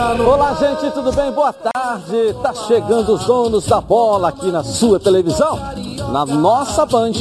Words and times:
Olá, 0.00 0.54
gente, 0.54 0.92
tudo 0.92 1.10
bem? 1.10 1.32
Boa 1.32 1.52
tarde. 1.52 2.32
Tá 2.40 2.54
chegando 2.54 3.14
os 3.14 3.24
donos 3.24 3.66
da 3.66 3.80
bola 3.80 4.28
aqui 4.28 4.52
na 4.52 4.62
sua 4.62 5.00
televisão, 5.00 5.58
na 6.12 6.24
nossa 6.26 6.86
Band, 6.86 7.12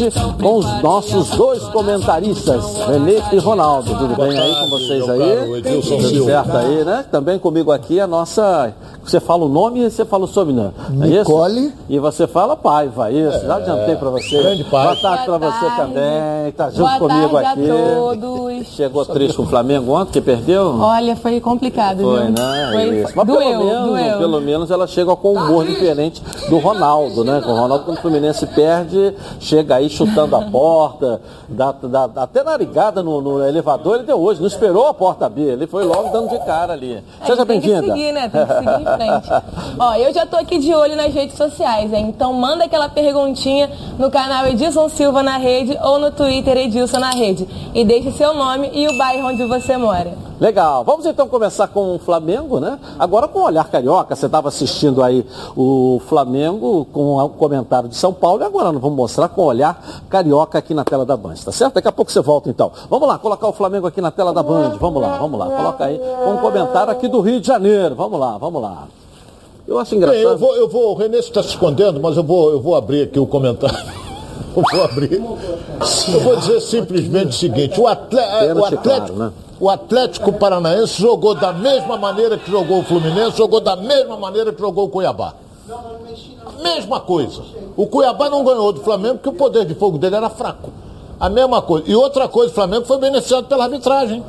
com 0.42 0.55
os 0.58 0.81
nossos 0.81 1.29
dois 1.31 1.63
comentaristas, 1.65 2.63
Renê 2.88 3.21
e 3.31 3.37
Ronaldo. 3.37 3.96
Tudo 3.96 4.15
bem 4.15 4.37
aí 4.37 4.56
com 4.56 4.69
vocês 4.69 5.10
aí? 5.10 5.62
Tudo 5.81 6.26
certo 6.26 6.58
aí, 6.58 6.83
né? 6.86 7.05
Também 7.12 7.37
comigo 7.40 7.72
aqui 7.72 8.00
a 8.00 8.08
nossa. 8.08 8.73
Você 9.04 9.19
fala 9.22 9.46
o 9.46 9.50
nome 9.50 9.79
e 9.81 9.90
você 9.90 10.04
fala 10.04 10.26
o 10.26 10.28
sobrenome. 10.28 10.73
É 11.01 11.08
Nicole. 11.19 11.73
E 11.90 11.97
você 12.00 12.28
fala 12.28 12.55
Paiva, 12.58 13.10
isso. 13.12 13.46
Já 13.46 13.55
adiantei 13.55 13.96
pra 13.96 14.10
você. 14.10 14.37
Grande 14.42 14.63
Paiva. 14.65 14.92
Boa 14.96 15.01
tarde 15.01 15.26
pra 15.26 15.40
Boa 15.40 15.51
você 15.51 15.76
também. 15.78 16.52
Tá 16.55 16.70
junto 16.70 16.80
Boa 16.80 16.99
comigo 16.99 17.41
tarde 17.41 17.62
aqui. 17.62 17.72
a 17.72 17.95
todos. 17.95 18.67
Chegou 18.67 19.05
triste 19.05 19.38
com 19.38 19.44
o 19.44 19.48
Flamengo 19.48 19.94
ontem, 19.94 20.12
que 20.13 20.22
perdeu? 20.22 20.76
Olha, 20.80 21.16
foi 21.16 21.40
complicado, 21.40 22.02
Foi, 22.04 22.22
viu? 22.24 22.32
né? 22.32 22.70
Foi, 22.72 22.99
Isso. 23.02 23.13
Mas 23.16 23.27
doeu, 23.27 23.40
pelo, 23.40 23.63
menos, 23.66 23.88
doeu. 23.88 24.18
pelo 24.18 24.41
menos 24.41 24.72
ela 24.72 24.88
chega 24.88 25.16
com 25.16 25.34
um 25.34 25.38
humor 25.38 25.66
diferente 25.66 26.22
do 26.49 26.58
Ronaldo, 26.58 27.24
né? 27.24 27.41
Com 27.41 27.52
o 27.52 27.55
Ronaldo, 27.55 27.85
quando 27.85 27.98
o 27.98 28.02
Fluminense 28.02 28.46
perde, 28.48 28.77
chega 29.40 29.76
aí 29.76 29.90
chutando 29.90 30.36
a 30.36 30.41
porta, 30.45 31.22
dá, 31.48 31.72
dá- 31.72 32.08
dá 32.08 32.23
até 32.23 32.44
narigada 32.44 33.02
no, 33.04 33.22
no 33.22 33.44
elevador, 33.45 33.95
ele 33.95 34.04
deu 34.04 34.20
hoje, 34.20 34.40
não 34.40 34.48
esperou 34.48 34.88
a 34.88 34.94
porta 34.94 35.26
abrir, 35.26 35.44
ele 35.49 35.68
foi 35.68 35.84
logo 35.84 36.09
dando 36.09 36.30
de 36.30 36.40
cara 36.45 36.73
ali. 36.73 37.04
Seja 37.26 37.41
É, 37.41 37.45
tem 37.45 37.59
que 37.62 37.68
bem-vinda. 37.68 37.94
seguir, 37.94 38.12
né? 38.12 38.30
Tem 38.30 38.45
que 38.45 38.54
seguir 38.54 38.82
em 38.82 38.95
frente. 38.95 39.44
Ó, 39.80 39.94
eu 39.95 40.13
já 40.13 40.26
tô 40.26 40.35
aqui 40.38 40.59
de 40.59 40.73
olho 40.73 40.95
nas 40.95 41.13
redes 41.13 41.35
sociais, 41.38 41.91
hein? 41.94 42.08
Então 42.09 42.34
manda 42.34 42.66
aquela 42.66 42.90
perguntinha 42.90 43.70
no 43.98 44.09
canal 44.12 44.45
Edilson 44.48 44.90
Silva 44.90 45.21
na 45.23 45.38
rede 45.38 45.77
ou 45.84 45.99
no 45.99 46.12
Twitter 46.12 46.57
Edilson 46.57 46.99
na 46.99 47.12
rede. 47.12 47.48
E 47.73 47.84
deixe 47.85 48.12
seu 48.12 48.34
nome 48.34 48.70
e 48.73 48.88
o 48.88 48.98
bairro 48.98 49.27
onde 49.27 49.46
você 49.46 49.77
mora. 49.77 50.27
Legal, 50.40 50.84
vamos 50.84 51.05
então 51.08 51.27
começar 51.27 51.68
com 51.68 51.96
o 51.96 51.99
Flamengo, 51.99 52.60
né? 52.60 52.77
Agora 52.99 53.27
com 53.27 53.40
o 53.40 53.43
olhar 53.43 53.68
carioca, 53.70 54.16
você 54.16 54.27
estava 54.27 54.49
assistindo 54.49 55.02
aí 55.02 55.26
o 55.55 55.99
Flamengo 56.07 56.85
com 56.93 57.18
o 57.18 57.30
comentário 57.30 57.90
de 57.90 57.96
São 57.96 58.13
Paulo 58.13 58.43
e 58.43 58.46
agora 58.46 58.71
nós 58.71 58.80
vamos 58.80 58.96
mostrar 58.96 59.30
com 59.30 59.41
o 59.41 59.46
olhar 59.46 60.04
carioca 60.08 60.60
aqui 60.60 60.76
na 60.76 60.84
tela 60.84 61.04
da 61.08 61.18
Band, 61.18 61.34
tá 61.43 61.52
certo? 61.52 61.74
Daqui 61.74 61.88
a 61.88 61.91
pouco 61.91 62.12
você 62.12 62.21
volta 62.21 62.52
então. 62.52 62.71
Vamos 62.88 63.08
lá, 63.08 63.18
colocar 63.18 63.48
o 63.48 63.52
Flamengo 63.52 63.88
aqui 63.88 63.99
na 63.99 64.11
tela 64.11 64.31
da 64.31 64.43
Band, 64.43 64.77
vamos 64.80 65.02
lá, 65.02 65.17
vamos 65.17 65.39
lá, 65.39 65.47
coloca 65.47 65.85
aí 65.85 65.97
com 66.23 66.33
um 66.33 66.38
comentário 66.38 66.91
aqui 66.91 67.08
do 67.08 67.19
Rio 67.19 67.41
de 67.41 67.47
Janeiro, 67.47 67.95
vamos 67.95 68.19
lá, 68.19 68.38
vamos 68.38 68.61
lá. 68.61 68.88
Eu 69.67 69.80
acho 69.80 69.89
Bem, 69.89 69.97
engraçado. 69.97 70.23
eu 70.33 70.38
vou, 70.38 70.55
eu 70.55 70.69
vou, 70.69 70.91
o 70.91 70.95
Renê 70.95 71.17
está 71.17 71.41
se 71.41 71.49
escondendo, 71.49 71.99
mas 71.99 72.15
eu 72.15 72.23
vou, 72.23 72.52
eu 72.52 72.61
vou 72.61 72.75
abrir 72.75 73.02
aqui 73.03 73.19
o 73.19 73.25
comentário. 73.25 73.75
Eu 74.55 74.63
vou 74.71 74.83
abrir. 74.85 75.13
Eu 76.13 76.19
vou 76.21 76.35
dizer 76.35 76.59
simplesmente 76.61 77.27
o 77.27 77.33
seguinte: 77.33 77.80
o, 77.80 77.85
atle- 77.85 78.19
o 78.55 78.65
Atlético, 78.65 79.19
né? 79.19 79.31
O 79.59 79.69
Atlético 79.69 80.33
Paranaense 80.33 81.02
jogou 81.02 81.33
da 81.33 81.52
mesma 81.52 81.97
maneira 81.97 82.38
que 82.38 82.50
jogou 82.50 82.80
o 82.80 82.83
Fluminense, 82.83 83.38
jogou 83.38 83.59
da 83.59 83.75
mesma 83.75 84.16
maneira 84.16 84.53
que 84.53 84.59
jogou 84.59 84.86
o 84.86 84.89
Cuiabá. 84.89 85.33
Mesma 86.61 86.99
coisa. 86.99 87.41
O 87.75 87.88
Cuiabá 87.88 88.30
não 88.30 88.44
ganhou 88.44 88.72
do 88.72 88.81
Flamengo 88.81 89.16
porque 89.16 89.30
o 89.30 89.33
poder 89.33 89.66
de 89.66 89.73
fogo 89.75 89.97
dele 89.97 90.16
era 90.16 90.30
fraco. 90.30 90.72
A 91.19 91.30
mesma 91.30 91.61
coisa. 91.61 91.89
E 91.89 91.95
outra 91.95 92.27
coisa, 92.27 92.52
o 92.52 92.55
Flamengo 92.55 92.86
foi 92.86 92.99
beneficiado 92.99 93.47
pela 93.47 93.64
arbitragem. 93.64 94.23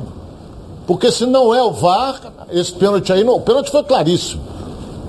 Porque 0.87 1.13
se 1.13 1.27
não 1.27 1.55
é 1.55 1.63
o 1.63 1.71
VAR, 1.71 2.21
esse 2.51 2.73
pênalti 2.73 3.13
aí, 3.13 3.23
não, 3.23 3.37
o 3.37 3.41
pênalti 3.41 3.71
foi 3.71 3.85
claríssimo. 3.85 4.43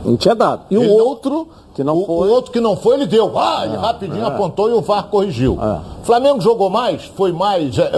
Não 0.06 0.16
tinha 0.18 0.36
dado. 0.36 0.62
E 0.70 0.78
o 0.78 0.82
Ele 0.84 0.96
não- 0.98 1.06
outro, 1.06 1.48
que 1.76 1.84
não 1.84 1.98
O, 1.98 2.06
foi. 2.06 2.28
o 2.28 2.32
outro 2.32 2.52
que 2.52 2.60
não 2.60 2.76
foi, 2.78 2.96
ele 2.96 3.06
deu. 3.06 3.38
Ah, 3.38 3.62
ele 3.66 3.76
rapidinho 3.78 4.26
apontou 4.26 4.70
e 4.70 4.74
o 4.74 4.82
VAR 4.82 5.04
corrigiu. 5.08 5.58
É. 5.62 5.80
Flamengo 6.04 6.40
jogou 6.42 6.70
mais? 6.70 7.04
Foi 7.16 7.32
mais, 7.32 7.78
é, 7.78 7.92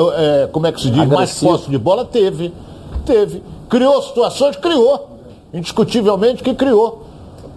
é, 0.44 0.50
como 0.52 0.68
é 0.68 0.72
que 0.72 0.80
se 0.82 0.88
diz? 0.90 0.98
Mais 0.98 1.12
Agressivo. 1.12 1.52
posse 1.52 1.70
de 1.70 1.78
bola? 1.78 2.04
Teve. 2.06 2.54
Teve. 3.06 3.44
Criou 3.70 4.02
situações? 4.02 4.56
Criou. 4.56 5.08
Indiscutivelmente 5.54 6.42
que 6.44 6.54
criou. 6.54 7.04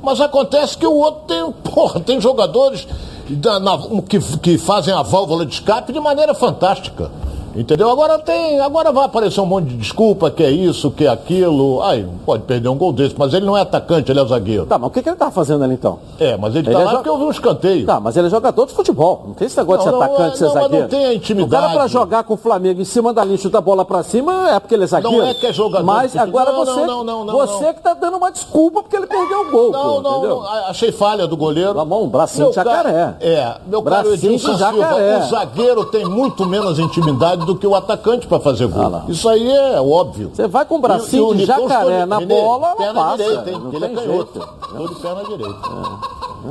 Mas 0.02 0.20
acontece 0.20 0.76
que 0.76 0.86
o 0.86 0.92
outro 0.94 1.22
tem, 1.26 1.50
porra, 1.72 2.00
tem 2.00 2.20
jogadores 2.20 2.86
da- 3.28 3.58
na- 3.58 3.78
que, 4.08 4.18
que 4.38 4.58
fazem 4.58 4.92
a 4.92 5.02
válvula 5.02 5.46
de 5.46 5.54
escape 5.54 5.92
de 5.92 6.00
maneira 6.00 6.34
fantástica. 6.34 7.10
Entendeu? 7.54 7.88
Agora 7.90 8.18
tem. 8.18 8.60
Agora 8.60 8.90
vai 8.92 9.04
aparecer 9.04 9.40
um 9.40 9.46
monte 9.46 9.66
de 9.68 9.76
desculpa, 9.76 10.30
que 10.30 10.42
é 10.42 10.50
isso, 10.50 10.90
que 10.90 11.04
é 11.06 11.08
aquilo. 11.08 11.82
Ai, 11.82 12.06
pode 12.26 12.42
perder 12.44 12.68
um 12.68 12.76
gol 12.76 12.92
desse, 12.92 13.14
mas 13.18 13.32
ele 13.34 13.46
não 13.46 13.56
é 13.56 13.60
atacante, 13.60 14.10
ele 14.10 14.20
é 14.20 14.24
zagueiro. 14.26 14.66
Tá, 14.66 14.78
mas 14.78 14.88
o 14.88 14.90
que, 14.90 15.02
que 15.02 15.08
ele 15.08 15.16
tá 15.16 15.30
fazendo 15.30 15.62
ali 15.64 15.74
então? 15.74 15.98
É, 16.18 16.36
mas 16.36 16.54
ele, 16.54 16.68
Ele 16.68 16.74
tá 16.76 16.80
é 16.80 16.84
lá 16.84 16.90
jo- 16.90 16.96
porque 16.98 17.08
eu 17.10 17.18
vi 17.18 17.24
um 17.24 17.30
escanteio. 17.30 17.86
Tá, 17.86 18.00
mas 18.00 18.16
ele 18.16 18.26
é 18.26 18.30
jogador 18.30 18.66
de 18.66 18.72
futebol. 18.72 19.24
Não 19.28 19.34
tem 19.34 19.46
esse 19.46 19.56
negócio 19.56 19.90
Não, 19.90 19.98
de 19.98 19.98
não, 19.98 20.06
ser 20.06 20.12
atacante, 20.14 20.34
é- 20.34 20.38
ser 20.38 20.44
não, 20.46 20.54
mas 20.54 20.62
zagueiro. 20.64 20.82
não 20.84 20.90
tem 20.90 21.06
a 21.06 21.14
intimidade. 21.14 21.54
O 21.64 21.68
cara 21.68 21.72
pra 21.78 21.86
jogar 21.86 22.24
com 22.24 22.34
o 22.34 22.36
Flamengo 22.36 22.80
em 22.80 22.84
cima 22.84 23.12
da 23.12 23.24
linha, 23.24 23.38
chuta 23.38 23.58
a 23.58 23.60
bola 23.60 23.84
pra 23.84 24.02
cima, 24.02 24.50
é 24.50 24.58
porque 24.60 24.74
ele 24.74 24.84
é 24.84 24.86
zagueiro. 24.86 25.16
Não 25.18 25.26
é 25.26 25.34
que 25.34 25.46
é 25.46 25.52
jogador 25.52 25.84
Mas 25.84 26.12
de 26.12 26.18
agora 26.18 26.52
Não, 26.52 26.64
você, 26.64 26.86
não, 26.86 27.04
não, 27.04 27.24
não, 27.24 27.34
você 27.34 27.64
não. 27.66 27.74
que 27.74 27.80
tá 27.82 27.94
dando 27.94 28.16
uma 28.16 28.30
desculpa 28.32 28.82
porque 28.82 28.96
ele 28.96 29.06
perdeu 29.06 29.40
o 29.42 29.50
gol, 29.50 29.70
Não, 29.72 29.82
pô, 29.96 30.00
não, 30.02 30.12
entendeu? 30.18 30.36
não, 30.36 30.46
achei 30.68 30.90
falha 30.92 31.26
do 31.26 31.36
goleiro. 31.36 31.74
Tá 31.74 31.84
bom, 31.84 32.06
bracinho 32.08 32.50
de 32.50 32.56
Meu 32.56 32.64
ca- 32.64 32.70
jacaré. 32.76 33.16
É, 33.20 33.54
meu 33.66 33.82
caro 33.82 34.08
Bracinho 34.08 34.32
Edilson 34.32 34.52
de 34.52 34.58
Silva, 34.58 34.96
o 35.24 35.28
zagueiro 35.30 35.84
tem 35.86 36.04
muito 36.04 36.46
menos 36.46 36.78
intimidade 36.78 37.43
do 37.44 37.56
que 37.56 37.66
o 37.66 37.74
atacante 37.74 38.26
para 38.26 38.40
fazer 38.40 38.66
gol. 38.66 38.84
Ah. 38.94 39.04
Isso 39.08 39.28
aí 39.28 39.50
é 39.50 39.80
óbvio. 39.80 40.30
Você 40.34 40.46
vai 40.48 40.64
com 40.64 40.76
o 40.76 40.80
bracinho 40.80 41.28
e 41.28 41.32
o 41.32 41.34
de 41.36 41.44
jacaré 41.44 41.74
escolhe- 41.74 42.06
na 42.06 42.18
Renê, 42.18 42.34
bola, 42.42 42.74
perna 42.76 42.94
passa. 43.00 43.16
direita, 43.22 43.50
hein? 43.50 43.60
Não 43.62 43.72
Ele 43.72 43.84
é 43.84 43.88
canhoto. 43.88 44.48
Tô 44.76 44.88
de 44.88 44.94
perna 44.96 45.24
direita. 45.24 45.54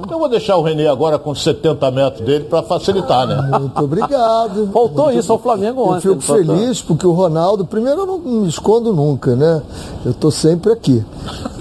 Eu 0.09 0.17
vou 0.17 0.27
deixar 0.27 0.57
o 0.57 0.63
Renê 0.63 0.87
agora 0.87 1.19
com 1.19 1.35
70 1.35 1.91
metros 1.91 2.25
dele 2.25 2.45
para 2.45 2.63
facilitar, 2.63 3.27
né? 3.27 3.35
Muito 3.59 3.83
obrigado. 3.83 4.69
Faltou 4.73 5.11
isso 5.11 5.31
ao 5.31 5.37
Flamengo 5.37 5.81
Eu 5.81 5.85
ontem. 5.89 6.01
fico 6.01 6.15
não 6.15 6.21
faltou? 6.21 6.45
feliz 6.57 6.81
porque 6.81 7.05
o 7.05 7.11
Ronaldo, 7.11 7.63
primeiro 7.65 8.01
eu 8.01 8.05
não 8.07 8.17
me 8.17 8.47
escondo 8.47 8.91
nunca, 8.91 9.35
né? 9.35 9.61
Eu 10.03 10.11
estou 10.11 10.31
sempre 10.31 10.71
aqui. 10.73 11.05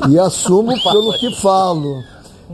E 0.08 0.18
assumo 0.18 0.72
pelo 0.82 1.12
que 1.18 1.34
falo. 1.36 2.02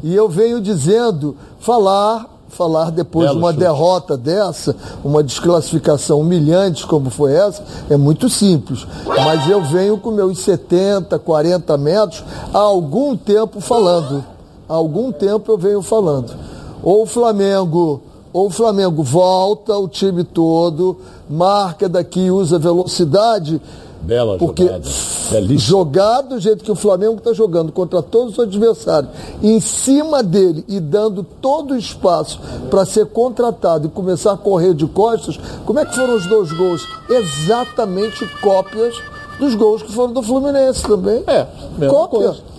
E 0.03 0.15
eu 0.15 0.29
venho 0.29 0.61
dizendo, 0.61 1.37
falar, 1.61 2.27
falar 2.59 2.91
depois 2.91 3.29
Belo 3.29 3.39
de 3.39 3.45
uma 3.45 3.53
chute. 3.53 3.61
derrota 3.61 4.17
dessa, 4.17 4.75
uma 5.05 5.23
desclassificação 5.23 6.21
humilhante 6.21 6.85
como 6.85 7.09
foi 7.09 7.33
essa, 7.33 7.63
é 7.89 7.97
muito 7.97 8.29
simples. 8.29 8.85
Mas 9.07 9.49
eu 9.49 9.63
venho 9.63 9.97
com 9.97 10.11
meus 10.11 10.41
70, 10.41 11.17
40 11.21 11.79
metros 11.79 12.25
há 12.53 12.59
algum 12.59 13.17
tempo 13.17 13.61
falando. 13.61 14.25
Há 14.69 14.75
algum 14.75 15.13
tempo 15.13 15.53
eu 15.53 15.57
venho 15.57 15.81
falando. 15.81 16.35
Ou 16.83 17.05
o 17.05 17.07
Flamengo 17.07 18.03
ou 18.33 18.49
o 18.49 18.51
Flamengo 18.51 19.03
volta 19.03 19.77
o 19.79 19.89
time 19.89 20.23
todo, 20.23 20.99
marca 21.31 21.89
daqui, 21.89 22.31
usa 22.31 22.59
velocidade, 22.59 23.61
Bela 24.03 24.39
porque 24.39 24.63
jogada. 24.63 24.89
Belíssima. 25.31 25.59
jogar 25.59 26.21
do 26.23 26.41
jeito 26.41 26.65
que 26.65 26.71
o 26.71 26.75
Flamengo 26.75 27.17
está 27.19 27.33
jogando 27.33 27.73
contra 27.73 28.03
todos 28.03 28.35
os 28.35 28.39
adversários, 28.39 29.11
em 29.43 29.61
cima 29.61 30.23
dele 30.23 30.65
e 30.69 30.81
dando 30.81 31.23
todo 31.23 31.75
o 31.75 31.77
espaço 31.77 32.41
para 32.71 32.85
ser 32.85 33.07
contratado 33.07 33.87
e 33.87 33.91
começar 33.91 34.33
a 34.33 34.37
correr 34.37 34.75
de 34.75 34.87
costas, 34.87 35.39
como 35.67 35.79
é 35.79 35.85
que 35.85 35.95
foram 35.95 36.17
os 36.17 36.27
dois 36.27 36.53
gols? 36.53 36.87
Exatamente 37.09 38.27
cópias 38.41 38.95
dos 39.39 39.55
gols 39.55 39.83
que 39.83 39.93
foram 39.93 40.13
do 40.13 40.23
Fluminense 40.23 40.83
também. 40.83 41.23
É, 41.27 41.47
mesma 41.79 41.95
cópia. 41.95 42.19
coisa. 42.21 42.58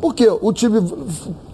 Porque 0.00 0.28
o 0.40 0.52
time 0.52 0.80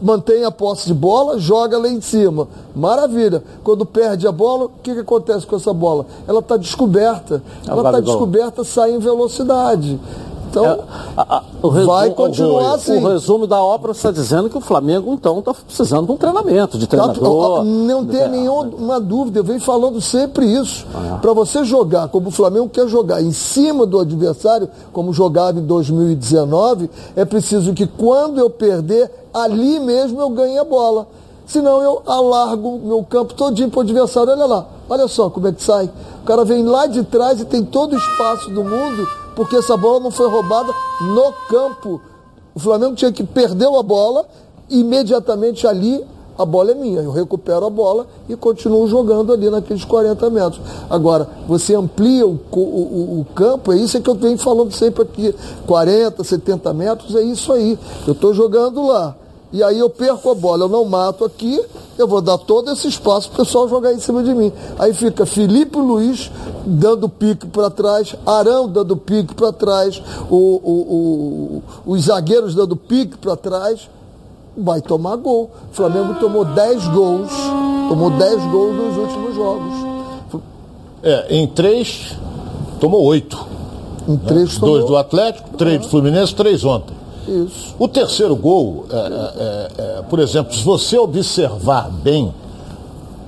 mantém 0.03 0.45
a 0.45 0.51
posse 0.51 0.87
de 0.87 0.95
bola, 0.95 1.39
joga 1.39 1.79
lá 1.79 1.89
em 1.89 2.01
cima. 2.01 2.47
Maravilha. 2.75 3.43
Quando 3.63 3.87
perde 3.87 4.27
a 4.27 4.33
bola, 4.33 4.67
o 4.67 4.71
que, 4.83 4.93
que 4.93 5.01
acontece 5.01 5.47
com 5.47 5.57
essa 5.57 5.73
bola? 5.73 6.05
Ela 6.29 6.41
está 6.41 6.57
descoberta. 6.57 7.43
É 7.67 7.71
Ela 7.71 7.89
está 7.89 8.01
descoberta, 8.01 8.63
sai 8.63 8.93
em 8.93 8.99
velocidade. 8.99 9.99
Então, 10.61 10.65
É, 10.67 10.79
a- 11.17 11.37
a- 11.39 11.43
o 11.63 11.69
resumo- 11.69 11.93
vai 11.95 12.11
continuar 12.11 12.71
o, 12.73 12.75
assim. 12.75 13.03
O 13.05 13.09
resumo 13.09 13.47
da 13.47 13.61
ópera 13.61 13.93
está 13.93 14.11
dizendo 14.13 14.49
que 14.49 14.57
o 14.57 14.61
Flamengo, 14.61 15.13
então, 15.13 15.41
está 15.41 15.53
precisando 15.53 16.07
de 16.07 16.13
um 16.13 16.17
treinamento, 16.17 16.79
de 16.79 16.87
Tá- 16.87 16.97
treinador. 16.97 17.65
Não 17.65 18.05
tem 18.07 18.21
É. 18.21 18.29
nenhuma 18.29 19.01
dúvida, 19.01 19.41
eu 19.41 19.45
venho 19.45 19.61
falando 19.61 20.01
sempre 20.01 20.47
isso. 20.47 20.87
Ah. 20.95 21.19
Para 21.21 21.33
você 21.33 21.65
jogar 21.65 22.07
como 22.09 22.29
o 22.29 22.31
Flamengo 22.31 22.69
quer 22.69 22.87
jogar 22.87 23.21
em 23.21 23.33
cima 23.33 23.85
do 23.85 23.99
adversário, 23.99 24.69
como 24.93 25.13
jogava 25.13 25.59
em 25.59 25.63
2019, 25.67 26.89
é 27.17 27.25
preciso 27.25 27.73
que 27.75 27.87
quando 27.87 28.39
eu 28.39 28.49
perder, 28.49 29.11
ali 29.33 29.81
mesmo 29.81 30.21
eu 30.21 30.29
ganhe 30.31 30.59
a 30.59 30.65
bola. 30.65 31.07
Senão 31.47 31.83
eu 31.83 32.01
alargo 32.07 32.81
meu 32.83 33.03
campo 33.05 33.35
todinho 33.35 33.69
para 33.71 33.79
o 33.79 33.83
adversário. 33.83 34.33
Olha 34.33 34.47
lá, 34.47 34.67
olha 34.89 35.07
só 35.09 35.29
como 35.29 35.47
é 35.49 35.53
que 35.53 35.63
sai. 35.63 35.91
O 36.23 36.25
cara 36.25 36.43
vem 36.45 36.65
lá 36.65 36.87
de 36.87 37.03
trás 37.03 37.39
e 37.41 37.45
tem 37.45 37.63
todo 37.63 37.93
o 37.93 37.97
espaço 37.99 38.49
do 38.51 38.65
mundo, 38.65 39.07
porque 39.35 39.57
essa 39.57 39.77
bola 39.77 40.01
não 40.01 40.11
foi 40.11 40.29
roubada 40.29 40.73
no 41.01 41.33
campo. 41.49 42.01
O 42.55 42.61
Flamengo 42.61 42.95
tinha 42.95 43.13
que 43.13 43.25
perder 43.25 43.67
a 43.67 43.83
bola, 43.83 44.27
imediatamente 44.71 45.67
ali 45.67 46.05
a 46.37 46.45
bola 46.45 46.73
é 46.73 46.75
minha. 46.75 47.01
Eu 47.01 47.13
recupero 47.13 47.65
a 47.65 47.71
bola 47.71 48.07
e 48.29 48.35
continuo 48.37 48.87
jogando 48.89 49.33
ali 49.33 49.49
naqueles 49.49 49.85
40 49.85 50.29
metros. 50.31 50.61
Agora, 50.91 51.29
você 51.47 51.75
amplia 51.77 52.27
o- 52.27 52.39
o- 52.53 53.21
o 53.21 53.27
campo, 53.35 53.73
é 53.73 53.77
isso 53.77 54.01
que 54.01 54.11
eu 54.11 54.15
venho 54.17 54.37
falando 54.39 54.73
sempre 54.73 55.03
aqui. 55.03 55.35
40, 55.67 56.25
70 56.25 56.73
metros, 56.73 57.15
é 57.15 57.23
isso 57.23 57.53
aí. 57.53 57.79
Eu 58.07 58.13
estou 58.15 58.35
jogando 58.35 58.85
lá. 58.87 59.17
E 59.55 59.63
aí 59.63 59.79
eu 59.79 59.89
perco 59.89 60.33
a 60.33 60.35
bola, 60.35 60.65
eu 60.65 60.69
não 60.69 60.85
mato 60.85 61.25
aqui, 61.25 61.65
eu 61.97 62.09
vou 62.09 62.21
dar 62.21 62.37
todo 62.39 62.73
esse 62.73 62.89
espaço 62.89 63.31
para 63.31 63.41
o 63.41 63.47
pessoal 63.47 63.69
jogar 63.69 63.93
em 63.93 64.01
cima 64.01 64.21
de 64.25 64.35
mim. 64.35 64.53
Aí 64.77 64.93
fica 64.93 65.25
Felipe 65.25 65.79
Luiz 65.79 66.29
dando 66.67 67.09
pique 67.09 67.47
para 67.47 67.71
trás, 67.71 68.17
Arão 68.27 68.69
dando 68.69 68.97
pique 68.97 69.33
para 69.33 69.53
trás, 69.53 70.03
o, 70.29 70.35
o, 70.37 71.63
o, 71.87 71.93
os 71.93 72.03
zagueiros 72.07 72.53
dando 72.53 72.75
pique 72.75 73.17
para 73.17 73.37
trás. 73.37 73.89
Vai 74.57 74.81
tomar 74.81 75.15
gol. 75.17 75.53
O 75.71 75.75
Flamengo 75.75 76.17
tomou 76.19 76.45
10 76.45 76.89
gols. 76.89 77.31
Tomou 77.89 78.11
10 78.11 78.43
gols 78.51 78.75
nos 78.75 78.97
últimos 78.97 79.35
jogos. 79.37 79.73
É, 81.01 81.37
em 81.37 81.47
três, 81.47 82.17
tomou 82.81 83.05
oito. 83.05 83.39
Em 84.09 84.17
três 84.17 84.59
tomou. 84.59 84.79
Dois 84.79 84.87
do 84.89 84.97
Atlético, 84.97 85.57
três 85.57 85.81
do 85.81 85.89
Fluminense, 85.89 86.35
três 86.35 86.65
ontem. 86.65 87.04
Isso. 87.27 87.75
O 87.79 87.89
terceiro 87.89 88.37
gol, 88.37 88.87
é, 88.91 88.97
é, 88.97 89.69
é, 89.79 90.03
por 90.03 90.19
exemplo, 90.19 90.55
se 90.55 90.63
você 90.63 90.99
observar 90.99 91.91
bem, 91.91 92.35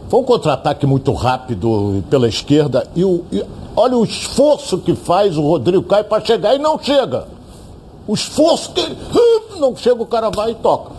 foi 0.09 0.21
um 0.21 0.25
contra-ataque 0.25 0.87
muito 0.87 1.13
rápido 1.13 2.05
pela 2.09 2.29
esquerda 2.29 2.87
e, 2.95 3.05
o, 3.05 3.25
e 3.33 3.45
olha 3.75 3.97
o 3.97 4.05
esforço 4.05 4.79
que 4.79 4.95
faz 4.95 5.37
o 5.37 5.43
Rodrigo 5.43 5.83
Caio 5.83 6.05
para 6.05 6.25
chegar 6.25 6.55
e 6.55 6.59
não 6.59 6.79
chega. 6.79 7.27
O 8.07 8.15
esforço 8.15 8.73
que 8.73 8.83
hum, 8.83 9.59
não 9.59 9.75
chega, 9.75 10.01
o 10.01 10.07
cara 10.07 10.31
vai 10.31 10.53
e 10.53 10.55
toca. 10.55 10.93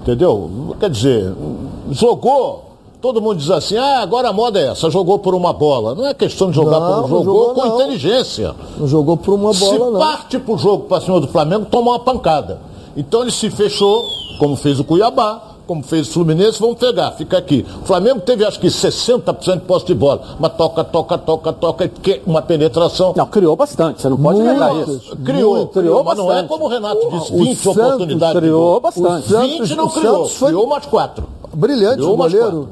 Entendeu? 0.00 0.74
Quer 0.80 0.90
dizer, 0.90 1.34
jogou. 1.90 2.69
Todo 3.00 3.20
mundo 3.20 3.36
diz 3.38 3.50
assim, 3.50 3.76
ah, 3.78 4.00
agora 4.02 4.28
a 4.28 4.32
moda 4.32 4.60
é 4.60 4.66
essa, 4.68 4.90
jogou 4.90 5.18
por 5.18 5.34
uma 5.34 5.52
bola. 5.54 5.94
Não 5.94 6.06
é 6.06 6.12
questão 6.12 6.50
de 6.50 6.56
jogar 6.56 6.78
Não, 6.78 6.86
por 6.86 6.98
um 6.98 7.00
não 7.18 7.24
jogou, 7.24 7.54
com 7.54 7.64
não. 7.66 7.74
inteligência. 7.80 8.54
Não 8.76 8.86
jogou 8.86 9.16
por 9.16 9.34
uma 9.34 9.54
Se 9.54 9.60
bola, 9.60 9.90
não. 9.92 9.98
parte 9.98 10.38
pro 10.38 10.58
jogo 10.58 10.84
para 10.84 11.00
cima 11.00 11.18
do 11.18 11.26
Flamengo, 11.28 11.64
toma 11.70 11.92
uma 11.92 11.98
pancada. 12.00 12.60
Então 12.94 13.22
ele 13.22 13.30
se 13.30 13.48
fechou, 13.48 14.04
como 14.38 14.54
fez 14.54 14.78
o 14.78 14.84
Cuiabá, 14.84 15.40
como 15.66 15.82
fez 15.82 16.08
o 16.08 16.12
Fluminense, 16.12 16.60
vamos 16.60 16.76
pegar, 16.76 17.12
fica 17.12 17.38
aqui. 17.38 17.64
O 17.82 17.86
Flamengo 17.86 18.20
teve 18.20 18.44
acho 18.44 18.60
que 18.60 18.66
60% 18.66 19.54
de 19.54 19.60
posse 19.60 19.86
de 19.86 19.94
bola, 19.94 20.20
mas 20.38 20.52
toca, 20.54 20.84
toca, 20.84 21.16
toca, 21.16 21.52
toca, 21.54 21.84
e 21.86 21.88
que- 21.88 22.20
uma 22.26 22.42
penetração. 22.42 23.14
Não, 23.16 23.26
criou 23.28 23.56
bastante, 23.56 24.02
você 24.02 24.08
não 24.10 24.16
pode 24.18 24.40
negar 24.40 24.76
isso. 24.76 25.16
Criou, 25.24 25.54
Muito, 25.56 25.68
criou, 25.72 26.04
mas 26.04 26.18
não 26.18 26.24
é 26.24 26.42
bastante. 26.42 26.48
como 26.48 26.64
o 26.66 26.68
Renato 26.68 27.08
disse, 27.12 27.32
o 27.32 27.38
20 27.38 27.56
Santos 27.56 27.76
oportunidades. 27.78 28.34
de 28.34 28.40
criou 28.40 28.80
bastante. 28.80 29.26
O 29.26 29.28
Santos- 29.30 29.48
20 29.58 29.74
não 29.76 29.86
o 29.86 29.90
criou, 29.90 30.16
Santos 30.16 30.32
foi- 30.36 30.48
criou 30.48 30.64
umas 30.66 30.84
quatro. 30.84 31.24
Brilhante 31.52 31.94
Criou 31.96 32.14
o 32.14 32.16
goleiro. 32.16 32.68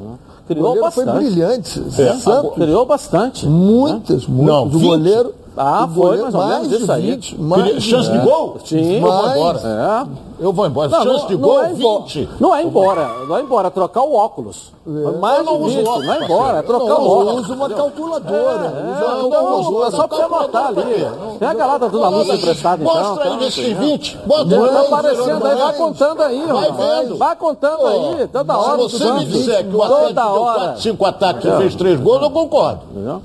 Criou 0.49 0.67
goleiro 0.75 0.91
foi 0.91 1.05
bastante. 1.05 1.25
brilhante. 1.25 1.83
É, 1.99 2.15
Santos, 2.15 2.55
Criou 2.55 2.87
bastante. 2.87 3.47
muitas, 3.47 4.27
muitas. 4.27 4.49
Não, 4.55 4.67
o 4.67 4.71
20. 4.71 4.83
goleiro. 4.83 5.35
Ah, 5.61 5.85
o 5.91 5.95
foi 5.95 6.17
mais 6.23 6.35
ou 6.35 6.47
menos 6.47 6.69
de 6.69 6.77
isso 6.77 6.93
aí. 6.93 7.03
20, 7.11 7.41
mais 7.41 7.63
Queria- 7.65 7.81
chance 7.81 8.11
de 8.11 8.19
20. 8.19 8.25
gol? 8.29 8.57
Sim. 8.65 8.95
Eu 8.95 9.01
vou 9.01 9.11
Mais. 9.23 9.37
embora. 9.37 9.59
É. 9.65 10.29
Eu 10.41 10.53
vou 10.53 10.67
embora. 10.69 10.89
Não, 10.89 11.03
chance 11.03 11.21
não, 11.23 11.27
de 11.27 11.35
não 11.35 11.41
gol, 11.41 11.63
é 11.65 11.71
embora. 11.73 11.99
20. 12.05 12.29
Não 12.39 12.55
é 12.55 12.63
embora. 12.63 13.11
Não 13.29 13.37
é 13.37 13.41
embora, 13.41 13.67
é 13.67 13.71
trocar 13.71 14.03
o 14.03 14.15
óculos. 14.15 14.73
Mais 15.21 15.39
Eu 15.39 15.45
não 15.45 15.61
uso 15.61 15.77
20, 15.77 15.87
óculos, 15.89 16.07
não 16.07 16.15
é 16.15 16.25
embora, 16.25 16.59
é 16.59 16.63
trocar 16.63 16.85
Eu 16.85 16.97
o 16.97 17.05
não 17.05 17.09
óculos. 17.11 17.41
Usa 17.45 17.55
uma 17.55 17.71
calculadora. 17.71 18.67
É, 18.67 19.01
não, 19.01 19.31
não, 19.31 19.87
é 19.87 19.91
só 19.91 20.07
pra 20.07 20.25
anotar 20.27 20.67
ali. 20.69 21.07
Pega 21.41 21.67
lá, 21.67 21.79
tá 21.79 21.89
dando 21.89 22.05
anúncio 22.05 22.35
emprestado 22.35 22.83
então. 22.83 22.95
Mostra 22.95 23.33
aí, 23.35 23.51
se 23.51 23.75
tá. 23.75 23.81
20. 23.81 24.19
Bota 24.25 24.49
Tá 24.49 24.57
aí, 24.57 24.87
aparecendo 24.87 25.47
aí, 25.47 25.55
vai 25.57 25.73
contando 25.75 26.23
aí, 26.23 26.47
Vai 26.47 26.73
vendo. 26.73 27.17
Vai 27.17 27.37
contando 27.37 27.87
aí, 27.87 28.29
toda 28.29 28.55
Se 28.55 28.61
hora. 28.61 28.77
você 28.77 29.13
me 29.13 29.25
disser 29.25 29.69
que 29.69 29.75
o 29.77 29.83
Atlético 29.83 30.15
deu 30.15 30.25
hora. 30.43 30.59
4, 30.61 30.83
5 30.83 31.05
ataques 31.05 31.45
e 31.45 31.57
fez 31.57 31.75
3 31.75 32.01
gols, 32.01 32.23
eu 32.23 32.31
concordo. 32.31 32.81
Entendeu? 32.93 33.21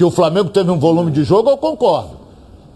Que 0.00 0.04
o 0.04 0.10
Flamengo 0.10 0.48
teve 0.48 0.70
um 0.70 0.78
volume 0.78 1.10
de 1.10 1.22
jogo, 1.24 1.50
eu 1.50 1.58
concordo. 1.58 2.12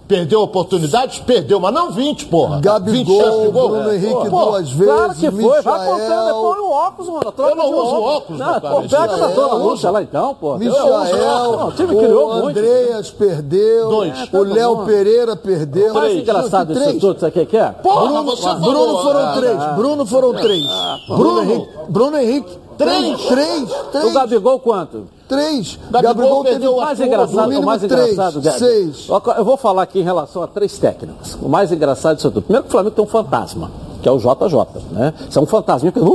Perdeu 0.06 0.43
oportunidades? 0.43 1.21
Perdeu, 1.21 1.59
mas 1.59 1.73
não 1.73 1.91
20, 1.91 2.26
porra. 2.26 2.56
20 2.56 2.67
chances 2.67 2.85
de 2.85 3.03
Gabigol, 3.03 3.50
gol. 3.50 3.69
Bruno 3.71 3.94
Henrique 3.94 4.29
Pô, 4.29 4.44
duas 4.44 4.71
vezes. 4.71 4.94
Claro 4.94 5.15
que 5.15 5.31
foi, 5.31 5.62
vai 5.62 5.87
contando, 5.87 6.00
Michael, 6.03 6.35
põe 6.35 6.59
o 6.59 6.71
óculos, 6.71 7.09
mano. 7.09 7.32
Troca 7.32 7.50
Eu 7.50 7.56
não 7.56 7.71
uso 7.71 8.03
óculos, 8.03 8.38
Não, 8.38 8.53
meu 8.53 8.61
cara, 8.61 8.75
pô, 8.75 8.81
isso 8.82 8.91
pega 8.91 9.17
na 9.17 9.26
uso. 9.29 9.56
Lúcia 9.56 9.91
lá 9.91 10.03
então, 10.03 10.35
pô. 10.35 10.59
Michael, 10.59 10.87
Não, 10.87 11.69
o 11.69 11.73
time 11.73 11.97
criou 11.97 12.31
o 12.31 12.35
muito. 12.43 12.59
Andreas 12.59 13.11
perdeu, 13.11 13.88
Dois. 13.88 14.29
o 14.31 14.43
Léo 14.43 14.85
Pereira 14.85 15.35
perdeu. 15.35 15.94
Três. 15.94 16.20
engraçado 16.20 16.75
Três. 16.75 17.00
tudo, 17.00 17.19
sabe 17.19 17.41
o 17.41 17.47
que 17.47 17.56
é? 17.56 17.69
Porra, 17.70 18.06
Bruno, 18.06 18.23
você 18.25 18.43
falou, 18.43 18.61
Bruno 18.61 19.03
foram 19.03 19.20
ah, 19.20 19.32
três. 19.35 19.77
Bruno 19.77 20.05
foram 20.05 20.35
três. 20.35 20.67
Bruno 21.09 21.43
Henrique. 21.43 21.69
Bruno 21.88 22.19
Henrique. 22.19 22.63
Três. 22.76 23.21
Três. 23.26 23.71
O 23.71 23.85
Três. 23.91 24.12
Gabigol 24.12 24.59
quanto? 24.61 25.05
Três. 25.29 25.79
Gabigol 25.91 26.43
teve 26.44 26.50
perdeu 26.50 26.75
O 26.75 26.81
mais 26.81 27.00
engraçado, 27.00 27.50
o 27.59 27.62
mais 27.65 27.82
três, 27.82 28.12
engraçado, 28.12 28.41
Débora, 28.41 28.59
seis. 28.59 29.09
Eu 29.37 29.44
vou 29.44 29.56
falar 29.56 29.82
aqui 29.82 30.00
em 30.00 30.03
relação 30.03 30.43
a 30.43 30.47
três 30.47 30.79
técnicos. 30.79 31.37
O 31.41 31.49
mais 31.49 31.73
engraçado 31.73 32.17
disso 32.17 32.31
tudo. 32.31 32.43
Primeiro 32.43 32.65
que 32.65 32.69
o 32.69 32.73
Flamengo 32.73 32.94
tem 32.94 33.05
um 33.05 33.09
fantasma, 33.09 33.71
que 34.05 34.09
é 34.09 34.12
o 34.12 34.19
JJ, 34.19 34.83
né? 34.93 35.15
Isso 35.31 35.39
é 35.39 35.43
um 35.43 35.47
fantasma 35.47 35.91
que... 35.91 35.99
Tá 35.99 36.06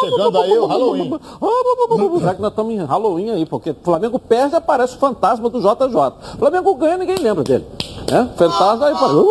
chegando 0.00 0.38
aí 0.38 0.58
o 0.58 0.64
Halloween. 0.64 1.10
Já 2.22 2.34
que 2.34 2.40
nós 2.40 2.50
estamos 2.50 2.72
em 2.72 2.78
Halloween 2.78 3.30
aí, 3.30 3.44
porque 3.44 3.74
Flamengo 3.82 4.18
perde 4.18 4.54
e 4.54 4.56
aparece 4.56 4.96
o 4.96 4.98
fantasma 4.98 5.50
do 5.50 5.60
JJ. 5.60 6.38
Flamengo 6.38 6.74
ganha 6.76 6.96
ninguém 6.96 7.18
lembra 7.18 7.44
dele. 7.44 7.66
Né? 8.10 8.30
Fantasma 8.36 8.86
aí 8.86 8.94
fala. 8.94 9.22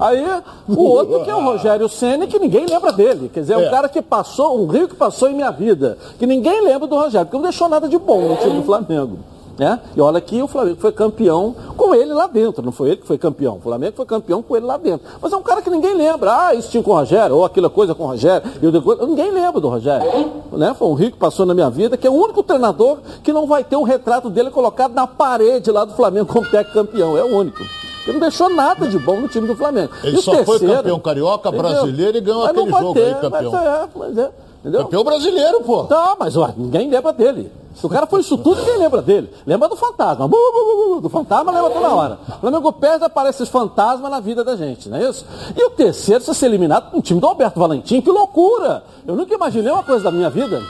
Aí 0.00 0.24
o 0.66 0.82
outro 0.82 1.22
que 1.22 1.30
é 1.30 1.34
o 1.36 1.44
Rogério 1.44 1.88
Senna, 1.88 2.26
que 2.26 2.40
ninguém 2.40 2.66
lembra 2.66 2.92
dele. 2.92 3.30
Quer 3.32 3.40
dizer, 3.40 3.52
é 3.52 3.58
um 3.58 3.62
É. 3.62 3.70
cara 3.70 3.88
que 3.88 4.02
passou, 4.02 4.60
um 4.60 4.66
rio 4.66 4.88
que 4.88 4.96
passou 4.96 5.30
em 5.30 5.34
minha 5.34 5.52
vida. 5.52 5.96
Que 6.18 6.26
ninguém 6.26 6.64
lembra 6.64 6.88
do 6.88 6.96
Rogério, 6.96 7.26
porque 7.26 7.36
não 7.36 7.44
deixou 7.44 7.68
nada 7.68 7.88
de 7.88 7.96
bom 7.96 8.20
no 8.22 8.36
time 8.38 8.54
do 8.58 8.64
Flamengo. 8.64 9.18
Né? 9.60 9.78
E 9.94 10.00
olha 10.00 10.18
que 10.22 10.40
o 10.40 10.48
Flamengo 10.48 10.78
foi 10.80 10.90
campeão 10.90 11.54
com 11.76 11.94
ele 11.94 12.14
lá 12.14 12.26
dentro, 12.26 12.64
não 12.64 12.72
foi 12.72 12.88
ele 12.88 12.96
que 12.96 13.06
foi 13.06 13.18
campeão. 13.18 13.58
O 13.58 13.60
Flamengo 13.60 13.92
foi 13.94 14.06
campeão 14.06 14.42
com 14.42 14.56
ele 14.56 14.64
lá 14.64 14.78
dentro. 14.78 15.06
Mas 15.20 15.34
é 15.34 15.36
um 15.36 15.42
cara 15.42 15.60
que 15.60 15.68
ninguém 15.68 15.94
lembra. 15.94 16.34
Ah, 16.34 16.54
isso 16.54 16.70
tinha 16.70 16.82
com 16.82 16.92
o 16.92 16.94
Rogério, 16.94 17.36
ou 17.36 17.44
aquela 17.44 17.68
coisa 17.68 17.94
com 17.94 18.04
o 18.04 18.06
Rogério. 18.06 18.50
E 18.62 18.70
depois, 18.70 18.98
ninguém 19.00 19.30
lembra 19.30 19.60
do 19.60 19.68
Rogério. 19.68 20.06
Né? 20.52 20.72
Foi 20.72 20.88
um 20.88 20.94
rico 20.94 21.12
que 21.12 21.18
passou 21.18 21.44
na 21.44 21.52
minha 21.52 21.68
vida, 21.68 21.98
que 21.98 22.06
é 22.06 22.10
o 22.10 22.14
único 22.14 22.42
treinador 22.42 23.00
que 23.22 23.34
não 23.34 23.46
vai 23.46 23.62
ter 23.62 23.76
o 23.76 23.82
retrato 23.82 24.30
dele 24.30 24.50
colocado 24.50 24.94
na 24.94 25.06
parede 25.06 25.70
lá 25.70 25.84
do 25.84 25.92
Flamengo 25.92 26.32
como 26.32 26.50
técnico 26.50 26.72
campeão. 26.72 27.18
É 27.18 27.22
o 27.22 27.36
único. 27.36 27.62
Ele 28.04 28.14
não 28.14 28.20
deixou 28.20 28.48
nada 28.48 28.88
de 28.88 28.98
bom 28.98 29.20
no 29.20 29.28
time 29.28 29.46
do 29.46 29.54
Flamengo. 29.54 29.92
Ele 30.02 30.16
E 30.16 30.22
só 30.22 30.42
foi 30.42 30.58
campeão 30.58 30.98
carioca, 30.98 31.50
entendeu? 31.50 31.70
brasileiro 31.70 32.16
e 32.16 32.20
ganhou 32.22 32.40
Mas 32.40 32.50
aquele 32.50 32.70
jogo 32.70 32.94
ter, 32.94 33.04
aí, 33.04 33.14
campeão. 33.16 33.52
Mas 33.52 33.62
é, 33.62 33.88
mas 33.94 34.18
é, 34.18 34.30
entendeu? 34.60 34.82
Campeão 34.84 35.04
brasileiro, 35.04 35.60
pô. 35.60 35.84
Tá, 35.84 36.16
mas 36.18 36.34
ó, 36.34 36.50
ninguém 36.56 36.88
lembra 36.88 37.12
dele. 37.12 37.60
Se 37.80 37.86
o 37.86 37.88
cara 37.88 38.06
foi 38.06 38.20
isso 38.20 38.36
tudo, 38.36 38.60
ninguém 38.60 38.76
lembra 38.76 39.00
dele. 39.00 39.32
Lembra 39.46 39.66
do 39.66 39.74
fantasma. 39.74 40.28
Bu, 40.28 40.36
bu, 40.36 40.94
bu, 40.94 41.00
Do 41.00 41.08
fantasma 41.08 41.50
lembra 41.50 41.70
toda 41.70 41.88
hora. 41.88 42.18
O 42.28 42.40
Flamengo 42.40 42.72
perde, 42.74 43.04
aparece 43.04 43.42
esse 43.42 43.50
fantasma 43.50 44.10
na 44.10 44.20
vida 44.20 44.44
da 44.44 44.54
gente, 44.54 44.86
não 44.90 44.98
é 44.98 45.08
isso? 45.08 45.24
E 45.56 45.64
o 45.64 45.70
terceiro, 45.70 46.22
se 46.22 46.34
ser 46.34 46.46
eliminado 46.46 46.90
com 46.90 46.98
o 46.98 47.02
time 47.02 47.18
do 47.18 47.26
Alberto 47.26 47.58
Valentim, 47.58 48.02
que 48.02 48.10
loucura! 48.10 48.84
Eu 49.06 49.16
nunca 49.16 49.34
imaginei 49.34 49.72
uma 49.72 49.82
coisa 49.82 50.04
da 50.04 50.10
minha 50.10 50.28
vida. 50.28 50.60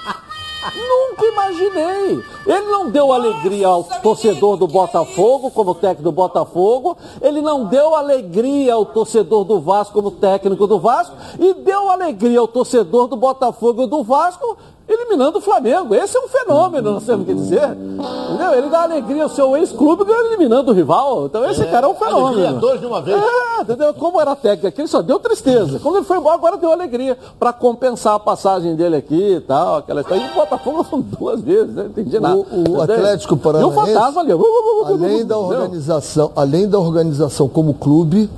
Nunca 0.76 1.26
imaginei. 1.26 2.22
Ele 2.46 2.66
não 2.66 2.90
deu 2.90 3.12
alegria 3.12 3.66
ao 3.66 3.82
torcedor 3.82 4.56
do 4.56 4.68
Botafogo, 4.68 5.50
como 5.50 5.74
técnico 5.74 6.02
do 6.04 6.12
Botafogo. 6.12 6.96
Ele 7.20 7.40
não 7.40 7.64
deu 7.64 7.94
alegria 7.94 8.74
ao 8.74 8.84
torcedor 8.84 9.44
do 9.44 9.58
Vasco, 9.58 9.94
como 9.94 10.12
técnico 10.12 10.66
do 10.66 10.78
Vasco. 10.78 11.16
E 11.38 11.54
deu 11.54 11.90
alegria 11.90 12.38
ao 12.38 12.46
torcedor 12.46 13.08
do 13.08 13.16
Botafogo 13.16 13.82
e 13.82 13.86
do 13.86 14.04
Vasco, 14.04 14.56
eliminando 14.92 15.38
o 15.38 15.40
Flamengo. 15.40 15.94
Esse 15.94 16.16
é 16.16 16.20
um 16.20 16.28
fenômeno, 16.28 16.92
não 16.92 17.00
sei 17.00 17.14
o 17.14 17.24
que 17.24 17.34
dizer. 17.34 17.70
Entendeu? 17.72 18.54
Ele 18.54 18.68
dá 18.68 18.82
alegria 18.82 19.22
ao 19.24 19.28
seu 19.28 19.56
ex-clube 19.56 20.04
eliminando 20.08 20.70
o 20.70 20.74
rival. 20.74 21.26
Então 21.26 21.44
esse 21.50 21.64
cara 21.66 21.86
é 21.86 21.90
um 21.90 21.94
fenômeno. 21.94 22.60
dois 22.60 22.80
de 22.80 22.86
uma 22.86 23.00
vez. 23.00 23.20
É, 23.20 23.62
entendeu? 23.62 23.94
Como 23.94 24.20
era 24.20 24.34
técnico 24.36 24.66
aqui, 24.68 24.80
ele 24.80 24.88
só 24.88 25.02
deu 25.02 25.18
tristeza. 25.18 25.78
Quando 25.80 25.96
ele 25.96 26.04
foi 26.04 26.18
embora, 26.18 26.34
agora 26.36 26.56
deu 26.56 26.72
alegria. 26.72 27.16
Pra 27.38 27.52
compensar 27.52 28.14
a 28.14 28.18
passagem 28.18 28.74
dele 28.74 28.96
aqui 28.96 29.34
e 29.36 29.40
tal, 29.40 29.76
aquela 29.76 30.00
história. 30.00 30.22
E 30.26 30.30
o 30.30 30.34
Botafogo 30.34 30.86
duas 31.18 31.40
vezes, 31.40 31.74
né? 31.74 31.82
não 31.84 31.90
entendi 31.90 32.18
nada. 32.20 32.36
O- 32.36 32.76
o? 32.76 32.80
Atlético 32.82 33.34
E 33.34 33.36
o 33.36 33.38
Paranaense, 33.40 33.74
fantasma 33.74 34.20
ali. 34.22 34.32
Além 34.32 35.26
da 35.26 35.38
organização, 35.38 36.32
além 36.34 36.68
da 36.68 36.78
organização 36.78 37.48
como 37.48 37.74
clube, 37.74 38.28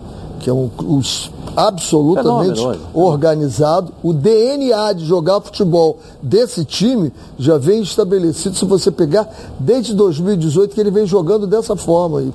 que 0.43 0.51
é 0.51 0.53
um 0.53 0.69
os- 0.89 1.31
absolutamente 1.57 2.59
Fenômeno 2.61 2.81
organizado, 2.93 3.93
o 4.03 4.13
DNA 4.13 4.93
de 4.93 5.05
jogar 5.07 5.41
futebol 5.41 5.99
desse 6.23 6.65
time 6.65 7.13
já 7.39 7.57
vem 7.57 7.81
estabelecido, 7.83 8.57
se 8.57 8.65
você 8.65 8.91
pegar 8.91 9.29
desde 9.59 9.95
2018 9.95 10.75
que 10.75 10.81
ele 10.81 10.91
vem 10.91 11.07
jogando 11.07 11.47
dessa 11.47 11.77
forma 11.77 12.19
aí. 12.21 12.33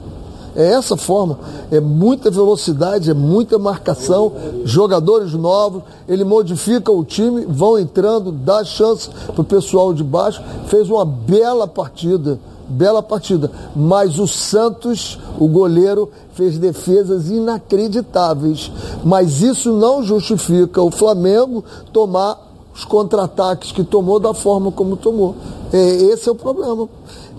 É 0.56 0.72
essa 0.72 0.98
forma, 0.98 1.38
é 1.70 1.80
muita 1.80 2.32
velocidade, 2.32 3.12
é 3.12 3.14
muita 3.14 3.60
marcação, 3.60 4.32
jogadores 4.66 5.34
novos, 5.34 5.84
ele 6.08 6.24
modifica 6.24 6.92
o 6.92 7.04
time, 7.04 7.46
vão 7.46 7.78
entrando, 7.78 8.32
dá 8.32 8.64
chance 8.64 9.08
para 9.28 9.42
o 9.42 9.44
pessoal 9.44 9.94
de 9.94 10.04
baixo, 10.04 10.42
fez 10.66 10.90
uma 10.90 11.06
bela 11.06 11.68
partida, 11.68 12.40
bela 12.68 13.02
partida. 13.02 13.52
Mas 13.76 14.20
o 14.20 14.28
Santos, 14.28 15.20
o 15.40 15.48
goleiro, 15.48 16.10
fez 16.34 16.58
defesas 16.58 17.30
inacreditáveis. 17.30 18.72
Mas 19.04 19.42
isso 19.42 19.72
não 19.74 20.04
justifica 20.04 20.82
o 20.82 20.92
Flamengo 20.92 21.64
tomar 21.92 22.46
os 22.74 22.86
contra-ataques 22.86 23.72
que 23.72 23.84
tomou 23.84 24.20
da 24.20 24.34
forma 24.34 24.72
como 24.72 24.96
tomou. 24.96 25.36
É, 25.74 25.94
esse 26.04 26.30
é 26.30 26.32
o 26.32 26.36
problema. 26.36 26.88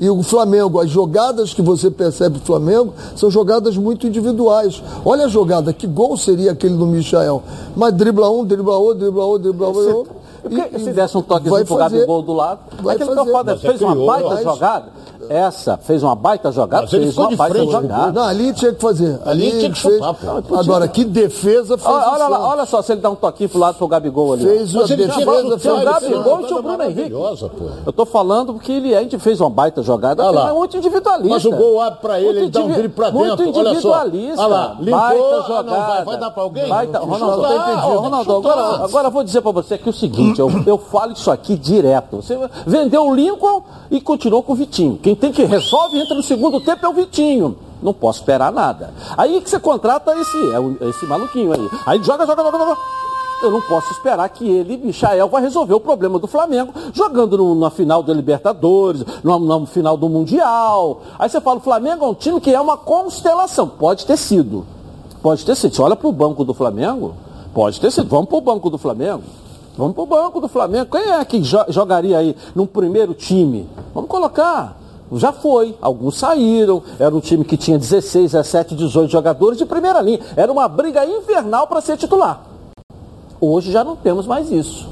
E 0.01 0.09
o 0.11 0.23
Flamengo, 0.23 0.81
as 0.81 0.91
jogadas 0.91 1.55
que 1.55 1.63
você 1.63 1.91
percebe 1.91 2.39
do 2.39 2.45
Flamengo 2.45 2.93
são 3.17 3.31
jogadas 3.31 3.77
muito 3.77 4.07
individuais. 4.07 4.83
Olha 5.05 5.25
a 5.25 5.29
jogada, 5.29 5.73
que 5.73 5.87
gol 5.87 6.17
seria 6.17 6.53
aquele 6.53 6.77
do 6.77 6.87
Michael? 6.87 7.43
Mas 7.77 7.95
dribla 7.95 8.31
um, 8.31 8.45
dribla 8.45 8.77
outro, 8.77 9.01
dribla 9.01 9.25
outro, 9.25 9.49
dribla 9.49 9.69
outro. 9.69 10.18
E, 10.51 10.79
se 10.81 10.93
desse 10.93 11.17
um 11.17 11.23
toquezinho 11.23 11.67
pro 11.67 11.77
Gabigol 11.77 12.23
do 12.23 12.33
lado. 12.33 12.61
Vai 12.83 12.95
aquilo 12.97 13.11
fazer. 13.15 13.23
que 13.23 13.29
eu 13.29 13.33
falo, 13.33 13.45
Mas 13.47 13.57
é 13.65 13.69
fez 13.69 13.83
uma 13.83 13.91
criou, 13.93 14.07
baita 14.07 14.29
mas- 14.31 14.43
jogada. 14.45 14.99
Essa 15.29 15.77
fez 15.77 16.03
uma 16.03 16.15
baita 16.15 16.51
jogada, 16.53 16.83
Mas 16.83 16.91
fez 16.91 17.19
uma 17.19 17.37
baita 17.37 17.55
frente, 17.55 17.71
jogada. 17.73 18.13
Não, 18.13 18.23
ali 18.23 18.53
tinha 18.55 18.73
que 18.73 18.81
fazer. 18.81 19.19
Ali 19.27 19.51
tinha 19.51 19.71
que 19.73 19.79
fez... 19.79 20.01
pô. 20.49 20.57
Agora, 20.57 20.89
que 20.89 21.05
defesa 21.05 21.77
fez 21.77 21.87
Olha, 21.95 22.09
olha, 22.13 22.29
lá, 22.29 22.49
olha 22.49 22.65
só 22.65 22.81
se 22.81 22.93
ele 22.93 23.01
dá 23.03 23.11
um 23.11 23.15
toquinho 23.15 23.51
pro 23.51 23.59
lado 23.59 23.75
pro 23.77 23.87
Gabigol 23.89 24.33
ali. 24.33 24.45
Fez 24.45 24.75
a 24.75 24.79
Mas 24.81 24.91
ele 24.91 25.09
tinha 25.09 25.27
defesa, 25.27 25.59
fez 25.59 25.75
o 25.75 25.77
uma 25.77 25.85
Gabigol 25.85 26.41
e 26.41 26.45
tinha 26.47 26.59
o 26.59 26.63
Bruno 26.63 26.83
Henrique. 26.85 27.13
Eu 27.85 27.93
tô 27.93 28.07
falando 28.07 28.55
porque 28.55 28.73
ele 28.73 28.95
a 28.95 29.01
gente 29.03 29.19
fez 29.19 29.39
uma 29.41 29.51
baita 29.51 29.83
jogada, 29.83 30.25
ele 30.25 30.39
é 30.39 30.53
muito 30.53 30.77
individualista. 30.79 31.29
Mas 31.29 31.45
o 31.45 31.51
gol 31.51 31.81
abre 31.83 31.99
pra 32.01 32.21
ele, 32.21 32.27
Muito 32.29 32.39
ele 32.39 32.51
dá 32.51 32.61
um 32.61 32.69
drible 32.73 32.89
pra 32.91 33.11
muito 33.11 33.37
dentro. 33.37 33.53
Só. 33.55 33.61
individualista. 33.61 34.41
Olha 34.43 34.49
lá, 34.49 34.77
limpou. 34.81 34.99
Baita 35.01 35.37
Ah, 35.59 35.63
vai- 35.63 36.05
vai 36.05 36.17
dar 36.19 36.31
pra 36.31 36.43
alguém? 36.43 36.69
Baita, 36.69 36.99
Não, 37.01 37.07
Ronaldo, 37.07 37.43
tá 37.43 37.49
que 37.49 37.55
chutar. 37.55 38.53
agora, 38.53 38.85
agora 38.85 39.09
eu 39.09 39.11
vou 39.11 39.25
dizer 39.25 39.41
pra 39.43 39.51
você 39.53 39.75
aqui 39.75 39.91
o 39.91 39.93
seguinte, 39.93 40.38
eu, 40.41 40.51
eu 40.67 40.79
falo 40.79 41.13
isso 41.13 41.31
aqui 41.31 41.57
direto. 41.57 42.17
Você 42.17 42.39
vendeu 42.67 43.07
o 43.07 43.15
Lincoln 43.15 43.63
e 43.91 44.01
continuou 44.01 44.43
com 44.43 44.53
o 44.53 44.57
Vitinho. 44.57 44.99
Quem 45.03 45.15
tem 45.15 45.33
que 45.33 45.45
resolve 45.45 45.99
entra 45.99 46.15
no 46.15 46.23
segundo 46.23 46.61
tempo 46.61 46.85
é 46.85 46.89
o 46.89 46.93
Vitinho. 46.93 47.57
Não 47.83 47.93
posso 47.93 48.21
esperar 48.21 48.51
nada. 48.53 48.93
Aí 49.17 49.41
que 49.41 49.49
você 49.49 49.59
contrata 49.61 50.13
esse, 50.19 50.37
é 50.83 50.89
esse 50.89 51.07
maluquinho 51.07 51.53
aí. 51.53 51.69
Aí 51.87 52.03
joga, 52.03 52.27
joga, 52.27 52.43
joga, 52.43 52.59
joga. 52.59 52.77
Eu 53.41 53.53
não 53.53 53.61
posso 53.61 53.93
esperar 53.93 54.29
que 54.31 54.49
ele, 54.49 54.77
Michael, 54.77 55.29
vai 55.29 55.41
resolver 55.41 55.73
o 55.73 55.79
problema 55.79 56.19
do 56.19 56.27
Flamengo 56.27 56.73
jogando 56.93 57.39
no- 57.39 57.55
na 57.55 57.71
final 57.71 58.03
da 58.03 58.13
Libertadores, 58.13 59.05
no 59.23 59.65
final 59.67 59.97
do 59.97 60.09
Mundial. 60.09 61.03
Aí 61.17 61.29
você 61.29 61.41
fala, 61.41 61.59
o 61.59 61.63
Flamengo 61.63 62.05
é 62.05 62.09
um 62.09 62.15
time 62.15 62.41
que 62.41 62.53
é 62.53 62.61
uma 62.61 62.77
constelação. 62.77 63.69
Pode 63.69 64.05
ter 64.07 64.17
sido. 64.17 64.67
Pode 65.23 65.45
ter 65.45 65.55
sido. 65.55 65.73
Você 65.73 65.81
olha 65.81 65.95
para 65.95 66.09
o 66.09 66.13
banco 66.13 66.45
do 66.45 66.53
Flamengo, 66.53 67.15
pode 67.55 67.81
ter 67.81 67.93
sido. 67.93 68.09
Vamos 68.09 68.29
para 68.29 68.39
o 68.39 68.41
banco 68.41 68.69
do 68.71 68.77
Flamengo. 68.77 69.23
Vamos 69.79 69.95
para 69.95 70.03
o 70.03 70.07
banco 70.07 70.41
do 70.41 70.49
Flamengo. 70.49 70.87
Quem 70.91 71.13
é 71.13 71.25
que 71.25 71.39
jo- 71.39 71.65
jogaria 71.69 72.19
aí 72.19 72.37
num 72.55 72.67
primeiro 72.67 73.15
time? 73.15 73.67
Vamos 73.95 74.11
colocar. 74.11 74.77
Já 75.13 75.33
foi, 75.33 75.75
alguns 75.81 76.19
saíram, 76.19 76.83
era 76.99 77.15
um 77.15 77.21
time 77.21 77.43
que 77.45 77.57
tinha 77.57 77.79
16, 77.79 78.33
17, 78.33 78.75
18 78.75 79.09
jogadores 79.11 79.57
de 79.57 79.65
primeira 79.65 80.03
linha. 80.03 80.19
Era 80.37 80.51
uma 80.53 80.69
briga 80.69 81.07
infernal 81.07 81.67
para 81.69 81.81
ser 81.81 81.97
titular. 81.97 82.43
Hoje 83.41 83.71
já 83.73 83.83
não 83.85 83.95
temos 83.97 84.27
mais 84.27 84.51
isso. 84.51 84.87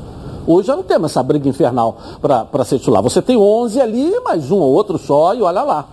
Hoje 0.46 0.68
já 0.68 0.76
não 0.76 0.84
temos 0.84 1.10
essa 1.10 1.22
briga 1.22 1.48
infernal 1.48 1.98
para 2.22 2.64
ser 2.64 2.78
titular. 2.78 3.02
Você 3.02 3.20
tem 3.20 3.36
11 3.36 3.80
ali, 3.80 4.20
mais 4.20 4.50
um 4.52 4.58
ou 4.60 4.72
outro 4.72 4.96
só, 4.98 5.34
e 5.34 5.42
olha 5.42 5.62
lá. 5.62 5.84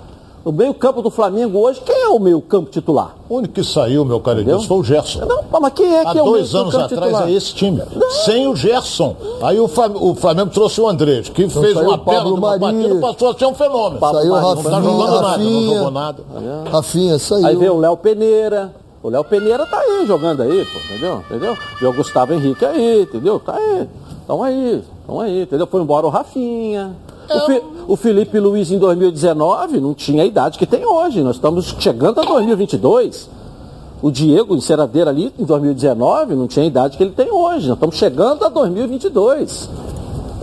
O 0.46 0.52
meio-campo 0.52 1.02
do 1.02 1.10
Flamengo 1.10 1.58
hoje, 1.60 1.80
quem 1.86 1.96
é 2.04 2.10
o 2.10 2.20
meio-campo 2.20 2.70
titular? 2.70 3.16
O 3.30 3.36
único 3.38 3.54
que 3.54 3.64
saiu, 3.64 4.04
meu 4.04 4.20
caro 4.20 4.40
Entendeu? 4.42 4.56
Edilson, 4.58 4.68
foi 4.68 4.78
o 4.78 4.84
Gerson. 4.84 5.26
Não, 5.26 5.44
mas 5.62 5.74
quem 5.74 5.96
é 5.96 6.02
Há 6.06 6.12
que 6.12 6.18
é 6.18 6.22
o 6.22 6.26
dois 6.26 6.54
anos 6.54 6.76
atrás 6.76 6.90
titular? 6.90 7.28
é 7.30 7.32
esse 7.32 7.54
time. 7.54 7.82
Sem 8.26 8.46
o 8.48 8.54
Gerson. 8.56 9.16
Aí 9.42 9.58
o, 9.58 9.70
Flam- 9.70 9.94
o 9.96 10.14
Flamengo 10.16 10.50
trouxe 10.52 10.82
o 10.82 10.88
Andrés, 10.90 11.30
que 11.30 11.48
fez 11.48 11.74
saiu 11.74 11.88
uma 11.88 11.96
o 11.96 12.00
perna 12.00 12.36
Mari. 12.36 12.60
batida, 12.60 12.96
passou 12.96 13.30
a 13.30 13.34
ser 13.38 13.46
um 13.46 13.56
fenômeno. 13.56 14.00
Saiu 14.02 14.36
Não 14.36 14.42
Não 14.42 14.64
tá 14.64 14.70
Rafinha, 14.72 14.82
jogando 14.82 14.98
nada, 15.00 15.22
não 15.22 15.30
Rafinha, 15.30 15.78
jogou 15.78 15.92
nada. 15.92 16.24
Rafinha 16.72 17.20
saiu. 17.20 17.46
Aí 17.48 17.56
vem 17.56 17.70
o 17.70 17.78
Léo 17.80 17.96
Peneira. 17.96 18.74
O 19.02 19.10
Léo 19.10 19.24
Peneira 19.24 19.66
tá 19.66 19.80
aí 19.80 20.06
jogando 20.06 20.42
aí, 20.44 20.66
pô, 20.66 20.80
entendeu? 20.94 21.24
Entendeu? 21.30 21.58
E 21.82 21.86
o 21.86 21.94
Gustavo 21.94 22.34
Henrique 22.34 22.66
aí, 22.66 23.04
entendeu? 23.04 23.40
Tá 23.40 23.56
aí. 23.56 23.88
Estão 24.20 24.44
aí, 24.44 24.84
estão 25.02 25.20
aí, 25.22 25.42
entendeu? 25.44 25.68
Foi 25.68 25.82
embora 25.82 26.06
o 26.06 26.10
Rafinha. 26.10 26.96
O, 27.30 27.46
Fi- 27.46 27.62
o 27.88 27.96
Felipe 27.96 28.40
Luiz 28.40 28.72
em 28.72 28.78
2019 28.78 29.80
não 29.80 29.94
tinha 29.94 30.24
a 30.24 30.26
idade 30.26 30.58
que 30.58 30.66
tem 30.66 30.86
hoje. 30.86 31.22
Nós 31.24 31.36
estamos 31.36 31.76
chegando 31.80 32.20
a 32.22 32.24
2022. 32.24 33.30
O 34.02 34.12
Diego 34.12 34.54
Enceradeira 34.56 35.10
ali 35.10 35.34
em 35.40 35.46
2019 35.46 36.36
não 36.36 36.48
tinha 36.48 36.64
a 36.64 36.68
idade 36.68 36.98
que 36.98 37.04
ele 37.04 37.12
tem 37.14 37.32
hoje. 37.32 37.68
Nós 37.68 37.78
estamos 37.78 37.96
chegando 37.96 38.44
a 38.46 38.50
2022. 38.50 39.70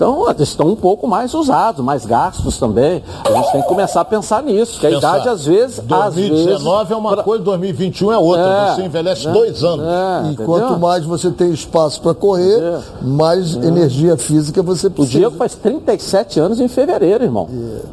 Então, 0.01 0.31
eles 0.31 0.49
estão 0.49 0.67
um 0.69 0.75
pouco 0.77 1.07
mais 1.07 1.35
usados, 1.35 1.85
mais 1.85 2.07
gastos 2.07 2.57
também. 2.59 3.03
A 3.23 3.33
gente 3.35 3.53
tem 3.53 3.61
que 3.61 3.69
começar 3.69 4.01
a 4.01 4.05
pensar 4.07 4.43
nisso, 4.43 4.81
que 4.81 4.87
a 4.87 4.91
Pensar, 4.93 5.17
idade 5.17 5.29
às 5.29 5.45
vezes. 5.45 5.79
às 5.79 5.85
2019 5.85 6.79
vezes, 6.79 6.91
é 6.91 6.97
uma 6.97 7.13
pra- 7.13 7.23
coisa, 7.23 7.45
2021 7.45 8.11
é 8.11 8.17
outra. 8.17 8.43
É, 8.43 8.75
Você 8.77 8.83
envelhece 8.85 9.27
né? 9.27 9.33
dois 9.35 9.63
anos. 9.63 9.85
É, 9.87 10.23
E 10.23 10.27
entendeu? 10.33 10.47
quanto 10.47 10.79
mais 10.81 11.05
você 11.05 11.31
tem 11.31 11.51
espaço 11.51 12.01
para 12.01 12.15
correr, 12.15 12.81
mais 13.03 13.55
energia 13.57 14.17
física 14.17 14.63
você 14.63 14.87
O 14.87 14.91
precisa. 14.91 15.19
Diego 15.19 15.37
faz 15.37 15.55
37 15.57 16.41
anos 16.41 16.61
em 16.61 16.69
fevereiro, 16.69 17.23
irmão. 17.23 17.47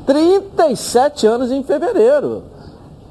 37 0.06 1.28
anos 1.28 1.52
em 1.52 1.62
fevereiro. 1.62 2.42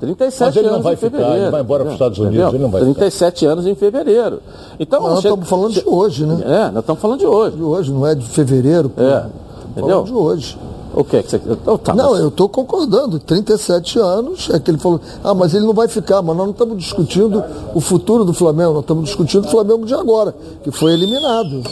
37 0.00 0.46
Mas 0.46 0.56
ele 0.56 0.70
não 0.70 0.82
vai 0.82 0.92
em 0.92 0.96
ficar, 0.96 1.10
fevereiro. 1.16 1.42
ele 1.42 1.50
vai 1.50 1.60
embora 1.62 1.82
para 1.84 1.88
os 1.88 1.94
Estados 1.94 2.18
Unidos, 2.18 2.36
Entendeu? 2.36 2.54
ele 2.54 2.62
não 2.64 2.70
vai 2.70 2.80
37 2.82 3.46
anos 3.46 3.66
em 3.66 3.74
fevereiro. 3.74 4.40
Então, 4.78 5.00
Nós 5.00 5.20
chega- 5.20 5.28
estamos 5.34 5.48
falando 5.48 5.72
de 5.72 5.82
hoje, 5.86 6.26
né? 6.26 6.42
É, 6.44 6.70
nós 6.70 6.80
estamos 6.82 7.00
falando 7.00 7.18
de 7.20 7.26
hoje. 7.26 7.56
De 7.56 7.62
hoje, 7.62 7.92
não 7.92 8.06
é 8.06 8.14
de 8.14 8.26
fevereiro. 8.26 8.88
pô. 8.90 9.02
É, 9.02 9.26
entendeu? 9.70 9.88
falando 9.90 10.06
de 10.06 10.12
hoje. 10.14 10.58
O 10.94 11.04
que 11.04 11.22
que 11.22 11.30
você... 11.30 11.40
Oh, 11.66 11.76
tá, 11.76 11.94
Não, 11.94 12.12
mas- 12.12 12.20
eu 12.20 12.28
estou 12.28 12.48
concordando. 12.48 13.18
37 13.18 13.98
anos, 13.98 14.48
é 14.50 14.58
que 14.58 14.70
ele 14.70 14.78
falou, 14.78 14.98
ah, 15.22 15.34
mas 15.34 15.52
ele 15.52 15.66
não 15.66 15.74
vai 15.74 15.88
ficar, 15.88 16.22
mas 16.22 16.34
nós 16.36 16.46
não 16.46 16.52
estamos 16.52 16.78
discutindo 16.78 17.44
o 17.74 17.80
futuro 17.80 18.24
do 18.24 18.32
Flamengo, 18.32 18.72
nós 18.72 18.80
estamos 18.82 19.04
discutindo 19.04 19.44
o 19.44 19.48
Flamengo 19.50 19.84
de 19.84 19.92
agora, 19.92 20.34
que 20.62 20.70
foi 20.70 20.92
eliminado. 20.94 21.62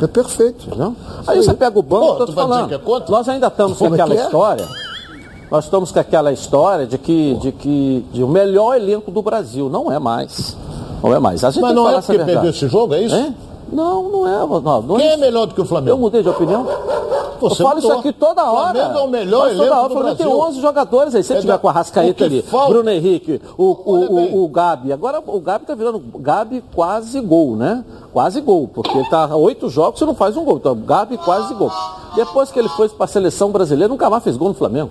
É 0.00 0.06
perfeito. 0.06 0.66
Entendeu? 0.66 0.94
Aí 1.26 1.42
você 1.42 1.52
pega 1.52 1.78
o 1.78 1.82
banco, 1.82 2.06
Pô, 2.06 2.14
tô 2.14 2.26
tu 2.26 2.32
vai 2.32 2.44
dizer 2.44 2.48
falando. 2.56 2.68
que 2.68 2.74
é 2.74 2.78
contra? 2.78 3.10
Nós 3.10 3.28
ainda 3.28 3.46
estamos 3.48 3.76
com 3.76 3.84
é 3.84 3.88
aquela 3.88 4.14
que 4.14 4.20
é? 4.20 4.24
história. 4.24 4.68
Nós 5.50 5.64
estamos 5.64 5.90
com 5.90 5.98
aquela 5.98 6.32
história 6.32 6.86
de 6.86 6.96
que, 6.96 7.34
de 7.34 7.50
que 7.52 8.04
de 8.12 8.22
o 8.22 8.28
melhor 8.28 8.76
elenco 8.76 9.10
do 9.10 9.20
Brasil. 9.20 9.68
Não 9.68 9.90
é 9.90 9.98
mais. 9.98 10.56
Não 11.02 11.12
é 11.14 11.18
mais. 11.18 11.42
A 11.42 11.50
gente 11.50 11.62
Mas 11.62 11.74
não 11.74 11.88
é 11.88 11.94
porque 12.00 12.18
perdeu 12.18 12.50
esse 12.50 12.68
jogo, 12.68 12.94
é 12.94 13.02
isso? 13.02 13.16
Hein? 13.16 13.34
Não, 13.72 14.08
não 14.10 14.28
é, 14.28 14.42
Ronaldo. 14.44 14.88
Não 14.88 14.96
Quem 14.96 15.06
é 15.06 15.10
isso. 15.12 15.20
melhor 15.20 15.46
do 15.46 15.54
que 15.54 15.60
o 15.60 15.62
Eu 15.62 15.66
Flamengo? 15.66 15.98
mudei 15.98 16.22
de 16.22 16.28
opinião. 16.28 16.66
Você 17.40 17.62
eu 17.62 17.66
falo 17.66 17.78
isso 17.78 17.86
mudou. 17.88 18.00
aqui 18.00 18.12
toda 18.12 18.44
hora. 18.44 18.72
Flamengo 18.74 18.98
é 18.98 19.02
o 19.02 19.08
melhor 19.08 19.40
Falo 19.40 19.50
toda 19.52 19.62
elenco 19.64 19.74
hora. 19.80 19.86
O 19.86 19.90
Flamengo 19.96 20.16
tem 20.16 20.26
Brasil. 20.26 20.42
11 20.48 20.60
jogadores 20.60 21.14
aí. 21.14 21.22
Se 21.24 21.32
É 21.32 21.40
tiver 21.40 21.52
da- 21.54 21.58
com 21.58 21.68
a 21.68 21.72
Rascaeta 21.72 22.24
ali, 22.24 22.42
falta- 22.42 22.68
Bruno 22.68 22.90
Henrique, 22.90 23.40
o, 23.56 23.64
o, 23.64 23.94
o, 24.40 24.44
o 24.44 24.48
Gabi. 24.48 24.92
Agora 24.92 25.22
o 25.26 25.40
Gabi 25.40 25.64
tá 25.64 25.74
virando 25.74 25.98
Gabi 26.18 26.62
quase 26.74 27.18
gol, 27.20 27.56
né? 27.56 27.84
Quase 28.12 28.40
gol. 28.40 28.68
Porque 28.72 28.96
ele 28.96 29.08
tá 29.08 29.34
oito 29.36 29.68
jogos 29.70 30.00
e 30.00 30.04
não 30.04 30.14
faz 30.14 30.36
um 30.36 30.44
gol. 30.44 30.56
Então, 30.56 30.76
Gabi 30.76 31.16
quase 31.16 31.54
gol. 31.54 31.70
Depois 32.14 32.50
que 32.52 32.58
ele 32.58 32.68
foi 32.70 32.88
para 32.90 33.04
a 33.04 33.08
seleção 33.08 33.50
brasileira, 33.50 33.88
nunca 33.88 34.10
mais 34.10 34.22
fez 34.22 34.36
gol 34.36 34.48
no 34.48 34.54
Flamengo. 34.54 34.90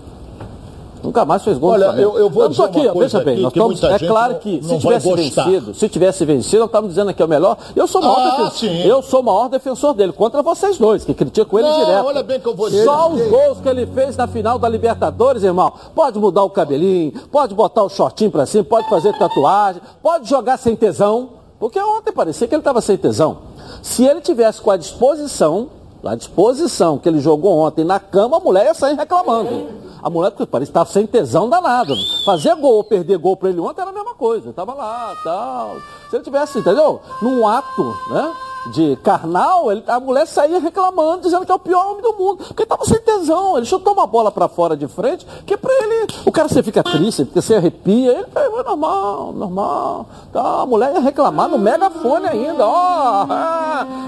Nunca 1.01 1.23
mais 1.23 1.43
fez 1.43 1.57
gol 1.57 1.71
Olha, 1.71 1.85
eu- 1.99 2.17
eu 2.19 2.29
vou 2.29 2.49
dizer 2.49 2.63
aqui, 2.63 2.79
uma 2.81 2.91
coisa 2.93 3.19
veja 3.19 3.25
bem, 3.37 3.45
aqui 3.45 3.57
estamos, 3.59 3.83
é 3.83 3.99
claro 4.07 4.33
não- 4.33 4.39
que 4.39 4.61
não 4.61 4.69
se 4.69 4.79
tivesse 4.79 5.09
gostar. 5.09 5.43
vencido, 5.45 5.73
se 5.73 5.89
tivesse 5.89 6.25
vencido, 6.25 6.59
nós 6.59 6.67
estamos 6.67 6.89
dizendo 6.89 7.13
que 7.13 7.21
é 7.21 7.25
o 7.25 7.27
melhor. 7.29 7.57
Eu 7.75 7.87
sou 7.87 8.01
o 8.01 8.03
maior, 8.05 8.19
Ah, 8.19 8.43
defensor, 8.43 8.69
eu 8.85 9.01
sou 9.01 9.19
o 9.21 9.23
maior 9.23 9.47
defensor 9.49 9.93
dele, 9.93 10.11
contra 10.11 10.41
vocês 10.43 10.77
dois, 10.77 11.05
que 11.05 11.13
criticam 11.13 11.57
ele 11.59 11.69
Não, 11.69 11.79
direto. 11.85 12.05
olha 12.05 12.21
bem 12.23 12.39
que 12.39 12.47
eu 12.47 12.55
vou 12.55 12.69
dizer. 12.69 12.83
Só 12.83 13.09
os 13.09 13.21
gols 13.29 13.59
que 13.61 13.69
ele 13.69 13.85
fez 13.87 14.17
na 14.17 14.27
final 14.27 14.59
da 14.59 14.67
Libertadores, 14.67 15.43
irmão. 15.43 15.71
Pode 15.95 16.19
mudar 16.19 16.43
o 16.43 16.49
cabelinho, 16.49 17.13
pode 17.31 17.55
botar 17.55 17.83
o 17.83 17.89
shortinho 17.89 18.29
pra 18.31 18.45
cima, 18.45 18.63
pode 18.65 18.89
fazer 18.89 19.17
tatuagem, 19.17 19.81
pode 20.03 20.29
jogar 20.29 20.57
sem 20.57 20.75
tesão. 20.75 21.29
Porque 21.59 21.79
ontem 21.79 22.11
parecia 22.13 22.47
que 22.47 22.55
ele 22.55 22.61
estava 22.61 22.81
sem 22.81 22.95
tesão. 22.97 23.37
Se 23.81 24.05
ele 24.05 24.21
tivesse 24.21 24.61
com 24.61 24.71
a 24.71 24.77
disposição, 24.77 25.67
a 26.03 26.15
disposição 26.15 26.97
que 26.97 27.09
ele 27.09 27.19
jogou 27.19 27.57
ontem 27.57 27.83
na 27.83 27.99
cama, 27.99 28.37
a 28.37 28.39
mulher 28.39 28.65
ia 28.67 28.73
sair 28.73 28.95
reclamando. 28.95 29.67
A 30.01 30.09
mulher 30.09 30.31
que 30.31 30.43
estava 30.43 30.89
sem 30.89 31.05
tesão 31.05 31.49
danado. 31.49 31.93
Fazer 32.25 32.55
gol 32.55 32.75
ou 32.75 32.83
perder 32.83 33.17
gol 33.17 33.35
para 33.35 33.49
ele 33.49 33.59
ontem 33.59 33.81
era 33.81 33.89
a 33.89 33.93
mesma 33.93 34.15
coisa. 34.15 34.49
Estava 34.49 34.73
lá, 34.73 35.13
tal. 35.23 35.77
Se 36.09 36.15
ele 36.15 36.23
tivesse, 36.23 36.59
entendeu? 36.59 37.01
Num 37.21 37.47
ato, 37.47 37.83
né? 38.09 38.33
De 38.73 38.97
carnal, 38.97 39.71
ele- 39.71 39.83
a 39.87 39.99
mulher 40.01 40.27
saía 40.27 40.59
reclamando, 40.59 41.21
dizendo 41.21 41.45
que 41.45 41.51
é 41.51 41.55
o 41.55 41.59
pior 41.59 41.91
homem 41.91 42.01
do 42.01 42.13
mundo. 42.13 42.43
Porque 42.45 42.63
estava 42.63 42.83
sem 42.85 42.99
tesão. 43.01 43.55
Ele 43.57 43.65
chutou 43.65 43.93
uma 43.93 44.05
bola 44.05 44.31
para 44.31 44.47
fora 44.49 44.75
de 44.75 44.85
frente, 44.87 45.25
que 45.45 45.55
para 45.55 45.71
ele, 45.73 46.07
o 46.25 46.31
cara 46.31 46.47
você 46.49 46.61
fica 46.61 46.83
triste, 46.83 47.23
porque 47.25 47.41
você 47.41 47.55
arrepia. 47.55 48.11
Ele 48.11 48.27
é 48.35 48.63
normal, 48.63 49.31
normal. 49.33 50.05
A 50.33 50.65
mulher 50.65 50.93
ia 50.93 50.99
reclamar 50.99 51.47
no 51.47 51.57
megafone 51.57 52.27
ainda. 52.27 52.65
Ó, 52.65 53.25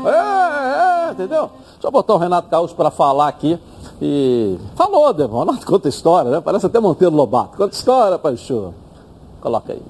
é, 0.05 0.10
é, 0.10 1.07
é, 1.07 1.12
entendeu? 1.13 1.50
Deixa 1.74 1.88
eu 1.88 1.91
botar 1.91 2.13
o 2.13 2.17
Renato 2.17 2.50
Gaúcho 2.50 2.75
para 2.75 2.91
falar 2.91 3.27
aqui. 3.29 3.57
E 4.01 4.58
falou, 4.75 5.13
Devon, 5.13 5.46
conta 5.63 5.88
história, 5.88 6.31
né? 6.31 6.41
Parece 6.41 6.65
até 6.65 6.79
Monteiro 6.79 7.15
Lobato. 7.15 7.55
Conta 7.55 7.75
história, 7.75 8.17
Paixão. 8.17 8.74
Coloca 9.39 9.74
aí. 9.74 9.81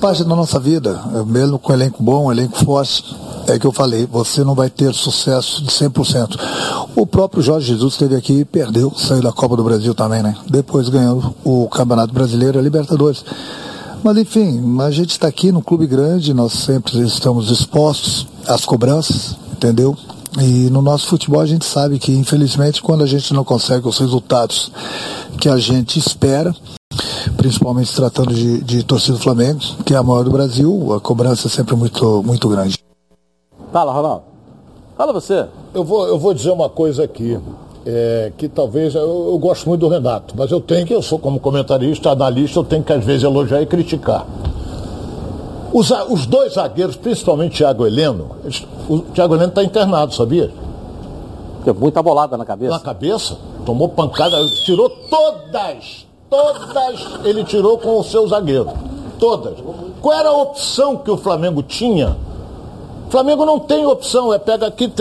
parte 0.00 0.24
da 0.24 0.34
nossa 0.34 0.58
vida, 0.58 1.00
mesmo 1.26 1.58
com 1.58 1.72
elenco 1.72 2.02
bom, 2.02 2.32
elenco 2.32 2.56
forte, 2.64 3.04
é 3.46 3.58
que 3.58 3.66
eu 3.66 3.72
falei, 3.72 4.06
você 4.06 4.42
não 4.42 4.54
vai 4.54 4.68
ter 4.68 4.92
sucesso 4.92 5.62
de 5.62 5.70
100%. 5.70 6.36
O 6.96 7.06
próprio 7.06 7.42
Jorge 7.42 7.68
Jesus 7.68 7.94
esteve 7.94 8.16
aqui 8.16 8.40
e 8.40 8.44
perdeu, 8.44 8.92
saiu 8.96 9.22
da 9.22 9.32
Copa 9.32 9.56
do 9.56 9.62
Brasil 9.62 9.94
também, 9.94 10.22
né? 10.22 10.36
Depois 10.48 10.88
ganhou 10.88 11.34
o 11.44 11.68
Campeonato 11.68 12.12
Brasileiro 12.12 12.58
e 12.58 12.60
a 12.60 12.62
Libertadores. 12.62 13.24
Mas 14.02 14.16
enfim, 14.18 14.80
a 14.80 14.90
gente 14.90 15.12
está 15.12 15.28
aqui 15.28 15.50
no 15.50 15.62
clube 15.62 15.86
grande, 15.86 16.34
nós 16.34 16.52
sempre 16.52 17.00
estamos 17.00 17.50
expostos 17.50 18.26
às 18.46 18.64
cobranças, 18.64 19.36
entendeu? 19.52 19.96
E 20.40 20.68
no 20.70 20.82
nosso 20.82 21.06
futebol 21.06 21.40
a 21.40 21.46
gente 21.46 21.64
sabe 21.64 21.98
que, 21.98 22.12
infelizmente, 22.12 22.82
quando 22.82 23.04
a 23.04 23.06
gente 23.06 23.32
não 23.32 23.44
consegue 23.44 23.86
os 23.86 23.98
resultados 23.98 24.72
que 25.40 25.48
a 25.48 25.56
gente 25.58 25.98
espera, 25.98 26.54
principalmente 27.36 27.88
se 27.88 27.96
tratando 27.96 28.34
de, 28.34 28.60
de 28.62 28.82
torcida 28.82 29.16
do 29.16 29.22
Flamengo, 29.22 29.60
que 29.84 29.94
é 29.94 29.96
a 29.96 30.02
maior 30.02 30.24
do 30.24 30.30
Brasil, 30.30 30.92
a 30.92 31.00
cobrança 31.00 31.46
é 31.46 31.50
sempre 31.50 31.76
muito, 31.76 32.22
muito 32.24 32.48
grande. 32.48 32.78
Fala, 33.72 33.92
Ronaldo. 33.92 34.22
Fala 34.96 35.12
você. 35.12 35.46
eu 35.72 35.84
vou, 35.84 36.06
eu 36.06 36.18
vou 36.18 36.32
dizer 36.32 36.50
uma 36.50 36.68
coisa 36.68 37.04
aqui. 37.04 37.38
É, 37.86 38.32
que 38.38 38.48
talvez 38.48 38.94
eu, 38.94 39.02
eu, 39.30 39.38
gosto 39.38 39.68
muito 39.68 39.82
do 39.82 39.88
Renato, 39.88 40.34
mas 40.34 40.50
eu 40.50 40.58
tenho 40.58 40.86
que, 40.86 40.94
eu 40.94 41.02
sou 41.02 41.18
como 41.18 41.38
comentarista, 41.38 42.12
analista, 42.12 42.58
eu 42.58 42.64
tenho 42.64 42.82
que 42.82 42.90
às 42.90 43.04
vezes 43.04 43.24
elogiar 43.24 43.60
e 43.60 43.66
criticar. 43.66 44.26
Os, 45.74 45.90
os 46.08 46.24
dois 46.24 46.54
zagueiros, 46.54 46.94
principalmente 46.94 47.56
Thiago 47.56 47.84
Heleno, 47.84 48.36
o 48.88 48.98
Thiago 49.12 49.34
Heleno 49.34 49.48
está 49.48 49.64
internado, 49.64 50.14
sabia? 50.14 50.52
Tem 51.64 51.74
muita 51.74 52.00
bolada 52.00 52.36
na 52.36 52.44
cabeça. 52.44 52.72
Na 52.72 52.78
cabeça, 52.78 53.36
tomou 53.66 53.88
pancada, 53.88 54.36
tirou 54.64 54.88
todas, 54.88 56.06
todas 56.30 57.24
ele 57.24 57.42
tirou 57.42 57.76
com 57.76 57.98
o 57.98 58.04
seu 58.04 58.28
zagueiro. 58.28 58.72
Todas. 59.18 59.54
Qual 60.00 60.16
era 60.16 60.28
a 60.28 60.32
opção 60.32 60.96
que 60.98 61.10
o 61.10 61.16
Flamengo 61.16 61.60
tinha 61.60 62.16
Flamengo 63.14 63.46
não 63.46 63.60
tem 63.60 63.86
opção, 63.86 64.34
é 64.34 64.40
pega 64.40 64.66
aqui, 64.66 64.92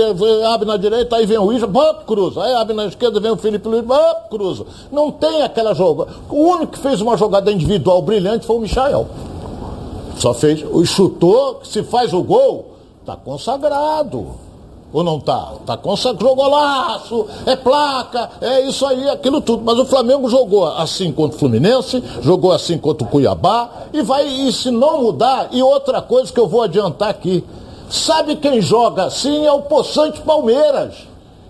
abre 0.47 0.67
na 0.67 0.77
direita, 0.77 1.15
aí 1.15 1.25
vem 1.25 1.39
o 1.39 1.51
Isla, 1.51 1.65
bop, 1.65 2.05
cruza. 2.05 2.43
Aí 2.43 2.53
abre 2.53 2.75
na 2.75 2.85
esquerda, 2.85 3.19
vem 3.19 3.31
o 3.31 3.37
Felipe 3.37 3.67
Luiz, 3.67 3.83
bop, 3.83 4.29
cruza. 4.29 4.67
Não 4.91 5.09
tem 5.09 5.41
aquela 5.41 5.73
jogada. 5.73 6.11
O 6.29 6.35
único 6.35 6.73
que 6.73 6.79
fez 6.79 7.01
uma 7.01 7.17
jogada 7.17 7.51
individual 7.51 8.03
brilhante 8.03 8.45
foi 8.45 8.57
o 8.57 8.59
Michael. 8.59 9.07
Só 10.17 10.33
fez, 10.33 10.63
o 10.63 10.85
chutou, 10.85 11.61
se 11.63 11.83
faz 11.83 12.13
o 12.13 12.23
gol, 12.23 12.75
tá 13.05 13.15
consagrado. 13.15 14.27
Ou 14.91 15.03
não 15.03 15.19
tá? 15.19 15.53
Tá 15.65 15.75
consagrado, 15.75 16.23
jogou 16.23 16.47
laço, 16.47 17.25
é 17.45 17.55
placa, 17.55 18.29
é 18.39 18.61
isso 18.61 18.85
aí, 18.85 19.09
aquilo 19.09 19.41
tudo. 19.41 19.63
Mas 19.65 19.79
o 19.79 19.85
Flamengo 19.85 20.29
jogou 20.29 20.67
assim 20.67 21.11
contra 21.11 21.35
o 21.35 21.39
Fluminense, 21.39 22.03
jogou 22.21 22.51
assim 22.51 22.77
contra 22.77 23.05
o 23.05 23.09
Cuiabá, 23.09 23.69
e 23.91 24.01
vai, 24.03 24.27
e 24.27 24.51
se 24.53 24.69
não 24.69 25.01
mudar, 25.01 25.49
e 25.51 25.63
outra 25.63 26.01
coisa 26.01 26.31
que 26.31 26.39
eu 26.39 26.47
vou 26.47 26.61
adiantar 26.61 27.09
aqui, 27.09 27.43
Sabe 27.93 28.35
quem 28.37 28.59
joga 28.59 29.05
assim? 29.05 29.45
É 29.45 29.51
o 29.51 29.61
Poçante 29.61 30.19
Palmeiras, 30.21 30.95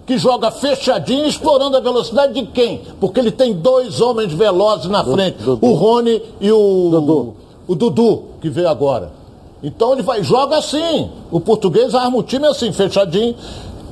que 0.06 0.18
joga 0.18 0.52
fechadinho, 0.52 1.26
explorando 1.26 1.78
a 1.78 1.80
velocidade 1.80 2.34
de 2.34 2.46
quem? 2.48 2.82
Porque 3.00 3.18
ele 3.18 3.32
tem 3.32 3.54
dois 3.54 4.02
homens 4.02 4.34
velozes 4.34 4.88
na 4.88 5.06
frente, 5.06 5.42
Dudu. 5.42 5.66
o 5.66 5.74
Rony 5.74 6.22
e 6.42 6.52
o 6.52 6.90
Dudu. 6.92 7.36
O 7.68 7.76
Dudu, 7.76 8.24
que 8.42 8.50
veio 8.50 8.70
agora. 8.70 9.12
Então 9.64 9.94
ele 9.94 10.02
vai 10.02 10.24
joga 10.24 10.58
assim. 10.58 11.10
O 11.32 11.40
português 11.40 11.96
arma 11.96 12.18
o 12.18 12.24
time 12.24 12.46
assim, 12.46 12.72
fechadinho. 12.72 13.36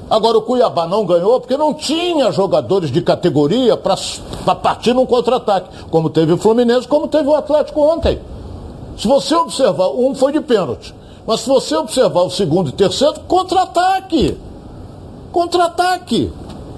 Agora 0.09 0.37
o 0.37 0.41
Cuiabá 0.41 0.85
não 0.85 1.05
ganhou 1.05 1.39
porque 1.39 1.55
não 1.55 1.73
tinha 1.73 2.29
jogadores 2.33 2.91
de 2.91 3.01
categoria 3.01 3.77
para 3.77 3.95
partir 4.55 4.93
num 4.93 5.05
contra-ataque, 5.05 5.69
como 5.89 6.09
teve 6.09 6.33
o 6.33 6.37
Fluminense, 6.37 6.85
como 6.85 7.07
teve 7.07 7.29
o 7.29 7.35
Atlético 7.35 7.79
ontem. 7.79 8.19
Se 8.97 9.07
você 9.07 9.33
observar, 9.33 9.87
um 9.87 10.13
foi 10.13 10.33
de 10.33 10.41
pênalti. 10.41 10.93
Mas 11.25 11.39
se 11.39 11.47
você 11.47 11.75
observar 11.75 12.23
o 12.23 12.29
segundo 12.29 12.69
e 12.69 12.73
terceiro, 12.73 13.21
contra-ataque. 13.21 14.37
Contra-ataque. 15.31 16.29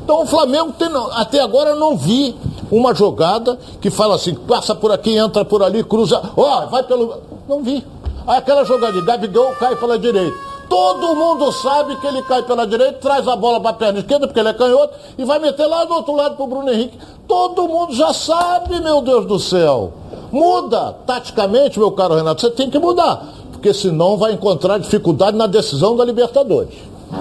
Então 0.03 0.22
o 0.22 0.25
Flamengo 0.25 0.74
tem, 0.74 0.89
até 1.13 1.39
agora 1.39 1.75
não 1.75 1.95
vi 1.95 2.36
uma 2.69 2.93
jogada 2.93 3.57
que 3.79 3.89
fala 3.89 4.15
assim, 4.15 4.36
passa 4.36 4.75
por 4.75 4.91
aqui, 4.91 5.15
entra 5.15 5.45
por 5.45 5.63
ali, 5.63 5.83
cruza, 5.83 6.22
ó, 6.36 6.63
oh, 6.63 6.69
vai 6.69 6.83
pelo. 6.83 7.15
Não 7.48 7.63
vi. 7.63 7.86
Aí 8.27 8.38
aquela 8.38 8.65
jogada 8.65 8.93
de 8.93 9.01
Gabigol 9.01 9.53
cai 9.60 9.75
pela 9.75 9.98
direita. 9.98 10.36
Todo 10.69 11.15
mundo 11.15 11.51
sabe 11.51 11.95
que 11.98 12.07
ele 12.07 12.22
cai 12.24 12.41
pela 12.43 12.65
direita, 12.65 13.00
traz 13.00 13.27
a 13.27 13.36
bola 13.36 13.60
para 13.60 13.72
a 13.72 13.74
perna 13.74 14.00
esquerda, 14.00 14.27
porque 14.27 14.39
ele 14.39 14.50
é 14.50 14.53
canhoto, 14.53 14.93
e 15.17 15.24
vai 15.24 15.39
meter 15.39 15.67
lá 15.67 15.86
do 15.86 15.93
outro 15.93 16.15
lado 16.15 16.36
para 16.36 16.43
o 16.43 16.48
Bruno 16.48 16.69
Henrique. 16.69 16.98
Todo 17.27 17.67
mundo 17.67 17.93
já 17.93 18.13
sabe, 18.13 18.79
meu 18.81 19.01
Deus 19.01 19.25
do 19.25 19.39
céu. 19.39 19.93
Muda. 20.31 20.95
Taticamente, 21.05 21.79
meu 21.79 21.91
caro 21.91 22.15
Renato, 22.15 22.41
você 22.41 22.50
tem 22.50 22.69
que 22.69 22.79
mudar 22.79 23.43
porque 23.63 23.74
senão 23.74 24.17
vai 24.17 24.33
encontrar 24.33 24.77
dificuldade 24.77 25.38
na 25.38 25.48
decisão 25.48 25.95
da 25.95 26.03
Libertadores. 26.03 26.74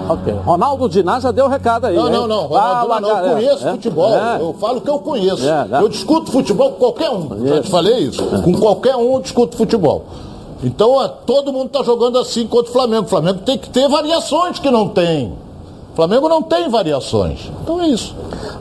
Ok. 0.09 0.33
Ronaldo 0.45 0.89
Diná 0.89 1.19
já 1.19 1.31
deu 1.31 1.45
o 1.45 1.47
recado 1.47 1.85
aí. 1.85 1.95
Não, 1.95 2.09
não, 2.09 2.27
não. 2.27 2.47
Ronaldo 2.47 2.93
ah, 2.93 3.01
não, 3.01 3.09
eu 3.09 3.33
conheço 3.35 3.67
é, 3.67 3.71
futebol. 3.71 4.13
É. 4.13 4.41
Eu 4.41 4.53
falo 4.59 4.81
que 4.81 4.89
eu 4.89 4.99
conheço. 4.99 5.47
É, 5.47 5.65
né? 5.65 5.79
eu 5.81 5.89
discuto 5.89 6.31
futebol 6.31 6.71
com 6.71 6.79
qualquer 6.79 7.09
um. 7.09 7.47
Já 7.47 7.61
te 7.61 7.69
falei 7.69 7.97
isso. 7.99 8.23
Com 8.23 8.53
qualquer 8.53 8.95
um 8.95 9.13
eu 9.13 9.21
discuto 9.21 9.55
futebol. 9.55 10.05
Então 10.63 10.95
todo 11.25 11.51
mundo 11.51 11.67
está 11.67 11.83
jogando 11.83 12.17
assim 12.17 12.47
contra 12.47 12.69
o 12.69 12.73
Flamengo. 12.73 13.03
O 13.05 13.09
Flamengo 13.09 13.39
tem 13.39 13.57
que 13.57 13.69
ter 13.69 13.87
variações 13.87 14.59
que 14.59 14.71
não 14.71 14.89
tem. 14.89 15.33
O 15.93 15.95
Flamengo 15.95 16.27
não 16.27 16.41
tem 16.41 16.67
variações. 16.69 17.51
Então 17.61 17.79
é 17.79 17.87
isso. 17.87 18.15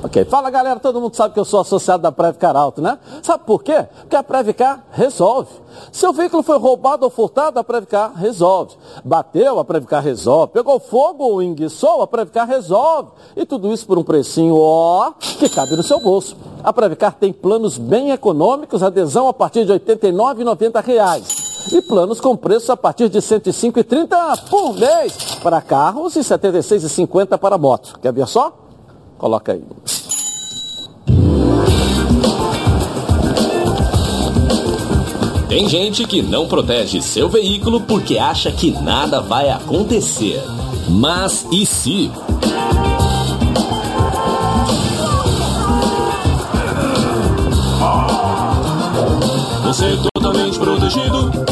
Ok. 0.04 0.22
Fala 0.26 0.50
galera, 0.50 0.78
todo 0.78 1.00
mundo 1.00 1.16
sabe 1.16 1.32
que 1.32 1.40
eu 1.40 1.46
sou 1.46 1.60
associado 1.60 2.02
da 2.02 2.12
Previcar 2.12 2.54
Alto, 2.54 2.82
né? 2.82 2.98
Sabe 3.22 3.44
por 3.46 3.62
quê? 3.62 3.86
Porque 4.00 4.14
a 4.14 4.22
Previcar 4.22 4.84
resolve. 4.92 5.48
Seu 5.90 6.12
veículo 6.12 6.42
foi 6.42 6.58
roubado 6.58 7.04
ou 7.04 7.10
furtado, 7.10 7.58
a 7.58 7.64
Previcar 7.64 8.12
resolve. 8.14 8.74
Bateu, 9.02 9.58
a 9.58 9.64
Previcar 9.64 10.02
resolve. 10.02 10.52
Pegou 10.52 10.78
fogo 10.78 11.24
ou 11.24 11.42
enguiçou, 11.42 12.02
a 12.02 12.06
Previcar 12.06 12.46
resolve. 12.46 13.08
E 13.34 13.46
tudo 13.46 13.72
isso 13.72 13.86
por 13.86 13.98
um 13.98 14.04
precinho, 14.04 14.54
ó, 14.58 15.12
que 15.18 15.48
cabe 15.48 15.74
no 15.74 15.82
seu 15.82 16.00
bolso. 16.00 16.36
A 16.62 16.70
Previcar 16.70 17.14
tem 17.14 17.32
planos 17.32 17.78
bem 17.78 18.10
econômicos, 18.10 18.82
adesão 18.82 19.26
a 19.26 19.32
partir 19.32 19.64
de 19.64 19.72
R$ 19.72 19.78
89,90 19.78 21.51
e 21.70 21.80
planos 21.82 22.20
com 22.20 22.36
preço 22.36 22.72
a 22.72 22.76
partir 22.76 23.08
de 23.08 23.18
R$ 23.18 23.24
105,30 23.24 24.48
por 24.48 24.74
mês 24.74 25.36
para 25.42 25.60
carros 25.60 26.16
e 26.16 26.20
R$ 26.20 26.24
76,50 26.24 27.38
para 27.38 27.58
moto. 27.58 27.98
Quer 28.00 28.12
ver 28.12 28.26
só? 28.26 28.56
Coloca 29.18 29.52
aí. 29.52 29.62
Tem 35.48 35.68
gente 35.68 36.06
que 36.06 36.22
não 36.22 36.48
protege 36.48 37.02
seu 37.02 37.28
veículo 37.28 37.82
porque 37.82 38.16
acha 38.16 38.50
que 38.50 38.70
nada 38.70 39.20
vai 39.20 39.50
acontecer. 39.50 40.42
Mas 40.88 41.46
e 41.52 41.66
se? 41.66 42.10
Você 49.64 49.86
é 49.86 49.96
totalmente 50.14 50.58
protegido. 50.58 51.51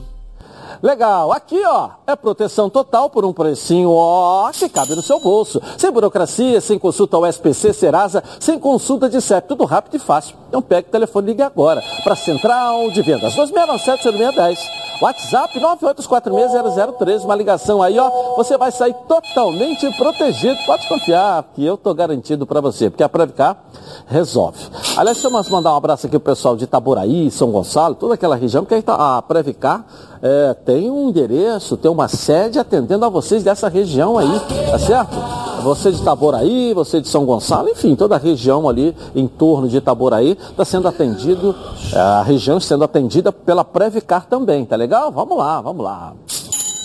Legal, 0.81 1.31
aqui 1.31 1.61
ó, 1.63 1.91
é 2.07 2.15
proteção 2.15 2.67
total 2.67 3.07
por 3.07 3.23
um 3.23 3.31
precinho 3.31 3.91
ó, 3.91 4.49
que 4.51 4.67
cabe 4.67 4.95
no 4.95 5.01
seu 5.03 5.19
bolso. 5.19 5.61
Sem 5.77 5.91
burocracia, 5.91 6.59
sem 6.59 6.79
consulta 6.79 7.17
ao 7.17 7.25
SPC, 7.27 7.71
Serasa, 7.71 8.23
sem 8.39 8.57
consulta 8.57 9.07
de 9.07 9.21
CEP, 9.21 9.47
tudo 9.47 9.63
rápido 9.65 9.97
e 9.97 9.99
fácil. 9.99 10.35
Então 10.49 10.59
pegue 10.59 10.87
o 10.87 10.91
telefone 10.91 11.27
e 11.27 11.29
ligue 11.31 11.43
agora 11.43 11.83
para 12.03 12.15
Central 12.15 12.89
de 12.89 13.03
Vendas 13.03 13.35
2697-0610. 13.35 14.90
WhatsApp 15.01 15.59
984460013, 15.59 17.25
uma 17.25 17.35
ligação 17.35 17.81
aí, 17.81 17.97
ó, 17.97 18.35
você 18.37 18.55
vai 18.55 18.71
sair 18.71 18.93
totalmente 19.07 19.89
protegido. 19.97 20.55
Pode 20.65 20.87
confiar 20.87 21.43
que 21.55 21.65
eu 21.65 21.75
tô 21.75 21.91
garantido 21.93 22.45
para 22.45 22.61
você, 22.61 22.89
porque 22.89 23.03
a 23.03 23.09
Previcar 23.09 23.57
resolve. 24.05 24.59
Aliás, 24.95 25.17
deixa 25.17 25.27
eu 25.27 25.51
mandar 25.51 25.73
um 25.73 25.75
abraço 25.75 26.05
aqui 26.05 26.19
pro 26.19 26.33
pessoal 26.33 26.55
de 26.55 26.65
Itaboraí, 26.65 27.31
São 27.31 27.51
Gonçalo, 27.51 27.95
toda 27.95 28.13
aquela 28.13 28.35
região, 28.35 28.63
porque 28.63 28.83
a 28.87 29.21
Previcar 29.23 29.85
é, 30.21 30.53
tem 30.53 30.91
um 30.91 31.09
endereço, 31.09 31.75
tem 31.77 31.89
uma 31.89 32.07
sede 32.07 32.59
atendendo 32.59 33.03
a 33.03 33.09
vocês 33.09 33.43
dessa 33.43 33.67
região 33.67 34.19
aí, 34.19 34.39
tá 34.69 34.77
certo? 34.77 35.17
Você 35.63 35.91
de 35.91 36.01
Itaboraí, 36.01 36.73
você 36.73 36.99
de 37.01 37.07
São 37.07 37.25
Gonçalo, 37.25 37.69
enfim, 37.69 37.95
toda 37.95 38.15
a 38.15 38.17
região 38.17 38.67
ali 38.67 38.95
em 39.15 39.27
torno 39.27 39.67
de 39.67 39.77
Itaboraí 39.77 40.37
está 40.49 40.65
sendo 40.65 40.87
atendido, 40.87 41.55
a 41.95 42.23
região 42.23 42.59
sendo 42.59 42.83
atendida 42.83 43.31
pela 43.31 43.63
Previcar 43.63 44.25
também, 44.25 44.65
tá 44.65 44.75
legal? 44.75 44.90
Vamos 44.91 45.37
lá, 45.37 45.61
vamos 45.61 45.85
lá. 45.85 46.13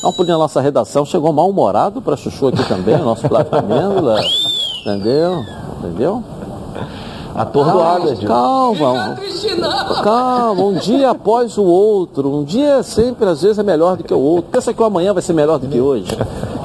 Dá 0.00 0.08
um 0.08 0.12
pulinho 0.12 0.34
na 0.34 0.38
nossa 0.38 0.60
redação, 0.60 1.04
chegou 1.04 1.32
mal-humorado 1.32 2.00
para 2.00 2.16
Chuchu 2.16 2.46
aqui 2.46 2.62
também, 2.68 2.94
o 2.94 3.04
nosso 3.04 3.26
Flávio 3.26 3.58
Amêndola, 3.58 4.20
entendeu? 4.82 5.44
Entendeu? 5.80 6.22
Atordoada, 7.34 8.14
Gil. 8.14 8.28
Calma. 8.28 9.18
Calma, 10.04 10.62
um 10.62 10.74
dia 10.74 11.10
após 11.10 11.58
o 11.58 11.64
outro. 11.64 12.32
Um 12.32 12.44
dia 12.44 12.82
sempre, 12.84 13.28
às 13.28 13.42
vezes, 13.42 13.58
é 13.58 13.62
melhor 13.64 13.96
do 13.96 14.04
que 14.04 14.14
o 14.14 14.20
outro. 14.20 14.52
Pensa 14.52 14.72
que 14.72 14.80
o 14.80 14.84
amanhã 14.84 15.12
vai 15.12 15.22
ser 15.22 15.32
melhor 15.32 15.58
do 15.58 15.66
que 15.66 15.80
hoje. 15.80 16.06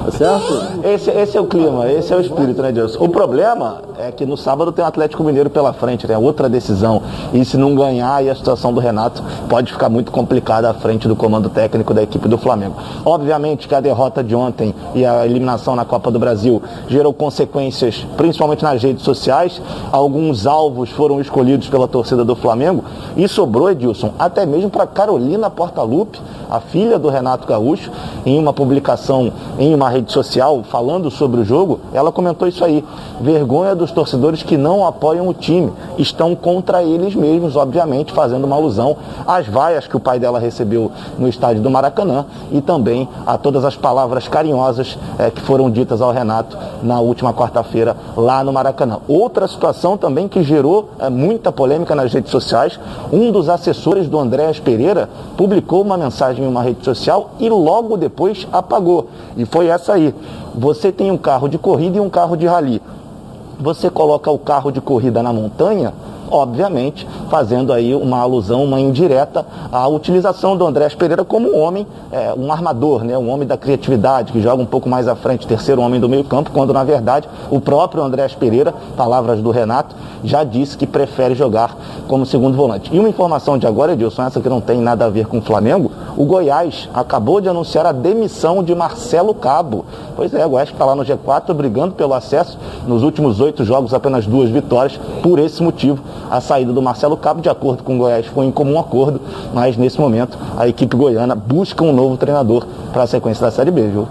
Tá 0.04 0.10
certo? 0.10 0.84
Esse, 0.84 1.10
esse 1.10 1.36
é 1.36 1.40
o 1.40 1.46
clima, 1.46 1.90
esse 1.90 2.12
é 2.12 2.16
o 2.16 2.20
espírito, 2.20 2.60
né, 2.60 2.72
Deus? 2.72 2.96
O 2.98 3.08
problema 3.08 3.82
é 3.98 4.10
que 4.10 4.26
no 4.26 4.36
sábado 4.36 4.72
tem 4.72 4.84
o 4.84 4.88
Atlético 4.88 5.22
Mineiro 5.22 5.48
pela 5.48 5.72
frente, 5.72 6.06
né? 6.08 6.18
Outra 6.18 6.48
decisão. 6.48 7.02
E 7.32 7.44
se 7.44 7.56
não 7.56 7.74
ganhar, 7.74 8.16
aí 8.16 8.28
a 8.28 8.34
situação 8.34 8.72
do 8.72 8.80
Renato 8.80 9.22
pode 9.48 9.72
ficar 9.72 9.88
muito 9.88 10.10
complicada 10.10 10.68
à 10.68 10.74
frente 10.74 11.06
do 11.06 11.14
comando 11.14 11.48
técnico 11.48 11.94
da 11.94 12.02
equipe 12.02 12.28
do 12.28 12.36
Flamengo. 12.36 12.74
Obviamente 13.04 13.68
que 13.68 13.74
a 13.74 13.80
derrota 13.80 14.24
de 14.24 14.34
ontem 14.34 14.74
e 14.94 15.06
a 15.06 15.24
eliminação 15.24 15.76
na 15.76 15.84
Copa 15.84 16.10
do 16.10 16.18
Brasil 16.18 16.60
gerou 16.88 17.12
consequências, 17.12 18.04
principalmente 18.16 18.64
nas 18.64 18.82
redes 18.82 19.04
sociais. 19.04 19.62
Alguns 19.92 20.46
alvos 20.46 20.90
foram 20.90 21.20
escolhidos 21.20 21.68
pela 21.68 21.86
torcida 21.86 22.24
do 22.24 22.34
Flamengo 22.34 22.84
e 23.16 23.28
sobrou, 23.28 23.70
Edilson, 23.70 24.12
até 24.18 24.44
mesmo 24.44 24.68
para 24.68 24.86
Carolina 24.86 25.48
Portalupe, 25.48 26.20
a 26.50 26.60
filha 26.60 26.98
do 26.98 27.08
Renato 27.08 27.46
Gaúcho, 27.46 27.90
em 28.26 28.38
uma 28.38 28.52
publicação 28.52 29.32
em 29.58 29.74
uma 29.74 29.91
rede 29.92 30.10
social 30.12 30.62
falando 30.64 31.10
sobre 31.10 31.40
o 31.40 31.44
jogo, 31.44 31.80
ela 31.92 32.10
comentou 32.10 32.48
isso 32.48 32.64
aí. 32.64 32.84
Vergonha 33.20 33.74
dos 33.74 33.92
torcedores 33.92 34.42
que 34.42 34.56
não 34.56 34.86
apoiam 34.86 35.28
o 35.28 35.34
time, 35.34 35.72
estão 35.98 36.34
contra 36.34 36.82
eles 36.82 37.14
mesmos, 37.14 37.56
obviamente, 37.56 38.12
fazendo 38.12 38.44
uma 38.44 38.56
alusão 38.56 38.96
às 39.26 39.46
vaias 39.46 39.86
que 39.86 39.96
o 39.96 40.00
pai 40.00 40.18
dela 40.18 40.38
recebeu 40.38 40.90
no 41.18 41.28
estádio 41.28 41.62
do 41.62 41.70
Maracanã 41.70 42.24
e 42.50 42.60
também 42.60 43.08
a 43.26 43.36
todas 43.36 43.64
as 43.64 43.76
palavras 43.76 44.28
carinhosas 44.28 44.98
é, 45.18 45.30
que 45.30 45.40
foram 45.40 45.70
ditas 45.70 46.00
ao 46.00 46.12
Renato 46.12 46.56
na 46.82 47.00
última 47.00 47.32
quarta-feira 47.34 47.96
lá 48.16 48.42
no 48.42 48.52
Maracanã. 48.52 48.98
Outra 49.06 49.46
situação 49.46 49.96
também 49.96 50.28
que 50.28 50.42
gerou 50.42 50.90
é, 50.98 51.10
muita 51.10 51.52
polêmica 51.52 51.94
nas 51.94 52.12
redes 52.12 52.30
sociais, 52.30 52.78
um 53.12 53.30
dos 53.30 53.48
assessores 53.48 54.08
do 54.08 54.18
Andréas 54.18 54.58
Pereira 54.58 55.08
publicou 55.36 55.82
uma 55.82 55.96
mensagem 55.96 56.44
em 56.44 56.48
uma 56.48 56.62
rede 56.62 56.84
social 56.84 57.30
e 57.38 57.48
logo 57.48 57.96
depois 57.96 58.46
apagou. 58.52 59.08
E 59.36 59.44
foi 59.44 59.66
essa 59.66 59.81
aí. 59.90 60.14
Você 60.54 60.92
tem 60.92 61.10
um 61.10 61.18
carro 61.18 61.48
de 61.48 61.58
corrida 61.58 61.96
e 61.96 62.00
um 62.00 62.10
carro 62.10 62.36
de 62.36 62.46
rally. 62.46 62.80
Você 63.58 63.90
coloca 63.90 64.30
o 64.30 64.38
carro 64.38 64.70
de 64.70 64.80
corrida 64.80 65.22
na 65.22 65.32
montanha, 65.32 65.92
obviamente 66.30 67.06
fazendo 67.30 67.72
aí 67.72 67.94
uma 67.94 68.18
alusão, 68.18 68.64
uma 68.64 68.80
indireta 68.80 69.46
à 69.70 69.86
utilização 69.86 70.56
do 70.56 70.66
Andrés 70.66 70.94
Pereira 70.94 71.24
como 71.24 71.48
um 71.48 71.58
homem, 71.58 71.86
é, 72.10 72.34
um 72.36 72.52
armador, 72.52 73.04
né, 73.04 73.16
um 73.16 73.30
homem 73.30 73.46
da 73.46 73.56
criatividade, 73.56 74.32
que 74.32 74.40
joga 74.40 74.62
um 74.62 74.66
pouco 74.66 74.88
mais 74.88 75.06
à 75.08 75.14
frente, 75.14 75.46
terceiro 75.46 75.80
homem 75.80 76.00
do 76.00 76.08
meio 76.08 76.24
campo, 76.24 76.50
quando 76.50 76.72
na 76.72 76.84
verdade 76.84 77.28
o 77.50 77.60
próprio 77.60 78.02
Andrés 78.02 78.34
Pereira, 78.34 78.74
palavras 78.96 79.40
do 79.40 79.50
Renato, 79.50 79.94
já 80.24 80.44
disse 80.44 80.76
que 80.76 80.86
prefere 80.86 81.34
jogar 81.34 81.76
como 82.08 82.26
segundo 82.26 82.56
volante. 82.56 82.94
E 82.94 82.98
uma 82.98 83.08
informação 83.08 83.58
de 83.58 83.66
agora, 83.66 83.92
Edilson, 83.92 84.22
essa 84.22 84.40
que 84.40 84.48
não 84.48 84.60
tem 84.60 84.80
nada 84.80 85.06
a 85.06 85.08
ver 85.08 85.26
com 85.26 85.38
o 85.38 85.42
Flamengo, 85.42 85.90
o 86.16 86.24
Goiás 86.24 86.88
acabou 86.92 87.40
de 87.40 87.48
anunciar 87.48 87.86
a 87.86 87.92
demissão 87.92 88.62
de 88.62 88.74
Marcelo 88.74 89.34
Cabo. 89.34 89.84
Pois 90.14 90.32
é, 90.34 90.44
o 90.44 90.50
Goiás 90.50 90.68
está 90.68 90.84
lá 90.84 90.94
no 90.94 91.04
G4 91.04 91.52
brigando 91.54 91.94
pelo 91.94 92.14
acesso, 92.14 92.58
nos 92.86 93.02
últimos 93.02 93.40
oito 93.40 93.64
jogos 93.64 93.94
apenas 93.94 94.26
duas 94.26 94.50
vitórias, 94.50 94.98
por 95.22 95.38
esse 95.38 95.62
motivo 95.62 96.02
a 96.30 96.40
saída 96.40 96.72
do 96.72 96.82
Marcelo 96.82 97.16
Cabo, 97.16 97.40
de 97.40 97.48
acordo 97.48 97.82
com 97.82 97.96
o 97.96 97.98
Goiás, 97.98 98.26
foi 98.26 98.46
em 98.46 98.50
comum 98.50 98.78
acordo, 98.78 99.20
mas 99.52 99.76
nesse 99.76 100.00
momento 100.00 100.38
a 100.56 100.66
equipe 100.68 100.96
goiana 100.96 101.34
busca 101.34 101.84
um 101.84 101.92
novo 101.92 102.16
treinador 102.16 102.66
para 102.92 103.02
a 103.02 103.06
sequência 103.06 103.44
da 103.44 103.50
Série 103.50 103.70
B, 103.70 103.82
viu? 103.88 104.08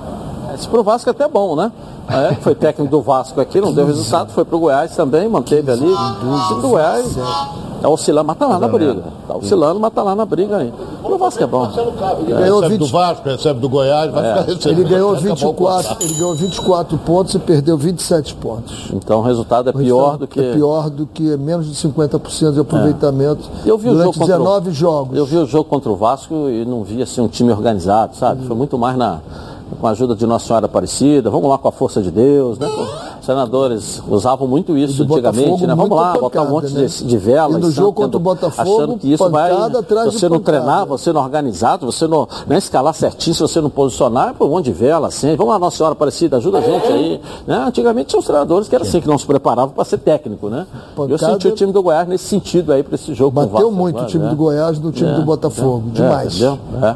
Esse 0.54 0.68
pro 0.68 0.84
Vasco 0.84 1.10
é 1.10 1.12
até 1.12 1.28
bom, 1.28 1.56
né? 1.56 1.72
É, 2.10 2.36
foi 2.36 2.54
técnico 2.54 2.92
do 2.92 3.02
Vasco 3.02 3.40
aqui, 3.40 3.62
não 3.62 3.74
deu 3.74 3.86
resultado, 3.86 4.32
foi 4.32 4.44
pro 4.44 4.60
Goiás 4.60 4.96
também, 4.96 5.30
manteve 5.30 5.72
ali. 5.72 5.86
O 5.86 6.62
do 6.62 6.70
Goiás 6.70 7.16
é 7.84 7.88
oscilando, 7.88 8.28
mas 8.28 8.38
tá 8.38 8.48
lá 8.48 8.60
na 8.60 8.68
briga. 8.68 9.04
Tá 9.28 9.36
oscilando, 9.36 9.80
mas 9.80 9.94
tá 9.94 10.04
lá 10.04 10.16
na 10.16 10.26
briga 10.26 10.58
aí. 10.58 10.74
O 11.04 11.18
Vasco 11.18 11.44
é 11.44 11.48
bom. 11.48 11.70
Ele 12.20 12.34
ganhou 12.34 12.62
20... 12.62 12.78
do 12.78 12.88
Vasco, 12.88 13.28
recebe 13.28 13.60
do 13.60 13.70
Goiás, 13.70 14.12
vai 14.12 14.26
é. 14.26 14.30
ficar 14.30 14.42
recebendo. 14.54 14.80
Ele 14.80 14.90
ganhou, 14.90 15.16
24, 15.16 15.98
ele 16.02 16.14
ganhou 16.14 16.36
24 16.36 16.98
pontos 17.00 17.36
e 17.36 17.40
perdeu 17.40 17.78
27 17.78 18.36
pontos. 18.36 18.90
Então 18.94 19.20
o 19.20 19.24
resultado 19.24 19.70
é 19.70 19.74
pior 19.74 20.18
do 20.18 20.28
que. 20.28 20.40
É 20.40 20.54
pior 20.54 20.90
do 20.90 21.06
que 21.06 21.36
menos 21.38 21.68
de 21.68 21.88
50% 21.88 22.54
de 22.54 22.60
aproveitamento 22.60 23.50
é. 23.66 23.70
eu 23.70 23.78
vi 23.78 23.90
o 23.90 23.94
durante 23.94 24.16
jogo 24.16 24.26
19 24.28 24.70
o... 24.70 24.74
jogos. 24.74 25.18
Eu 25.18 25.26
vi 25.26 25.38
o 25.38 25.46
jogo 25.46 25.66
contra 25.66 25.92
o 25.92 25.96
Vasco 25.96 26.50
e 26.50 26.66
não 26.66 26.84
vi 26.84 27.02
assim, 27.02 27.22
um 27.22 27.28
time 27.28 27.52
organizado, 27.52 28.16
sabe? 28.16 28.46
Foi 28.46 28.56
muito 28.56 28.78
mais 28.78 28.98
na 28.98 29.20
com 29.80 29.88
a 29.88 29.92
ajuda 29.92 30.16
de 30.16 30.26
Nossa 30.26 30.48
Senhora 30.48 30.66
Aparecida, 30.66 31.30
vamos 31.30 31.50
lá 31.50 31.58
com 31.58 31.68
a 31.68 31.72
força 31.72 32.02
de 32.02 32.12
Deus, 32.12 32.60
né? 32.60 32.68
Senadores 33.22 34.02
usavam 34.08 34.48
muito 34.48 34.76
isso 34.76 35.04
antigamente, 35.04 35.68
né? 35.68 35.76
Vamos 35.76 35.96
lá, 35.96 36.14
botar 36.14 36.42
um 36.42 36.50
monte 36.50 36.74
né? 36.74 36.86
de, 36.86 37.06
de 37.06 37.18
vela. 37.18 37.58
E 37.58 37.62
no 37.62 37.70
jogo 37.70 37.94
contra 37.94 38.18
o 38.18 38.20
Botafogo, 38.20 38.78
achando 38.78 38.98
que 38.98 39.14
isso 39.14 39.30
vai. 39.30 39.52
Você 40.06 40.28
não 40.28 40.40
treinar, 40.40 40.86
você 40.88 41.14
não 41.14 41.22
organizar, 41.22 41.78
você 41.78 42.08
não 42.08 42.28
né, 42.48 42.58
escalar 42.58 42.94
certinho, 42.94 43.36
se 43.36 43.42
você 43.42 43.62
não 43.62 43.70
posicionar, 43.70 44.34
põe 44.34 44.48
um 44.48 44.52
monte 44.52 44.66
de 44.66 44.72
vela, 44.72 45.08
assim. 45.08 45.36
Vamos 45.36 45.54
lá, 45.54 45.60
Nossa 45.60 45.78
Senhora 45.78 45.94
Aparecida, 45.94 46.38
ajuda 46.38 46.58
a 46.58 46.62
gente 46.62 46.88
aí. 46.88 47.22
Né? 47.46 47.64
Antigamente 47.68 48.10
tinha 48.10 48.20
os 48.20 48.26
treinadores 48.26 48.68
que 48.68 48.74
era 48.74 48.84
assim, 48.84 49.00
que 49.00 49.08
não 49.08 49.18
se 49.18 49.26
preparavam 49.26 49.70
para 49.70 49.86
ser 49.86 50.00
técnico, 50.00 50.50
né? 50.50 50.66
Pancada... 50.96 51.14
Eu 51.14 51.18
senti 51.18 51.48
o 51.48 51.52
time 51.52 51.72
do 51.72 51.84
Goiás 51.84 52.08
nesse 52.08 52.26
sentido 52.26 52.74
aí 52.74 52.82
para 52.82 52.96
esse 52.96 53.14
jogo. 53.14 53.32
Bateu 53.32 53.72
muito 53.72 54.02
o 54.02 54.06
time 54.08 54.24
né? 54.24 54.30
do 54.32 54.36
Goiás 54.36 54.80
do 54.80 54.92
time 54.92 55.12
é, 55.12 55.14
do 55.14 55.22
Botafogo, 55.22 55.84
é, 55.90 55.94
demais. 55.94 56.42
É, 56.42 56.96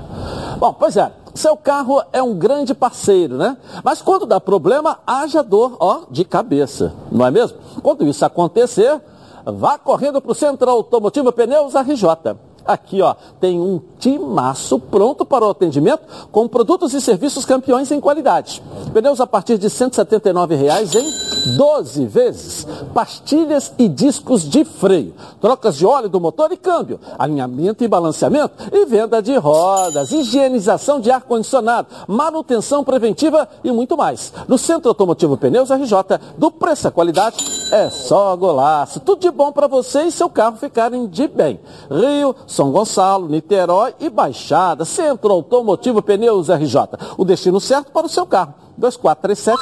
Bom, 0.60 0.74
pois 0.78 0.98
é. 0.98 1.12
Seu 1.36 1.58
carro 1.58 2.02
é 2.14 2.24
um 2.24 2.34
grande 2.34 2.74
parceiro, 2.74 3.36
né? 3.36 3.58
Mas 3.84 4.02
quando 4.02 4.26
dá 4.26 4.40
problema, 4.40 5.00
haja 5.06 5.44
dor, 5.44 5.76
ó, 5.82 6.04
de 6.10 6.24
cabeça, 6.24 6.94
não 7.12 7.26
é 7.26 7.30
mesmo? 7.30 7.58
Quando 7.84 8.08
isso 8.08 8.24
acontecer, 8.24 9.02
vá 9.46 9.78
correndo 9.78 10.22
para 10.22 10.32
o 10.32 10.36
Centro 10.36 10.70
Automotivo 10.70 11.34
Pneus 11.34 11.74
RJ. 11.76 12.38
Aqui, 12.66 13.02
ó, 13.02 13.16
tem 13.40 13.60
um 13.60 13.80
timaço 14.00 14.80
pronto 14.80 15.26
para 15.26 15.46
o 15.46 15.50
atendimento 15.50 16.04
com 16.32 16.48
produtos 16.48 16.94
e 16.94 17.02
serviços 17.02 17.46
campeões 17.46 17.92
em 17.92 18.00
qualidade. 18.00 18.62
Pneus 18.94 19.22
a 19.22 19.28
partir 19.28 19.58
de 19.58 19.70
179 19.70 20.56
reais 20.56 20.94
em 20.96 21.58
12 21.58 22.06
vezes. 22.06 22.68
Pastilhas 22.94 23.74
e 23.78 23.88
discos 23.88 24.44
de 24.44 24.66
freio. 24.66 25.14
Trocas 25.40 25.78
de 25.78 25.86
óleo 25.86 26.10
do 26.10 26.20
motor 26.20 26.52
e 26.52 26.58
câmbio. 26.58 27.00
Alinhamento 27.20 27.84
e 27.84 27.88
balanceamento. 27.88 28.56
E 28.72 28.86
venda 28.86 29.22
de 29.22 29.36
rodas. 29.38 30.12
Higienização 30.12 31.00
de 31.00 31.12
ar-condicionado. 31.12 31.88
Manutenção 32.08 32.84
preventiva 32.84 33.48
e 33.64 33.72
muito 33.72 33.96
mais. 33.96 34.34
No 34.48 34.58
Centro 34.58 34.90
Automotivo 34.90 35.38
Pneus 35.38 35.70
RJ, 35.70 36.20
do 36.38 36.50
preço 36.50 36.88
à 36.88 36.92
qualidade, 36.92 37.38
é 37.72 37.90
só 37.90 38.36
golaço. 38.36 39.00
Tudo 39.00 39.22
de 39.22 39.32
bom 39.32 39.52
para 39.52 39.68
você 39.68 40.04
e 40.04 40.12
seu 40.12 40.30
carro 40.30 40.58
ficarem 40.58 41.08
de 41.08 41.28
bem. 41.28 41.60
Rio, 41.90 42.36
são 42.56 42.72
Gonçalo, 42.72 43.28
Niterói 43.28 43.94
e 44.00 44.10
Baixada. 44.10 44.86
Centro 44.86 45.32
Automotivo 45.34 46.02
Pneus 46.02 46.50
RJ. 46.50 46.76
O 47.18 47.26
destino 47.26 47.60
certo 47.60 47.92
para 47.92 48.06
o 48.06 48.10
seu 48.10 48.26
carro. 48.26 48.54
2437-9016. 48.80 49.56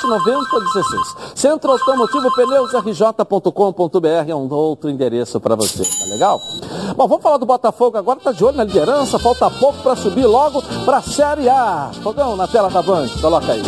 Centro 1.35 1.71
Automotivo 1.71 2.31
Pneus 2.35 2.71
RJ.com.br 2.73 4.07
é 4.29 4.35
um 4.35 4.51
outro 4.51 4.89
endereço 4.89 5.39
para 5.39 5.55
você, 5.55 5.83
tá 5.83 6.05
legal? 6.05 6.39
Bom, 6.95 7.07
vamos 7.07 7.23
falar 7.23 7.37
do 7.37 7.45
Botafogo 7.45 7.97
agora, 7.97 8.19
tá 8.19 8.31
de 8.31 8.43
olho 8.43 8.57
na 8.57 8.63
liderança, 8.63 9.19
falta 9.19 9.49
pouco 9.51 9.79
para 9.83 9.95
subir 9.95 10.25
logo 10.25 10.63
para 10.85 10.97
a 10.97 11.01
Série 11.01 11.49
A. 11.49 11.91
Fogão 12.01 12.35
na 12.35 12.47
tela 12.47 12.69
da 12.69 12.81
Band, 12.81 13.07
coloca 13.21 13.51
aí. 13.51 13.61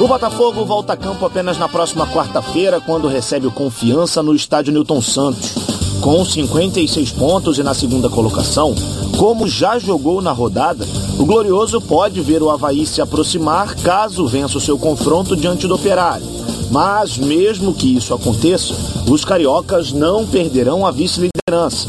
O 0.00 0.08
Botafogo 0.08 0.64
volta 0.64 0.94
a 0.94 0.96
campo 0.96 1.26
apenas 1.26 1.58
na 1.58 1.68
próxima 1.68 2.06
quarta-feira, 2.06 2.80
quando 2.80 3.08
recebe 3.08 3.46
o 3.46 3.52
Confiança 3.52 4.22
no 4.22 4.34
estádio 4.34 4.72
Newton 4.72 5.02
Santos. 5.02 5.67
Com 6.00 6.24
56 6.24 7.10
pontos 7.12 7.58
e 7.58 7.62
na 7.62 7.74
segunda 7.74 8.08
colocação, 8.08 8.74
como 9.16 9.48
já 9.48 9.78
jogou 9.78 10.22
na 10.22 10.30
rodada, 10.30 10.86
o 11.18 11.24
Glorioso 11.24 11.80
pode 11.80 12.20
ver 12.20 12.40
o 12.40 12.50
Havaí 12.50 12.86
se 12.86 13.00
aproximar 13.00 13.74
caso 13.76 14.26
vença 14.26 14.58
o 14.58 14.60
seu 14.60 14.78
confronto 14.78 15.36
diante 15.36 15.66
do 15.66 15.74
Operário. 15.74 16.24
Mas, 16.70 17.18
mesmo 17.18 17.74
que 17.74 17.96
isso 17.96 18.14
aconteça, 18.14 18.74
os 19.10 19.24
cariocas 19.24 19.92
não 19.92 20.24
perderão 20.24 20.86
a 20.86 20.92
vice-liderança. 20.92 21.88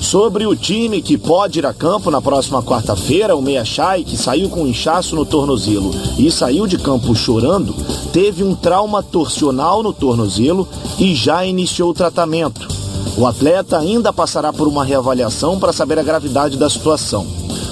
Sobre 0.00 0.46
o 0.46 0.56
time 0.56 1.02
que 1.02 1.18
pode 1.18 1.58
ir 1.58 1.66
a 1.66 1.74
campo 1.74 2.10
na 2.10 2.22
próxima 2.22 2.62
quarta-feira, 2.62 3.36
o 3.36 3.42
Meia 3.42 3.64
Chai, 3.64 4.04
que 4.04 4.16
saiu 4.16 4.48
com 4.48 4.62
um 4.62 4.66
inchaço 4.66 5.14
no 5.14 5.26
tornozelo 5.26 5.90
e 6.16 6.30
saiu 6.30 6.66
de 6.66 6.78
campo 6.78 7.14
chorando, 7.14 7.74
teve 8.10 8.42
um 8.42 8.54
trauma 8.54 9.02
torcional 9.02 9.82
no 9.82 9.92
tornozelo 9.92 10.66
e 10.98 11.14
já 11.14 11.44
iniciou 11.44 11.90
o 11.90 11.94
tratamento. 11.94 12.77
O 13.18 13.26
atleta 13.26 13.76
ainda 13.76 14.12
passará 14.12 14.52
por 14.52 14.68
uma 14.68 14.84
reavaliação 14.84 15.58
para 15.58 15.72
saber 15.72 15.98
a 15.98 16.04
gravidade 16.04 16.56
da 16.56 16.70
situação. 16.70 17.26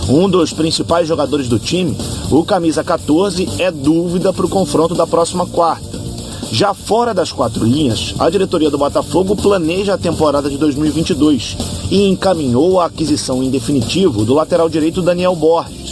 Um 0.08 0.28
dos 0.28 0.52
principais 0.52 1.06
jogadores 1.06 1.46
do 1.46 1.56
time, 1.56 1.96
o 2.32 2.44
camisa 2.44 2.82
14, 2.82 3.48
é 3.56 3.70
dúvida 3.70 4.32
para 4.32 4.44
o 4.44 4.48
confronto 4.48 4.92
da 4.96 5.06
próxima 5.06 5.46
quarta. 5.46 6.00
Já 6.50 6.74
fora 6.74 7.14
das 7.14 7.30
quatro 7.30 7.64
linhas, 7.64 8.12
a 8.18 8.28
diretoria 8.28 8.70
do 8.70 8.76
Botafogo 8.76 9.36
planeja 9.36 9.94
a 9.94 9.98
temporada 9.98 10.50
de 10.50 10.58
2022 10.58 11.56
e 11.92 12.08
encaminhou 12.08 12.80
a 12.80 12.86
aquisição 12.86 13.40
em 13.40 13.48
definitivo 13.48 14.24
do 14.24 14.34
lateral 14.34 14.68
direito 14.68 15.00
Daniel 15.00 15.36
Borges. 15.36 15.85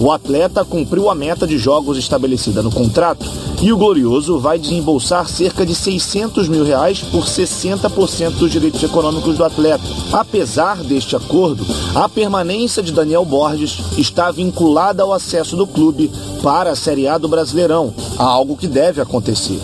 O 0.00 0.10
atleta 0.10 0.64
cumpriu 0.64 1.08
a 1.08 1.14
meta 1.14 1.46
de 1.46 1.56
jogos 1.56 1.96
estabelecida 1.96 2.62
no 2.62 2.70
contrato 2.70 3.24
e 3.62 3.72
o 3.72 3.76
Glorioso 3.76 4.38
vai 4.38 4.58
desembolsar 4.58 5.28
cerca 5.28 5.64
de 5.64 5.74
600 5.74 6.48
mil 6.48 6.64
reais 6.64 7.00
por 7.00 7.24
60% 7.24 8.32
dos 8.32 8.50
direitos 8.50 8.82
econômicos 8.82 9.36
do 9.36 9.44
atleta. 9.44 9.84
Apesar 10.12 10.82
deste 10.82 11.14
acordo, 11.14 11.64
a 11.94 12.08
permanência 12.08 12.82
de 12.82 12.92
Daniel 12.92 13.24
Borges 13.24 13.78
está 13.96 14.30
vinculada 14.30 15.02
ao 15.02 15.12
acesso 15.12 15.56
do 15.56 15.66
clube 15.66 16.10
para 16.42 16.72
a 16.72 16.76
Série 16.76 17.06
A 17.06 17.16
do 17.16 17.28
Brasileirão, 17.28 17.94
algo 18.18 18.56
que 18.56 18.66
deve 18.66 19.00
acontecer. 19.00 19.60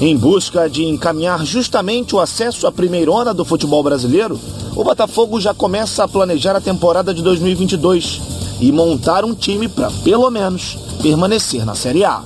Em 0.00 0.16
busca 0.16 0.68
de 0.68 0.84
encaminhar 0.84 1.44
justamente 1.44 2.14
o 2.14 2.20
acesso 2.20 2.66
à 2.66 2.72
primeirona 2.72 3.34
do 3.34 3.44
futebol 3.44 3.82
brasileiro, 3.82 4.38
o 4.76 4.84
Botafogo 4.84 5.40
já 5.40 5.54
começa 5.54 6.04
a 6.04 6.08
planejar 6.08 6.54
a 6.54 6.60
temporada 6.60 7.12
de 7.12 7.22
2022 7.22 8.36
e 8.60 8.72
montar 8.72 9.24
um 9.24 9.34
time 9.34 9.68
para, 9.68 9.90
pelo 10.02 10.30
menos, 10.30 10.76
permanecer 11.02 11.64
na 11.64 11.74
Série 11.74 12.04
A. 12.04 12.22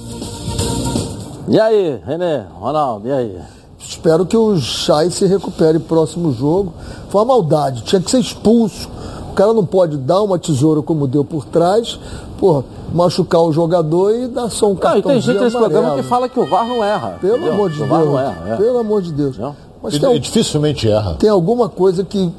E 1.48 1.58
aí, 1.58 2.00
René, 2.06 2.46
Ronaldo, 2.60 3.08
e 3.08 3.12
aí? 3.12 3.36
Espero 3.80 4.24
que 4.24 4.36
o 4.36 4.56
Chay 4.58 5.10
se 5.10 5.26
recupere 5.26 5.78
próximo 5.80 6.32
jogo. 6.32 6.72
Foi 7.08 7.20
uma 7.22 7.26
maldade, 7.34 7.82
tinha 7.82 8.00
que 8.00 8.10
ser 8.10 8.20
expulso. 8.20 8.88
O 9.30 9.32
cara 9.32 9.52
não 9.52 9.64
pode 9.64 9.96
dar 9.96 10.22
uma 10.22 10.38
tesoura 10.38 10.80
como 10.82 11.08
deu 11.08 11.24
por 11.24 11.44
trás, 11.44 11.98
porra, 12.38 12.64
machucar 12.92 13.40
o 13.42 13.52
jogador 13.52 14.14
e 14.14 14.28
dar 14.28 14.48
só 14.50 14.70
um 14.70 14.76
cartão 14.76 15.02
Não, 15.02 15.10
e 15.10 15.14
tem 15.14 15.20
gente 15.20 15.40
nesse 15.42 15.56
programa 15.56 15.96
que 15.96 16.02
fala 16.04 16.28
que 16.28 16.38
o 16.38 16.46
VAR 16.46 16.66
não 16.66 16.84
erra. 16.84 17.18
Pelo 17.20 17.36
entendeu? 17.36 17.54
amor 17.54 17.70
de 17.70 17.76
o 17.76 17.78
Deus. 17.78 17.88
VAR 17.90 18.04
não 18.04 18.18
erra. 18.18 18.44
é. 18.48 18.56
Pelo 18.56 18.78
amor 18.78 19.02
de 19.02 19.12
Deus. 19.12 19.38
Não? 19.38 19.56
Mas 19.82 19.94
Ele, 19.94 20.06
tem, 20.06 20.16
um- 20.16 20.20
dificilmente 20.20 20.88
erra. 20.88 21.14
tem 21.18 21.30
alguma 21.30 21.68
coisa 21.68 22.04
que 22.04 22.30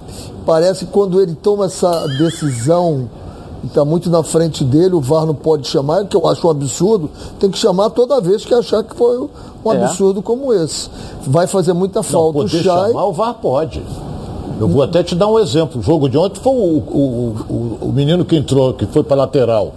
parece 0.46 0.86
que 0.86 0.92
quando 0.92 1.20
ele 1.22 1.34
toma 1.34 1.66
essa 1.66 2.08
decisão 2.18 3.10
está 3.64 3.86
muito 3.86 4.10
na 4.10 4.24
frente 4.24 4.64
dele, 4.64 4.96
o 4.96 5.02
VAR 5.02 5.26
não 5.26 5.36
pode 5.36 5.68
chamar, 5.68 6.06
que 6.06 6.16
eu 6.16 6.28
acho 6.28 6.48
um 6.48 6.50
absurdo, 6.52 7.10
tem 7.40 7.50
que 7.50 7.58
chamar 7.58 7.90
toda 7.92 8.20
vez 8.20 8.44
que 8.46 8.54
achar 8.54 8.84
que 8.84 8.96
foi 8.96 9.18
um 9.20 9.30
É. 9.74 9.84
absurdo 9.84 10.22
como 10.22 10.52
esse. 10.54 10.90
Vai 11.28 11.46
fazer 11.48 11.74
muita 11.74 12.00
Não, 12.00 12.04
falta 12.04 12.30
o 12.40 12.42
poder 12.44 12.64
Chay. 12.64 12.88
chamar, 12.88 13.06
o 13.06 13.14
VAR 13.14 13.34
pode. 13.36 13.84
Eu 14.60 14.68
vou 14.68 14.84
até 14.84 15.02
te 15.04 15.16
dar 15.16 15.28
um 15.28 15.40
exemplo. 15.40 15.80
O 15.80 15.84
jogo 15.84 16.08
de 16.08 16.18
ontem 16.18 16.40
foi 16.40 16.52
o, 16.54 16.56
o, 16.56 17.36
o, 17.50 17.78
o 17.88 17.92
menino 17.92 18.24
que 18.24 18.36
entrou, 18.36 18.74
que 18.74 18.86
foi 18.86 19.04
para 19.04 19.16
lateral. 19.18 19.74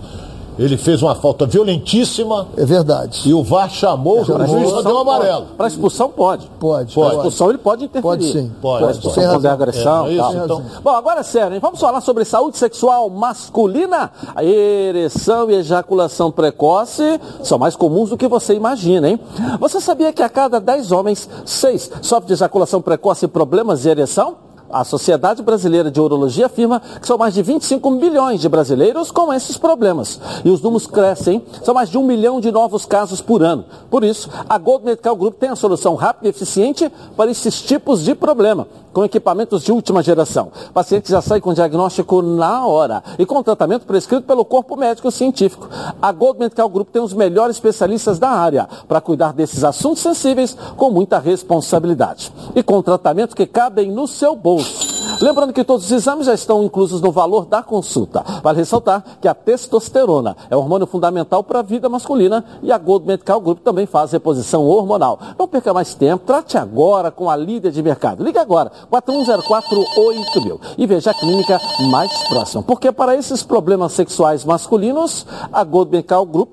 Ele 0.58 0.76
fez 0.76 1.02
uma 1.02 1.14
falta 1.14 1.46
violentíssima 1.46 2.46
É 2.56 2.64
verdade. 2.64 3.28
e 3.28 3.34
o 3.34 3.42
VAR 3.42 3.68
chamou, 3.70 4.20
o 4.20 4.24
juiz 4.24 4.70
só 4.70 4.82
deu 4.82 4.94
um 4.94 4.98
amarelo. 4.98 5.46
Para 5.56 5.66
expulsão 5.66 6.08
pode. 6.08 6.48
Pode. 6.60 6.94
Para 6.94 7.02
pode. 7.04 7.16
expulsão 7.16 7.48
ele 7.50 7.58
pode 7.58 7.84
interferir. 7.84 8.02
Pode 8.02 8.32
sim. 8.32 8.52
Pode, 8.62 8.78
Para 8.78 8.86
pode. 8.86 8.98
expulsão 8.98 9.22
é 9.22 9.26
razão. 9.26 9.50
agressão 9.52 10.06
É, 10.06 10.12
e 10.12 10.16
tal. 10.16 10.30
isso, 10.32 10.44
então. 10.44 10.62
Bom, 10.82 10.90
agora 10.90 11.20
é 11.20 11.22
sério, 11.22 11.54
hein? 11.54 11.60
Vamos 11.60 11.80
falar 11.80 12.00
sobre 12.00 12.24
saúde 12.24 12.56
sexual 12.56 13.10
masculina. 13.10 14.10
A 14.34 14.44
ereção 14.44 15.50
e 15.50 15.54
ejaculação 15.54 16.30
precoce 16.30 17.20
são 17.42 17.58
mais 17.58 17.74
comuns 17.76 18.10
do 18.10 18.16
que 18.16 18.28
você 18.28 18.54
imagina, 18.54 19.08
hein? 19.08 19.20
Você 19.60 19.80
sabia 19.80 20.12
que 20.12 20.22
a 20.22 20.28
cada 20.28 20.60
10 20.60 20.92
homens, 20.92 21.28
6 21.44 21.90
sofrem 22.02 22.28
de 22.28 22.32
ejaculação 22.34 22.80
precoce 22.80 23.24
e 23.24 23.28
problemas 23.28 23.82
de 23.82 23.88
ereção? 23.88 24.36
A 24.70 24.82
Sociedade 24.82 25.42
Brasileira 25.42 25.90
de 25.90 26.00
Urologia 26.00 26.46
afirma 26.46 26.80
que 27.00 27.06
são 27.06 27.18
mais 27.18 27.34
de 27.34 27.42
25 27.42 27.90
milhões 27.90 28.40
de 28.40 28.48
brasileiros 28.48 29.10
com 29.10 29.32
esses 29.32 29.56
problemas. 29.56 30.20
E 30.44 30.50
os 30.50 30.60
números 30.60 30.86
crescem, 30.86 31.42
são 31.62 31.74
mais 31.74 31.90
de 31.90 31.98
um 31.98 32.04
milhão 32.04 32.40
de 32.40 32.50
novos 32.50 32.84
casos 32.84 33.20
por 33.20 33.42
ano. 33.42 33.64
Por 33.90 34.02
isso, 34.02 34.28
a 34.48 34.58
Gold 34.58 34.84
Medical 34.84 35.14
Group 35.16 35.38
tem 35.38 35.50
a 35.50 35.56
solução 35.56 35.94
rápida 35.94 36.26
e 36.26 36.30
eficiente 36.30 36.90
para 37.16 37.30
esses 37.30 37.62
tipos 37.62 38.02
de 38.04 38.14
problema, 38.14 38.66
com 38.94 39.04
equipamentos 39.04 39.64
de 39.64 39.72
última 39.72 40.02
geração. 40.02 40.50
O 40.70 40.72
paciente 40.72 41.10
já 41.10 41.20
sai 41.20 41.40
com 41.40 41.52
diagnóstico 41.52 42.22
na 42.22 42.64
hora 42.64 43.02
e 43.18 43.26
com 43.26 43.42
tratamento 43.42 43.84
prescrito 43.84 44.22
pelo 44.22 44.44
corpo 44.44 44.76
médico 44.76 45.10
científico. 45.10 45.68
A 46.00 46.12
Gold 46.12 46.38
Medical 46.38 46.68
Group 46.68 46.90
tem 46.90 47.02
os 47.02 47.12
melhores 47.12 47.56
especialistas 47.56 48.18
da 48.18 48.30
área 48.30 48.68
para 48.86 49.00
cuidar 49.00 49.32
desses 49.32 49.64
assuntos 49.64 50.00
sensíveis 50.00 50.56
com 50.76 50.90
muita 50.90 51.18
responsabilidade. 51.18 52.32
E 52.54 52.62
com 52.62 52.80
tratamento 52.80 53.34
que 53.34 53.46
cabem 53.46 53.90
no 53.90 54.06
seu 54.06 54.36
bolso. 54.36 54.93
Lembrando 55.20 55.52
que 55.52 55.64
todos 55.64 55.86
os 55.86 55.92
exames 55.92 56.26
já 56.26 56.34
estão 56.34 56.64
inclusos 56.64 57.00
no 57.00 57.12
valor 57.12 57.46
da 57.46 57.62
consulta. 57.62 58.24
Vale 58.42 58.58
ressaltar 58.58 59.04
que 59.20 59.28
a 59.28 59.34
testosterona 59.34 60.36
é 60.50 60.56
o 60.56 60.58
hormônio 60.60 60.86
fundamental 60.86 61.42
para 61.42 61.60
a 61.60 61.62
vida 61.62 61.88
masculina 61.88 62.44
e 62.62 62.72
a 62.72 62.78
Gold 62.78 63.06
Medical 63.06 63.40
Group 63.40 63.60
também 63.60 63.86
faz 63.86 64.12
reposição 64.12 64.64
hormonal. 64.66 65.18
Não 65.38 65.48
perca 65.48 65.72
mais 65.72 65.94
tempo, 65.94 66.24
trate 66.26 66.56
agora 66.56 67.10
com 67.10 67.28
a 67.30 67.36
líder 67.36 67.70
de 67.70 67.82
mercado. 67.82 68.24
Ligue 68.24 68.38
agora, 68.38 68.70
41048000 68.90 70.60
e 70.78 70.86
veja 70.86 71.10
a 71.10 71.14
clínica 71.14 71.60
mais 71.90 72.12
próxima. 72.28 72.62
Porque 72.62 72.90
para 72.92 73.16
esses 73.16 73.42
problemas 73.42 73.92
sexuais 73.92 74.44
masculinos, 74.44 75.26
a 75.52 75.64
Gold 75.64 75.90
Medical 75.90 76.24
Group 76.26 76.48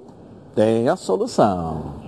tem 0.55 0.89
a 0.89 0.95
solução. 0.95 2.00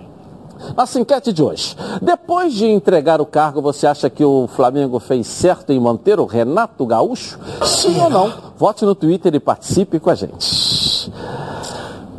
Nossa 0.75 0.99
enquete 0.99 1.31
de 1.31 1.43
hoje. 1.43 1.75
Depois 2.01 2.53
de 2.53 2.65
entregar 2.65 3.21
o 3.21 3.25
cargo, 3.25 3.61
você 3.61 3.85
acha 3.85 4.09
que 4.09 4.23
o 4.23 4.47
Flamengo 4.47 4.99
fez 4.99 5.27
certo 5.27 5.71
em 5.71 5.79
manter 5.79 6.19
o 6.19 6.25
Renato 6.25 6.85
Gaúcho? 6.85 7.39
Sim 7.63 7.99
ou 7.99 8.09
não? 8.09 8.33
Vote 8.57 8.85
no 8.85 8.95
Twitter 8.95 9.33
e 9.35 9.39
participe 9.39 9.99
com 9.99 10.09
a 10.09 10.15
gente. 10.15 11.11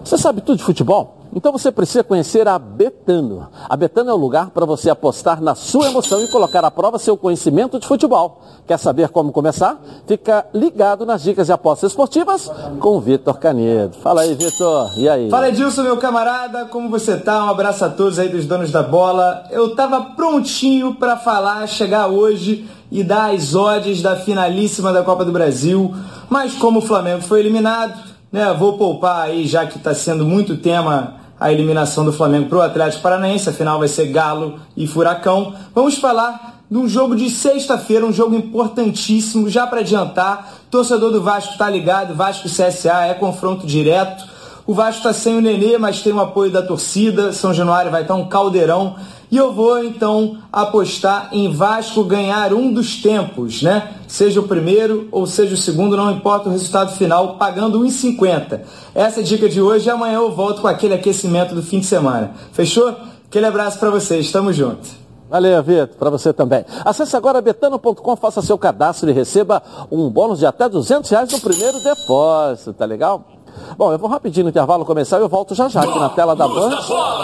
Você 0.05 0.19
sabe 0.19 0.41
tudo 0.41 0.59
de 0.59 0.65
futebol? 0.65 1.24
Então 1.35 1.51
você 1.51 1.73
precisa 1.73 2.05
conhecer 2.05 2.47
a 2.47 2.57
Betano. 2.59 3.49
A 3.69 3.77
Betano 3.77 4.09
é 4.09 4.15
o 4.15 4.17
lugar 4.17 4.51
para 4.51 4.65
você 4.65 4.89
apostar 4.89 5.43
na 5.43 5.57
sua 5.57 5.89
emoção 5.89 6.23
e 6.23 6.29
colocar 6.29 6.65
à 6.65 6.71
prova 6.71 6.97
seu 6.97 7.17
conhecimento 7.17 7.81
de 7.81 7.89
futebol. 7.89 8.41
Quer 8.69 8.79
saber 8.79 9.09
como 9.09 9.33
começar? 9.33 9.83
Fica 10.07 10.47
ligado 10.55 11.05
nas 11.05 11.25
dicas 11.25 11.49
de 11.49 11.53
apostas 11.53 11.91
esportivas 11.91 12.49
com 12.79 12.97
o 12.97 13.01
Vitor 13.01 13.37
Canedo. 13.39 13.97
Fala 13.97 14.21
aí, 14.21 14.35
Vitor. 14.35 14.93
E 14.97 15.09
aí? 15.09 15.29
Fala 15.29 15.49
Edilson, 15.49 15.83
meu 15.83 15.97
camarada, 15.97 16.67
como 16.67 16.89
você 16.89 17.17
tá? 17.17 17.45
Um 17.45 17.51
abraço 17.51 17.85
a 17.85 17.91
todos 17.91 18.21
aí 18.21 18.29
dos 18.29 18.47
donos 18.47 18.71
da 18.71 18.85
bola. 18.85 19.45
Eu 19.51 19.75
tava 19.75 20.01
prontinho 20.15 20.95
para 20.95 21.17
falar, 21.17 21.67
chegar 21.67 22.07
hoje 22.07 22.65
e 22.93 23.03
dar 23.03 23.35
as 23.35 23.57
odds 23.57 24.01
da 24.01 24.15
finalíssima 24.15 24.93
da 24.93 25.03
Copa 25.03 25.25
do 25.25 25.33
Brasil, 25.33 25.93
mas 26.29 26.55
como 26.55 26.79
o 26.79 26.83
Flamengo 26.83 27.23
foi 27.23 27.41
eliminado, 27.41 27.99
né, 28.31 28.55
vou 28.55 28.79
poupar 28.79 29.23
aí, 29.23 29.49
já 29.49 29.67
que 29.67 29.81
tá 29.81 29.93
sendo 29.93 30.25
muito 30.25 30.57
tema 30.57 31.24
a 31.45 31.53
eliminação 31.53 32.07
do 32.07 32.13
Flamengo 32.13 32.49
pro 32.49 32.63
Atlético 32.63 33.03
Paranaense, 33.03 33.51
afinal 33.51 33.79
vai 33.79 33.87
ser 33.87 34.07
Galo 34.07 34.61
e 34.75 34.87
Furacão. 34.87 35.55
Vamos 35.75 35.99
falar 35.99 36.63
de 36.71 36.79
um 36.79 36.89
jogo 36.89 37.15
de 37.15 37.29
sexta-feira, 37.29 38.07
um 38.07 38.13
jogo 38.15 38.35
importantíssimo, 38.35 39.51
já 39.51 39.67
para 39.67 39.81
adiantar. 39.81 40.55
Torcedor 40.71 41.13
do 41.13 41.23
Vasco 41.23 41.59
tá 41.59 41.69
ligado, 41.69 42.15
Vasco 42.15 42.49
CSA 42.49 43.09
é 43.09 43.13
confronto 43.13 43.67
direto. 43.67 44.25
O 44.67 44.73
Vasco 44.73 45.01
está 45.01 45.13
sem 45.13 45.37
o 45.37 45.43
Nenê, 45.43 45.77
mas 45.77 46.01
tem 46.01 46.15
o 46.15 46.21
apoio 46.21 46.51
da 46.51 46.63
torcida. 46.63 47.31
São 47.31 47.53
Januário 47.53 47.91
vai 47.91 48.01
estar 48.01 48.15
um 48.15 48.27
caldeirão. 48.27 48.97
E 49.31 49.37
eu 49.37 49.53
vou 49.53 49.83
então 49.83 50.39
apostar 50.53 51.31
em 51.33 51.53
Vasco 51.53 52.05
ganhar 52.05 52.53
um 52.53 52.73
dos 52.73 53.03
tempos, 53.03 53.63
né? 53.63 53.95
Seja 54.07 54.41
o 54.41 54.49
primeiro 54.49 55.09
ou 55.11 55.27
seja 55.27 55.55
o 55.55 55.59
segundo, 55.59 55.97
não 55.97 56.13
importa 56.13 56.49
o 56.49 56.53
resultado 56.53 56.93
final, 56.97 57.37
pagando 57.37 57.81
1,50. 57.81 58.61
Essa 58.95 59.21
é 59.21 59.23
a 59.23 59.27
dica 59.27 59.49
de 59.49 59.61
hoje 59.61 59.89
e 59.89 59.91
amanhã 59.91 60.17
eu 60.17 60.33
volto 60.33 60.61
com 60.61 60.69
aquele 60.69 60.95
aquecimento 60.95 61.55
do 61.55 61.63
fim 61.63 61.81
de 61.81 61.87
semana. 61.87 62.33
Fechou? 62.53 62.95
Aquele 63.27 63.47
abraço 63.47 63.79
para 63.79 63.91
vocês, 63.91 64.31
tamo 64.31 64.53
junto. 64.53 65.05
Valeu, 65.29 65.61
Vitor, 65.63 65.97
para 65.99 66.11
você 66.11 66.33
também. 66.33 66.65
Acesse 66.85 67.17
agora 67.17 67.41
betano.com, 67.41 68.15
faça 68.15 68.41
seu 68.41 68.57
cadastro 68.57 69.11
e 69.11 69.13
receba 69.13 69.61
um 69.91 70.09
bônus 70.09 70.39
de 70.39 70.47
até 70.47 70.69
200 70.69 71.11
reais 71.11 71.33
no 71.33 71.41
primeiro 71.41 71.83
depósito, 71.83 72.73
tá 72.73 72.85
legal? 72.85 73.34
Bom, 73.77 73.93
eu 73.93 73.99
vou 73.99 74.09
rapidinho 74.09 74.45
no 74.45 74.51
intervalo 74.51 74.85
começar 74.85 75.19
e 75.19 75.23
eu 75.23 75.29
volto 75.29 75.55
já 75.55 75.69
já 75.69 75.83
aqui 75.83 75.99
na 75.99 76.09
tela 76.09 76.35
da 76.35 76.47
Band 76.47 76.77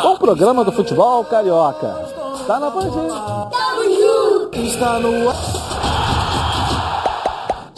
com 0.03 0.09
o 0.15 0.19
programa 0.19 0.65
do 0.65 0.73
futebol 0.73 1.25
carioca. 1.25 1.95
Tá 2.47 2.59
na 2.59 2.71
Band. 2.71 2.91
Está 4.53 4.99
no 4.99 5.11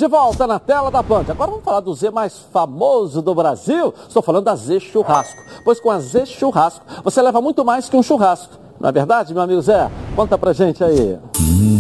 de 0.02 0.08
volta 0.08 0.48
na 0.48 0.58
tela 0.58 0.90
da 0.90 1.00
Band. 1.00 1.26
Agora 1.28 1.50
vamos 1.50 1.64
falar 1.64 1.78
do 1.78 1.94
Z 1.94 2.10
mais 2.10 2.36
famoso 2.52 3.22
do 3.22 3.34
Brasil. 3.36 3.94
Estou 4.08 4.20
falando 4.20 4.46
da 4.46 4.56
Z 4.56 4.80
Churrasco. 4.80 5.40
Pois 5.64 5.78
com 5.78 5.92
a 5.92 6.00
Z 6.00 6.26
Churrasco 6.26 6.84
você 7.04 7.22
leva 7.22 7.40
muito 7.40 7.64
mais 7.64 7.88
que 7.88 7.96
um 7.96 8.02
churrasco. 8.02 8.58
Não 8.80 8.88
é 8.88 8.92
verdade, 8.92 9.32
meu 9.32 9.44
amigo 9.44 9.62
Zé? 9.62 9.88
Conta 10.16 10.36
pra 10.36 10.52
gente 10.52 10.82
aí. 10.82 11.16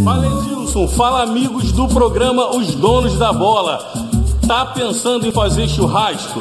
Fala 0.04 0.24
Edilson, 0.24 0.86
fala 0.86 1.22
amigos 1.24 1.72
do 1.72 1.88
programa 1.88 2.54
Os 2.56 2.76
Donos 2.76 3.18
da 3.18 3.32
Bola. 3.32 4.11
Tá 4.46 4.66
pensando 4.66 5.26
em 5.26 5.32
fazer 5.32 5.68
churrasco? 5.68 6.40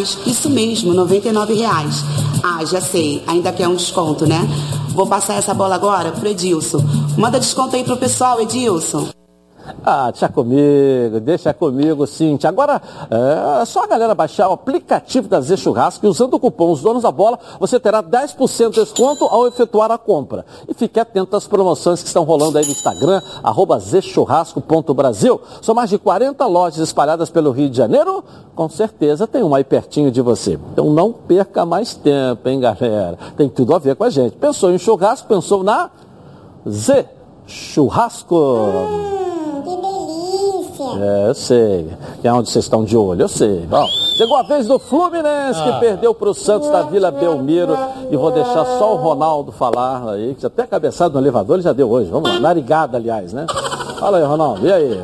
Isso 0.00 0.48
mesmo, 0.50 0.94
99 0.94 1.54
reais. 1.54 2.04
Ah, 2.42 2.64
já 2.64 2.80
sei, 2.80 3.22
ainda 3.26 3.52
quer 3.52 3.68
um 3.68 3.74
desconto, 3.74 4.26
né? 4.26 4.48
Vou 4.90 5.06
passar 5.06 5.34
essa 5.34 5.54
bola 5.54 5.74
agora 5.74 6.12
pro 6.12 6.28
Edilson. 6.28 6.84
Manda 7.16 7.38
desconto 7.38 7.76
aí 7.76 7.84
pro 7.84 7.96
pessoal, 7.96 8.40
Edilson. 8.40 9.08
Ah, 9.84 10.10
deixa 10.10 10.28
comigo, 10.28 11.20
deixa 11.20 11.54
comigo, 11.54 12.06
Cintia. 12.06 12.48
Agora, 12.48 12.80
é 13.60 13.64
só 13.64 13.84
a 13.84 13.86
galera 13.86 14.14
baixar 14.14 14.48
o 14.48 14.52
aplicativo 14.52 15.28
da 15.28 15.40
Z 15.40 15.56
Churrasco 15.56 16.04
e 16.04 16.08
usando 16.08 16.34
o 16.34 16.40
cupom 16.40 16.70
Os 16.72 16.82
Donos 16.82 17.02
da 17.02 17.12
Bola, 17.12 17.38
você 17.58 17.78
terá 17.78 18.02
10% 18.02 18.70
de 18.70 18.80
desconto 18.80 19.24
ao 19.24 19.46
efetuar 19.46 19.90
a 19.90 19.98
compra. 19.98 20.44
E 20.68 20.74
fique 20.74 20.98
atento 20.98 21.36
às 21.36 21.46
promoções 21.46 22.02
que 22.02 22.08
estão 22.08 22.24
rolando 22.24 22.58
aí 22.58 22.64
no 22.64 22.72
Instagram, 22.72 23.20
arroba. 23.42 23.80
São 25.62 25.74
mais 25.74 25.90
de 25.90 25.98
40 25.98 26.46
lojas 26.46 26.78
espalhadas 26.78 27.30
pelo 27.30 27.50
Rio 27.50 27.68
de 27.68 27.76
Janeiro. 27.76 28.24
Com 28.54 28.68
certeza 28.68 29.26
tem 29.26 29.42
uma 29.42 29.58
aí 29.58 29.64
pertinho 29.64 30.10
de 30.10 30.20
você. 30.20 30.58
Então 30.72 30.90
não 30.90 31.12
perca 31.12 31.64
mais 31.64 31.94
tempo, 31.94 32.48
hein, 32.48 32.60
galera? 32.60 33.18
Tem 33.36 33.48
tudo 33.48 33.74
a 33.74 33.78
ver 33.78 33.96
com 33.96 34.04
a 34.04 34.10
gente. 34.10 34.36
Pensou 34.36 34.70
em 34.70 34.78
churrasco, 34.78 35.28
pensou 35.28 35.62
na 35.62 35.90
Z 36.68 37.06
Churrasco. 37.46 39.19
É, 40.98 41.28
eu 41.28 41.34
sei. 41.34 41.88
Que 42.20 42.28
é 42.28 42.32
onde 42.32 42.50
vocês 42.50 42.64
estão 42.64 42.84
de 42.84 42.96
olho, 42.96 43.22
eu 43.22 43.28
sei. 43.28 43.66
Bom, 43.68 43.86
chegou 44.16 44.36
a 44.36 44.42
vez 44.42 44.66
do 44.66 44.78
Fluminense, 44.78 45.62
que 45.62 45.80
perdeu 45.80 46.14
para 46.14 46.30
o 46.30 46.34
Santos 46.34 46.68
da 46.70 46.82
Vila 46.82 47.10
Belmiro. 47.10 47.76
E 48.10 48.16
vou 48.16 48.30
deixar 48.30 48.64
só 48.78 48.94
o 48.94 48.96
Ronaldo 48.96 49.52
falar 49.52 50.08
aí, 50.10 50.34
que 50.34 50.46
até 50.46 50.66
cabeçado 50.66 51.14
no 51.14 51.20
elevador 51.20 51.56
ele 51.56 51.62
já 51.62 51.72
deu 51.72 51.90
hoje. 51.90 52.10
Vamos 52.10 52.30
lá, 52.30 52.40
narigada, 52.40 52.96
aliás, 52.96 53.32
né? 53.32 53.46
Fala 53.98 54.18
aí, 54.18 54.24
Ronaldo, 54.24 54.66
e 54.66 54.72
aí? 54.72 55.00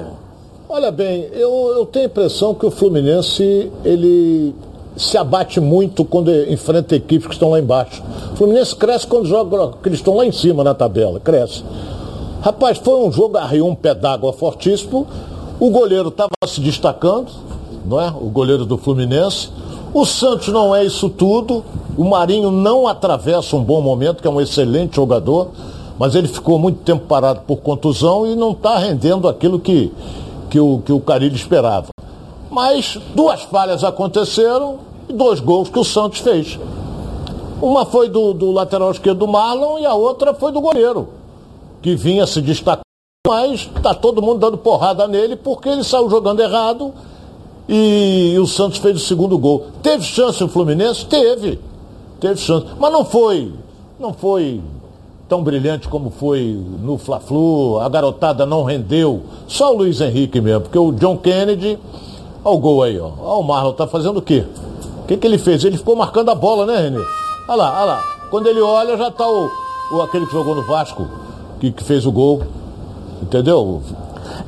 Olha 0.69 0.91
bem, 0.91 1.29
eu, 1.33 1.75
eu 1.77 1.87
tenho 1.87 2.07
a 2.07 2.09
impressão 2.09 2.53
que 2.53 2.67
o 2.67 2.71
Fluminense, 2.71 3.71
ele 3.85 4.55
se 4.97 5.17
abate 5.17 5.61
muito 5.61 6.05
quando 6.05 6.33
enfrenta 6.51 6.97
equipes 6.97 7.27
que 7.27 7.35
estão 7.35 7.51
lá 7.51 7.61
embaixo. 7.61 8.03
O 8.33 8.37
Fluminense 8.37 8.75
cresce 8.75 9.07
quando 9.07 9.27
joga, 9.27 9.75
que 9.83 9.89
eles 9.89 9.99
estão 9.99 10.17
lá 10.17 10.25
em 10.25 10.33
cima 10.33 10.65
na 10.65 10.75
tabela, 10.75 11.21
cresce. 11.21 11.63
Rapaz, 12.41 12.79
foi 12.79 12.95
um 12.95 13.13
jogo, 13.13 13.37
arriou 13.37 13.69
um 13.69 13.75
pé 13.75 13.95
d'água 13.95 14.33
fortíssimo. 14.33 15.07
O 15.59 15.71
goleiro 15.71 16.09
estava 16.09 16.31
se 16.47 16.61
destacando, 16.61 17.33
não 17.87 17.99
é? 17.99 18.09
O 18.09 18.29
goleiro 18.29 18.67
do 18.67 18.77
Fluminense. 18.77 19.49
O 19.95 20.05
Santos 20.05 20.49
não 20.49 20.77
é 20.77 20.85
isso 20.85 21.09
tudo. 21.09 21.65
O 21.97 22.05
Marinho 22.05 22.51
não 22.51 22.87
atravessa 22.87 23.57
um 23.57 23.65
bom 23.65 23.81
momento, 23.81 24.21
que 24.21 24.29
é 24.29 24.31
um 24.31 24.39
excelente 24.39 24.97
jogador, 24.97 25.49
mas 25.99 26.15
ele 26.15 26.29
ficou 26.29 26.59
muito 26.59 26.81
tempo 26.81 27.07
parado 27.07 27.41
por 27.47 27.57
contusão 27.59 28.27
e 28.27 28.37
não 28.37 28.51
está 28.51 28.77
rendendo 28.77 29.27
aquilo 29.27 29.59
que, 29.59 29.91
que, 30.51 30.61
o, 30.61 30.83
que 30.85 30.93
o 30.93 31.01
Carilho 31.01 31.35
esperava. 31.35 31.89
Mas 32.51 32.99
duas 33.15 33.41
falhas 33.43 33.83
aconteceram 33.83 34.77
e 35.09 35.13
dois 35.15 35.41
gols 35.41 35.71
que 35.71 35.79
o 35.79 35.85
Santos 35.85 36.19
fez. 36.19 36.59
Uma 37.63 37.87
foi 37.87 38.11
do, 38.11 38.35
do 38.35 38.53
lateral 38.53 38.91
esquerdo 38.91 39.21
do 39.21 39.29
Marlon 39.29 39.79
e 39.79 39.87
a 39.87 39.95
outra 39.95 40.35
foi 40.35 40.53
do 40.53 40.61
goleiro, 40.61 41.09
que 41.81 41.97
vinha 41.97 42.27
se 42.27 42.43
destacando 42.43 42.86
mas 43.27 43.69
está 43.77 43.93
todo 43.95 44.23
mundo 44.23 44.39
dando 44.39 44.57
porrada 44.57 45.09
nele 45.09 45.37
porque 45.37 45.69
ele 45.69 45.83
saiu 45.83 46.09
jogando 46.09 46.41
errado 46.41 46.93
e 47.69 48.37
o 48.39 48.47
Santos 48.47 48.79
fez 48.79 48.97
o 48.97 49.05
segundo 49.05 49.37
gol. 49.37 49.67
Teve 49.83 50.05
chance 50.05 50.43
o 50.43 50.49
Fluminense? 50.49 51.05
Teve. 51.07 51.59
Teve 52.21 52.37
chance. 52.37 52.67
Mas 52.79 52.93
não 52.93 53.05
foi, 53.05 53.53
não 53.99 54.13
foi 54.13 54.61
tão 55.29 55.43
brilhante 55.43 55.89
como 55.89 56.11
foi 56.11 56.63
no 56.81 56.97
Fla-Flu. 56.97 57.81
A 57.81 57.89
garotada 57.89 58.47
não 58.47 58.63
rendeu. 58.63 59.23
Só 59.49 59.73
o 59.73 59.79
Luiz 59.79 60.01
Henrique 60.01 60.41
mesmo, 60.41 60.63
porque 60.63 60.79
o 60.79 60.93
John 60.93 61.17
Kennedy, 61.17 61.79
olha 62.45 62.57
o 62.57 62.59
gol 62.61 62.83
aí, 62.85 62.99
ó. 63.01 63.11
Olha 63.21 63.41
o 63.41 63.43
Marlon, 63.43 63.73
tá 63.73 63.87
fazendo 63.87 64.19
o 64.19 64.23
quê? 64.23 64.45
O 65.03 65.07
que, 65.07 65.17
que 65.17 65.27
ele 65.27 65.39
fez? 65.39 65.65
Ele 65.65 65.77
ficou 65.77 65.97
marcando 65.97 66.31
a 66.31 66.35
bola, 66.35 66.67
né, 66.67 66.77
Renê? 66.77 67.05
Olha 67.49 67.57
lá, 67.57 67.77
olha 67.77 67.85
lá. 67.85 68.05
Quando 68.31 68.47
ele 68.47 68.61
olha, 68.61 68.97
já 68.97 69.11
tá 69.11 69.29
o, 69.29 69.51
o 69.93 70.03
aquele 70.03 70.27
que 70.27 70.33
jogou 70.33 70.55
no 70.55 70.63
Vasco, 70.63 71.07
que, 71.61 71.73
que 71.73 71.83
fez 71.83 72.07
o 72.07 72.13
gol. 72.13 72.43
Entendeu? 73.23 73.83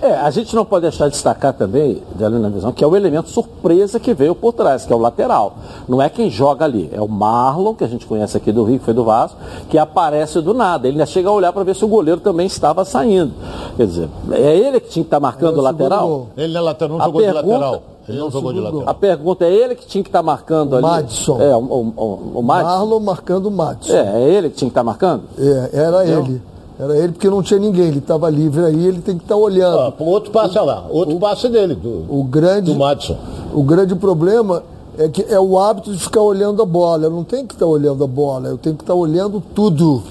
É, 0.01 0.13
a 0.13 0.31
gente 0.31 0.55
não 0.55 0.65
pode 0.65 0.83
deixar 0.83 1.07
de 1.07 1.13
destacar 1.13 1.53
também, 1.53 2.03
ali 2.21 2.39
na 2.39 2.49
visão, 2.49 2.73
que 2.73 2.83
é 2.83 2.87
o 2.87 2.97
elemento 2.97 3.29
surpresa 3.31 3.99
que 3.99 4.13
veio 4.15 4.35
por 4.35 4.53
trás, 4.53 4.85
que 4.85 4.93
é 4.93 4.97
o 4.97 4.99
lateral. 4.99 5.57
Não 5.89 6.01
é 6.01 6.09
quem 6.09 6.31
joga 6.31 6.65
ali, 6.65 6.89
é 6.93 7.01
o 7.01 7.09
Marlon, 7.09 7.75
que 7.75 7.85
a 7.85 7.89
gente 7.89 8.07
conhece 8.07 8.37
aqui 8.37 8.53
do 8.53 8.65
Rio, 8.65 8.79
que 8.79 8.85
foi 8.85 8.95
do 8.95 9.05
Vasco, 9.05 9.37
que 9.69 9.79
aparece 9.79 10.41
do 10.41 10.55
nada. 10.55 10.87
Ele 10.87 10.97
ainda 10.97 11.07
chega 11.07 11.29
a 11.29 11.33
olhar 11.33 11.53
para 11.53 11.65
ver 11.65 11.75
se 11.75 11.85
o 11.85 11.89
goleiro 11.89 12.21
também 12.21 12.47
estava 12.47 12.85
saindo. 12.85 13.33
Quer 13.77 13.87
dizer, 13.87 14.09
é 14.33 14.57
ele 14.57 14.81
que 14.81 14.89
tinha 14.89 15.03
que 15.03 15.09
estar 15.09 15.17
tá 15.17 15.21
marcando 15.21 15.57
é 15.57 15.59
o 15.59 15.63
lateral? 15.63 16.27
Ele 16.37 16.53
não 16.53 16.61
é 16.61 16.65
lateral, 16.65 16.99
não 16.99 17.03
a 17.03 17.07
jogou 17.07 17.21
pergunta, 17.21 17.43
de 17.43 17.51
lateral. 17.51 17.83
Ele 18.09 18.19
não 18.19 18.31
jogou 18.31 18.53
de 18.53 18.61
lateral. 18.61 18.89
A 18.89 18.95
pergunta 18.95 19.45
é 19.45 19.53
ele 19.53 19.75
que 19.75 19.87
tinha 19.87 20.03
que 20.03 20.09
estar 20.09 20.21
tá 20.21 20.23
marcando 20.23 20.73
o 20.73 20.77
ali. 20.77 20.87
Madison. 20.87 21.41
É, 21.41 21.57
o, 21.57 21.61
o, 21.61 21.95
o, 21.97 22.39
o 22.39 22.43
Madison. 22.43 22.71
Marlon 22.71 23.01
marcando 23.01 23.47
o 23.47 23.51
Madison. 23.51 23.95
É, 23.95 24.23
é 24.23 24.31
ele 24.31 24.51
que 24.51 24.57
tinha 24.57 24.69
que 24.69 24.73
estar 24.73 24.81
tá 24.81 24.85
marcando? 24.85 25.25
É, 25.39 25.71
era 25.73 26.05
Entendeu? 26.05 26.25
ele. 26.25 26.43
Era 26.79 26.97
ele 26.97 27.13
porque 27.13 27.29
não 27.29 27.43
tinha 27.43 27.59
ninguém, 27.59 27.89
ele 27.89 27.99
estava 27.99 28.31
livre 28.31 28.65
aí, 28.65 28.87
ele 28.87 29.01
tem 29.01 29.17
que 29.17 29.25
estar 29.25 29.35
tá 29.35 29.41
olhando. 29.41 29.79
Ah, 29.79 29.93
outro 29.99 30.31
passe 30.31 30.57
o, 30.57 30.65
lá, 30.65 30.87
outro 30.89 31.17
o, 31.17 31.19
passe 31.19 31.49
dele, 31.49 31.75
do, 31.75 32.05
o 32.09 32.23
grande, 32.23 32.73
do 32.73 32.79
Madison. 32.79 33.17
O 33.53 33.65
grande 33.65 33.97
problema 33.97 34.63
é 34.97 35.09
que 35.09 35.27
é 35.29 35.41
o 35.41 35.59
hábito 35.59 35.93
de 35.93 35.99
ficar 35.99 36.21
olhando 36.21 36.63
a 36.63 36.67
bola. 36.67 37.05
Eu 37.05 37.11
não 37.11 37.25
tenho 37.25 37.47
que 37.47 37.55
estar 37.55 37.67
tá 37.67 37.71
olhando 37.71 38.05
a 38.05 38.07
bola, 38.07 38.49
eu 38.49 38.57
tenho 38.57 38.77
que 38.77 38.85
estar 38.85 38.95
tá 38.95 38.99
olhando 38.99 39.43
tudo. 39.55 40.05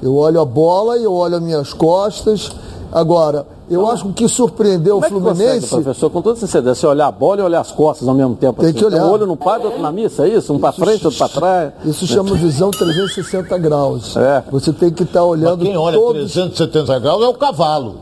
Eu 0.00 0.16
olho 0.16 0.40
a 0.40 0.44
bola, 0.44 0.96
eu 0.96 1.12
olho 1.12 1.36
as 1.36 1.42
minhas 1.42 1.72
costas. 1.72 2.52
Agora, 2.92 3.44
eu 3.72 3.80
então, 3.80 3.90
acho 3.90 4.04
que 4.04 4.10
o 4.10 4.12
que 4.12 4.28
surpreendeu 4.28 4.98
o 4.98 5.02
Fluminense. 5.02 5.60
Consegue, 5.60 5.82
professor, 5.84 6.10
com 6.10 6.22
toda 6.22 6.38
sinceridade, 6.38 6.78
você 6.78 6.86
olhar 6.86 7.06
a 7.06 7.12
bola 7.12 7.40
e 7.40 7.44
olhar 7.44 7.60
as 7.60 7.72
costas 7.72 8.06
ao 8.06 8.14
mesmo 8.14 8.34
tempo. 8.34 8.60
Tem 8.60 8.70
assim. 8.70 8.78
que 8.78 8.84
olhar. 8.84 8.98
Então, 8.98 9.10
o 9.10 9.12
olho 9.12 9.26
não 9.26 9.36
para, 9.36 9.62
outro 9.62 9.80
na 9.80 9.90
missa, 9.90 10.26
é 10.26 10.30
isso? 10.30 10.52
Um 10.52 10.58
para 10.58 10.72
frente, 10.72 11.04
outro 11.04 11.18
para 11.18 11.28
trás. 11.28 11.72
Isso 11.84 12.06
chama 12.06 12.34
visão 12.34 12.70
360 12.70 13.58
graus. 13.58 14.16
É. 14.16 14.44
Você 14.50 14.72
tem 14.72 14.90
que 14.90 15.02
estar 15.02 15.20
tá 15.20 15.24
olhando. 15.24 15.58
Mas 15.58 15.68
quem 15.68 15.76
olha 15.76 15.98
todos... 15.98 16.32
370 16.32 16.98
graus 16.98 17.22
é 17.22 17.28
o 17.28 17.34
cavalo. 17.34 17.96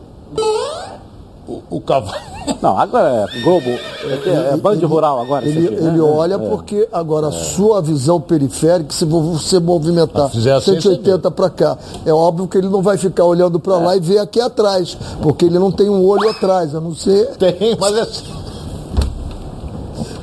O, 1.51 1.63
o 1.69 1.81
cavalo. 1.81 2.17
Não, 2.63 2.79
agora 2.79 3.27
é 3.29 3.41
Globo, 3.43 3.69
é, 3.69 4.53
é 4.53 4.57
Band 4.57 4.87
Rural 4.87 5.21
agora. 5.21 5.47
Ele, 5.47 5.67
aqui, 5.67 5.75
né? 5.75 5.89
ele 5.89 6.01
olha 6.01 6.35
é. 6.35 6.39
porque 6.39 6.89
agora 6.93 7.27
a 7.27 7.33
sua 7.33 7.83
visão 7.83 8.21
periférica, 8.21 8.93
se 8.93 9.05
você 9.05 9.59
movimentar 9.59 10.27
assim, 10.27 10.41
180 10.41 11.29
para 11.33 11.51
cá, 11.51 11.77
é 12.07 12.13
óbvio 12.13 12.47
que 12.47 12.57
ele 12.57 12.69
não 12.69 12.83
vai 12.83 12.97
ficar 12.97 13.25
olhando 13.25 13.59
para 13.59 13.77
lá 13.79 13.97
e 13.97 14.01
ver 14.01 14.19
aqui 14.19 14.41
atrás, 14.41 14.97
porque 15.21 15.45
ele 15.45 15.59
não 15.59 15.73
tem 15.73 15.89
um 15.89 16.07
olho 16.07 16.31
atrás, 16.31 16.73
a 16.73 16.81
não 16.81 16.95
ser... 16.95 17.31
Tem, 17.37 17.77
mas 17.79 17.97
é... 17.97 18.07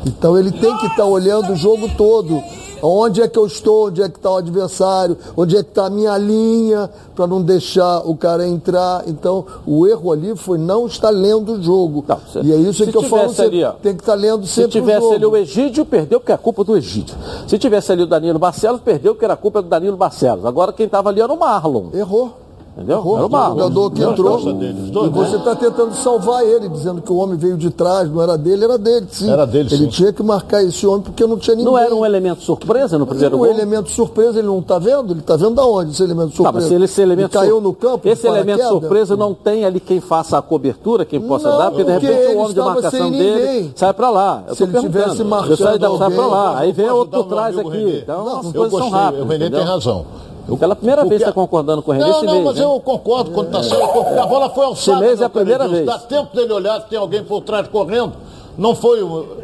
Então 0.06 0.38
ele 0.38 0.52
tem 0.52 0.76
que 0.78 0.86
estar 0.86 1.04
tá 1.04 1.06
olhando 1.06 1.52
o 1.52 1.56
jogo 1.56 1.90
todo. 1.98 2.42
Onde 2.82 3.22
é 3.22 3.28
que 3.28 3.38
eu 3.38 3.46
estou, 3.46 3.88
onde 3.88 4.02
é 4.02 4.10
que 4.10 4.18
está 4.18 4.32
o 4.32 4.38
adversário, 4.38 5.18
onde 5.36 5.58
é 5.58 5.64
que 5.64 5.70
está 5.70 5.86
a 5.86 5.90
minha 5.90 6.18
linha, 6.18 6.90
para 7.16 7.28
não 7.28 7.42
deixar 7.42 8.00
o 8.00 8.16
cara 8.16 8.48
entrar. 8.48 9.04
Então, 9.08 9.46
o 9.66 9.88
erro 9.88 10.12
ali 10.12 10.36
foi 10.36 10.58
não 10.58 10.88
estar 10.88 11.10
lendo 11.10 11.54
o 11.54 11.64
jogo. 11.64 12.04
Não, 12.08 12.20
se, 12.32 12.40
e 12.48 12.52
é 12.52 12.56
isso 12.56 12.86
que 12.86 12.96
eu 12.96 13.04
falo, 13.04 13.34
ali, 13.40 13.64
ó, 13.64 13.72
tem 13.72 13.96
que 13.96 14.02
estar 14.02 14.16
lendo 14.16 14.46
sempre 14.46 14.72
Se 14.72 14.80
tivesse 14.80 15.06
o 15.06 15.12
ali 15.12 15.26
o 15.26 15.36
Egídio, 15.36 15.86
perdeu 15.86 16.20
porque 16.20 16.32
é 16.32 16.38
culpa 16.38 16.64
do 16.64 16.76
Egídio. 16.76 17.16
Se 17.48 17.58
tivesse 17.58 17.92
ali 17.92 18.04
o 18.04 18.08
Danilo 18.08 18.40
Barcelos, 18.40 18.82
perdeu 18.82 19.14
porque 19.14 19.26
era 19.26 19.36
culpa 19.36 19.62
do 19.62 19.68
Danilo 19.68 19.98
Barcelos. 19.98 20.46
Agora 20.46 20.72
quem 20.74 20.86
estava 20.86 21.10
ali 21.10 21.22
era 21.22 21.32
o 21.32 21.38
Marlon. 21.38 21.90
Errou. 21.94 22.47
Entendeu? 22.78 23.18
Era 23.18 23.26
o 23.26 23.50
jogador 23.50 23.92
que 23.92 24.04
entrou. 24.04 24.40
E 24.40 25.10
você 25.10 25.36
está 25.36 25.56
tentando 25.56 25.96
salvar 25.96 26.46
ele, 26.46 26.70
dizendo 26.70 27.02
que 27.02 27.12
o 27.12 27.16
homem 27.16 27.36
veio 27.36 27.58
de 27.58 27.72
trás, 27.72 28.08
não 28.08 28.22
era 28.22 28.38
dele, 28.38 28.66
era 28.66 28.78
dele, 28.78 29.08
sim. 29.10 29.32
Era 29.32 29.48
dele, 29.48 29.68
ele 29.74 29.86
sim. 29.86 29.90
tinha 29.90 30.14
que 30.14 30.22
marcar 30.22 30.64
esse 30.64 30.86
homem 30.86 31.02
porque 31.02 31.26
não 31.26 31.38
tinha 31.38 31.56
ninguém. 31.56 31.72
Não 31.72 31.78
era 31.78 31.96
um 31.96 32.06
elemento 32.06 32.44
surpresa 32.44 33.00
no 33.00 33.08
primeiro 33.08 33.36
um 33.36 33.40
gol? 33.40 33.48
Um 33.48 33.52
elemento 33.52 33.90
surpresa, 33.90 34.38
ele 34.38 34.48
não 34.48 34.60
está 34.60 34.78
vendo? 34.78 35.12
Ele 35.12 35.22
está 35.22 35.36
vendo 35.36 35.56
da 35.56 35.66
onde 35.66 35.90
esse 35.90 36.04
elemento 36.04 36.36
surpresa? 36.36 36.52
Tá, 36.52 36.52
mas 36.52 36.66
se 36.66 36.76
ele, 36.76 36.86
esse 36.86 37.02
elemento 37.02 37.36
ele 37.36 37.46
caiu 37.46 37.60
no 37.60 37.74
campo. 37.74 38.08
Esse 38.08 38.28
elemento 38.28 38.64
surpresa 38.68 39.18
não 39.18 39.34
tem 39.34 39.66
ali 39.66 39.80
quem 39.80 40.00
faça 40.00 40.38
a 40.38 40.42
cobertura, 40.44 41.04
quem 41.04 41.20
possa 41.20 41.50
não, 41.50 41.58
dar, 41.58 41.72
porque 41.72 41.84
de 41.84 41.92
repente 41.94 42.36
o 42.36 42.38
homem 42.38 42.54
de 42.54 42.60
marcação 42.60 43.10
dele 43.10 43.72
sai 43.76 43.92
para 43.92 44.12
lá. 44.12 44.44
Eu 44.48 44.56
se 44.56 44.64
ele 44.64 44.80
tivesse 44.80 45.24
marcando. 45.24 45.58
Sai 45.58 45.80
para 45.80 46.28
lá. 46.28 46.60
Aí 46.60 46.72
vem 46.72 46.92
outro 46.92 47.24
por 47.24 47.30
trás 47.30 47.58
aqui. 47.58 48.02
Então, 48.04 48.40
as 48.40 48.52
coisas 48.52 48.80
são 48.80 48.90
rápidas. 48.92 49.26
O 49.26 49.28
Renê 49.28 49.50
tem 49.50 49.64
razão. 49.64 50.06
Eu, 50.48 50.58
Pela 50.58 50.76
primeira 50.76 51.04
vez 51.04 51.22
está 51.22 51.34
concordando 51.34 51.82
com 51.82 51.92
René 51.92 52.08
Não, 52.08 52.24
não, 52.24 52.34
mês, 52.34 52.46
mas 52.46 52.56
né? 52.56 52.64
eu 52.64 52.80
concordo 52.80 53.32
quando 53.32 53.48
está 53.48 53.64
sendo. 53.64 53.84
A 54.20 54.26
bola 54.26 54.50
foi 54.50 54.66
alçada. 54.66 54.98
Esse 55.00 55.08
mês 55.08 55.22
é 55.22 55.26
a 55.26 55.30
primeira 55.30 55.68
vez. 55.68 55.86
Dá 55.86 56.00
tempo 56.00 56.36
dele 56.36 56.54
olhar 56.54 56.82
se 56.82 56.88
tem 56.88 56.98
alguém 56.98 57.24
por 57.24 57.42
trás 57.42 57.68
correndo. 57.68 58.14
Não 58.58 58.74
foi. 58.74 59.00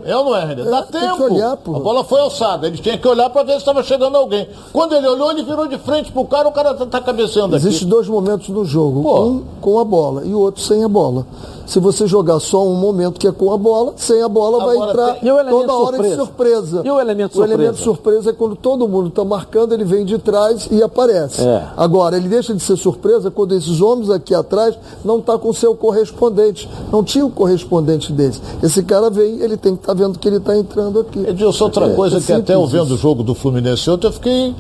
É 0.06 0.18
ou 0.18 0.26
não 0.26 0.36
é, 0.36 0.44
René? 0.44 0.64
Dá 0.64 0.82
tem 0.82 1.02
tempo. 1.02 1.18
que 1.18 1.24
olhar. 1.24 1.52
A 1.52 1.56
bola 1.56 2.04
foi 2.04 2.20
alçada. 2.20 2.66
Ele 2.66 2.78
tinha 2.78 2.98
que 2.98 3.08
olhar 3.08 3.30
para 3.30 3.44
ver 3.44 3.52
se 3.54 3.58
estava 3.60 3.84
chegando 3.84 4.18
alguém. 4.18 4.48
Quando 4.72 4.94
ele 4.96 5.08
olhou, 5.08 5.30
ele 5.30 5.44
virou 5.44 5.68
de 5.68 5.78
frente 5.78 6.12
pro 6.12 6.26
cara, 6.26 6.48
o 6.48 6.52
cara 6.52 6.74
tá, 6.74 6.86
tá 6.86 7.00
cabeceando 7.00 7.56
aqui. 7.56 7.68
Existem 7.68 7.88
dois 7.88 8.08
momentos 8.08 8.50
no 8.50 8.66
jogo, 8.66 9.04
Pô. 9.04 9.22
um 9.22 9.44
com 9.62 9.80
a 9.80 9.84
bola 9.86 10.24
e 10.26 10.34
o 10.34 10.40
outro 10.40 10.64
sem 10.64 10.84
a 10.84 10.88
bola. 10.88 11.28
Se 11.66 11.80
você 11.80 12.06
jogar 12.06 12.40
só 12.40 12.66
um 12.68 12.76
momento 12.76 13.20
que 13.20 13.28
é 13.28 13.32
com 13.32 13.52
a 13.54 13.58
bola, 13.58 13.94
sem 13.96 14.22
a 14.22 14.28
bola 14.28 14.64
vai 14.66 14.76
entrar 14.78 15.14
tem- 15.16 15.30
toda 15.50 15.74
hora 15.74 15.92
de 15.98 16.04
surpresa? 16.04 16.16
surpresa. 16.18 16.82
E 16.84 16.92
o 16.92 17.00
elemento 17.00 17.40
O 17.40 17.44
elemento 17.44 17.78
surpresa? 17.78 17.84
surpresa 17.84 18.30
é 18.32 18.34
quando 18.34 18.56
todo 18.56 18.88
mundo 18.88 19.08
está 19.08 19.24
marcando, 19.24 19.74
ele 19.74 19.84
vem 19.86 20.04
de 20.06 20.18
trás 20.18 20.68
e 20.70 20.84
aparece. 20.84 21.42
É. 21.42 21.68
Agora, 21.78 22.18
ele 22.18 22.28
deixa 22.28 22.54
de 22.54 22.62
ser 22.62 22.76
surpresa 22.78 23.32
quando 23.32 23.54
esses 23.56 23.80
homens 23.82 24.10
aqui 24.10 24.36
atrás 24.36 24.78
não 25.06 25.22
tá 25.22 25.38
com 25.38 25.54
seu 25.54 25.74
correspondente. 25.74 26.70
Não 26.92 27.04
tinha 27.04 27.26
o 27.26 27.30
correspondente 27.32 28.12
deles. 28.12 28.42
Esse 28.62 28.84
cara 28.84 29.10
vem, 29.10 29.40
ele 29.42 29.56
tem 29.58 29.76
que 29.76 29.84
estar 29.84 29.94
vendo 29.94 30.20
que 30.20 30.28
ele 30.28 30.38
está 30.38 30.56
entrando 30.58 31.00
aqui. 31.00 31.20
Edilson, 31.28 31.64
outra 31.64 31.86
É, 31.88 31.96
coisa 31.96 32.18
é 32.18 32.22
que 32.22 32.34
até 32.34 32.56
eu 32.56 32.68
vendo 32.68 32.94
o 32.94 32.98
jogo 32.98 33.24
do 33.24 33.34
Fluminense 33.34 33.90
ontem, 33.90 34.08
eu 34.08 34.12
fiquei 34.14 34.54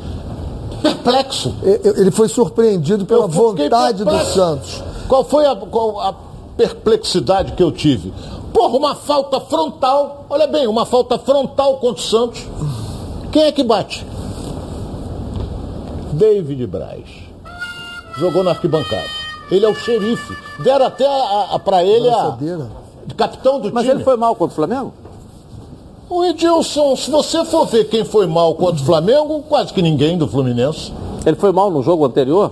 perplexo. 0.82 1.54
E- 1.64 1.70
e- 1.88 2.02
Ele 2.02 2.12
foi 2.12 2.28
surpreendido 2.28 3.06
pela 3.06 3.28
vontade 3.28 4.00
do 4.04 4.10
perplexo. 4.10 4.34
Santos. 4.34 4.84
Qual 5.08 5.24
foi 5.24 5.46
a, 5.46 5.56
qual 5.56 6.00
a 6.00 6.14
perplexidade 6.58 7.54
que 7.54 7.64
eu 7.64 7.72
tive? 7.72 8.14
Porra, 8.54 8.78
uma 8.78 8.96
falta 8.96 9.40
frontal. 9.40 10.26
Olha 10.30 10.48
bem, 10.48 10.68
uma 10.68 10.86
falta 10.86 11.18
frontal 11.18 11.78
contra 11.78 12.02
o 12.02 12.06
Santos. 12.06 12.46
Quem 13.32 13.44
é 13.44 13.52
que 13.52 13.64
bate? 13.64 14.06
David 16.14 16.68
Braz. 16.68 17.06
Jogou 18.18 18.44
na 18.44 18.52
arquibancada. 18.52 19.08
Ele 19.50 19.66
é 19.66 19.70
o 19.70 19.76
xerife. 19.76 20.36
Deram 20.64 20.86
até 20.86 21.06
a, 21.06 21.48
a, 21.54 21.60
pra 21.60 21.84
ele 21.84 22.08
a 22.10 22.12
Braçadeira. 22.12 22.68
capitão 23.18 23.60
do 23.60 23.74
Mas 23.74 23.84
time. 23.84 23.96
ele 23.96 24.04
foi 24.04 24.16
mal 24.16 24.36
contra 24.36 24.54
o 24.54 24.56
Flamengo? 24.56 24.94
O 26.10 26.24
Edilson, 26.24 26.96
se 26.96 27.10
você 27.10 27.44
for 27.46 27.66
ver 27.66 27.86
quem 27.86 28.06
foi 28.06 28.28
mal 28.28 28.54
contra 28.56 28.82
o 28.82 28.86
Flamengo, 28.86 29.42
quase 29.50 29.74
que 29.74 29.82
ninguém 29.82 30.18
do 30.18 30.28
Fluminense. 30.28 30.94
Ele 31.26 31.36
foi 31.36 31.52
mal 31.52 31.72
no 31.72 31.82
jogo 31.82 32.06
anterior? 32.06 32.52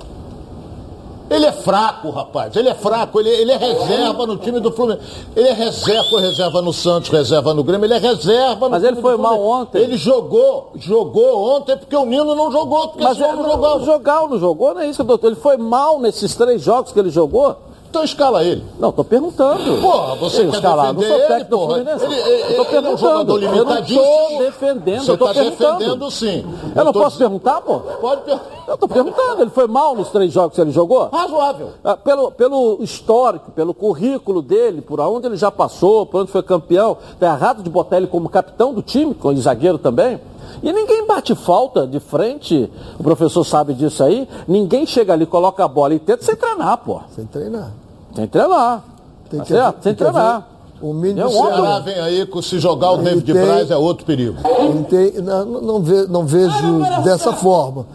Ele 1.32 1.46
é 1.46 1.52
fraco, 1.54 2.10
rapaz. 2.10 2.54
Ele 2.58 2.68
é 2.68 2.76
fraco. 2.76 3.18
Ele, 3.22 3.30
ele 3.30 3.52
é 3.52 3.56
reserva 3.56 4.28
no 4.28 4.36
time 4.36 4.60
do 4.60 4.70
Fluminense. 4.70 5.02
Ele 5.34 5.48
é 5.48 5.54
reserva, 5.54 6.10
foi 6.10 6.22
reserva 6.22 6.62
no 6.62 6.74
Santos, 6.74 7.10
reserva 7.10 7.54
no 7.54 7.64
Grêmio. 7.64 7.86
Ele 7.86 7.94
é 7.94 8.00
reserva 8.00 8.66
no 8.66 8.72
Mas 8.72 8.84
ele 8.84 9.00
foi 9.00 9.16
mal 9.16 9.42
ontem. 9.42 9.82
Ele 9.82 9.96
jogou, 9.96 10.72
jogou 10.76 11.56
ontem 11.56 11.78
porque 11.78 11.96
o 11.96 12.06
Nino 12.06 12.36
não 12.36 12.52
jogou. 12.52 12.94
Mas 13.00 13.18
ele 13.18 13.32
não 13.32 13.50
jogava. 13.50 13.86
jogar 13.86 14.22
ou 14.24 14.30
não 14.30 14.40
jogou, 14.40 14.74
não 14.74 14.82
é 14.82 14.90
isso, 14.90 15.06
doutor. 15.06 15.28
Ele 15.28 15.38
foi 15.38 15.56
mal 15.56 16.00
nesses 16.02 16.36
três 16.36 16.62
jogos 16.62 16.92
que 16.92 17.00
ele 17.00 17.10
jogou? 17.10 17.56
Então 17.92 18.06
escala 18.06 18.42
ele. 18.42 18.64
Não, 18.80 18.89
tô 18.89 19.04
perguntando. 19.04 19.82
Porra, 19.82 20.16
você 20.16 20.44
Eu 20.44 20.50
quer 20.52 20.56
escalar, 20.60 20.94
não 20.94 21.02
defender 21.02 21.08
sou 21.08 21.18
ele, 21.18 21.28
técnico 21.28 21.50
do 21.50 21.58
porra. 21.58 21.74
Fluminense. 21.74 22.06
Ele- 22.06 22.16
ele- 22.16 22.32
eu 22.32 22.32
tô 22.32 22.48
ele 22.48 22.56
é 22.56 22.62
um 22.62 22.84
perguntando. 22.84 22.98
jogador 22.98 23.44
eu 23.44 23.50
não 23.50 23.54
limitadíssimo. 23.54 24.04
tô 24.06 24.38
defendendo, 24.44 25.04
Você 25.04 25.12
eu 25.12 25.18
tô 25.18 25.26
tá 25.26 25.34
perguntando. 25.34 25.78
defendendo, 25.78 26.12
sim. 26.12 26.46
Eu 26.74 26.86
não 26.86 26.94
tô 26.94 27.00
posso 27.02 27.18
perguntar, 27.18 27.60
pô? 27.62 27.80
Pode 27.80 28.22
perguntar. 28.22 28.50
Eu 28.66 28.78
tô 28.78 28.88
perguntando. 28.88 29.42
Ele 29.42 29.50
foi 29.50 29.68
mal 29.68 29.94
nos 29.94 30.08
três 30.08 30.32
jogos 30.32 30.56
que 30.56 30.62
ele 30.62 30.72
jogou? 30.72 31.10
Razoável. 31.12 31.72
Ah, 31.84 31.98
Pelo, 31.98 32.32
pelo 32.32 32.78
histórico, 32.82 33.52
pelo 33.52 33.74
currículo 33.74 34.42
dele, 34.42 34.82
por 34.82 35.02
onde 35.02 35.28
ele 35.28 35.36
já 35.36 35.52
passou, 35.52 36.06
por 36.06 36.22
onde 36.22 36.32
foi 36.32 36.42
campeão, 36.42 36.96
tá 37.20 37.26
errado 37.28 37.62
de 37.62 37.70
botar 37.70 37.98
ele 37.98 38.08
como 38.08 38.30
capitão 38.30 38.74
do 38.74 38.82
time, 38.82 39.14
com 39.14 39.36
zagueiro 39.36 39.78
também. 39.78 40.18
E 40.64 40.72
ninguém 40.72 41.06
bate 41.08 41.34
falta 41.36 41.88
de 41.88 42.00
frente, 42.00 42.72
o 43.00 43.04
professor 43.04 43.44
sabe 43.44 43.74
disso 43.74 44.02
aí. 44.04 44.28
Ninguém 44.48 44.86
chega 44.86 45.12
ali, 45.14 45.26
coloca 45.26 45.64
a 45.66 45.68
bola 45.68 45.94
e 45.94 46.00
tenta 46.00 46.24
sem 46.24 46.36
treinar, 46.36 46.78
pô. 46.78 47.00
Sem 47.16 47.26
treinar. 47.26 47.72
Sem 48.16 48.28
treinar. 48.28 48.84
Tem 49.30 49.39
Tá 49.39 49.45
que- 49.45 49.53
certo? 49.53 49.76
tem 49.82 49.93
que 49.93 49.99
treinar. 50.03 50.47
O 50.82 50.93
mínimo 50.93 51.28
O 51.28 51.30
Ceará 51.32 51.80
vem 51.80 51.93
aí, 51.99 52.26
com- 52.26 52.41
se 52.41 52.57
jogar 52.59 52.91
o 52.91 52.95
Ele 52.95 53.03
David 53.22 53.34
tem- 53.34 53.45
Braz 53.45 53.70
é 53.72 53.78
outro 53.78 54.03
perigo. 54.05 54.36
Não, 54.43 54.84
tem- 54.84 55.12
não, 55.22 55.45
não 55.45 55.80
ve- 55.82 56.07
não 56.09 56.26
vejo 56.26 56.80
dessa 57.03 57.32
forma. 57.34 57.86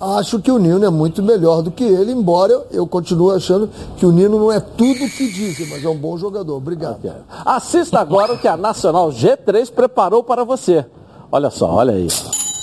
Acho 0.00 0.38
que 0.40 0.50
o 0.50 0.56
Nino 0.56 0.82
é 0.84 0.88
muito 0.88 1.22
melhor 1.22 1.60
do 1.60 1.70
que 1.70 1.84
ele, 1.84 2.12
embora 2.12 2.64
eu 2.70 2.86
continue 2.86 3.34
achando 3.36 3.68
que 3.98 4.06
o 4.06 4.12
Nino 4.12 4.38
não 4.38 4.50
é 4.50 4.58
tudo 4.60 5.04
o 5.04 5.10
que 5.10 5.30
dizem, 5.30 5.68
mas 5.68 5.84
é 5.84 5.88
um 5.88 5.96
bom 5.96 6.16
jogador. 6.16 6.56
Obrigado. 6.56 6.98
Assista 7.44 7.98
agora 7.98 8.32
o 8.32 8.38
que 8.38 8.48
a 8.48 8.56
Nacional 8.56 9.10
G3 9.10 9.68
preparou 9.70 10.22
para 10.22 10.42
você. 10.44 10.86
Olha 11.30 11.50
só, 11.50 11.68
olha 11.74 11.92
aí. 11.94 12.08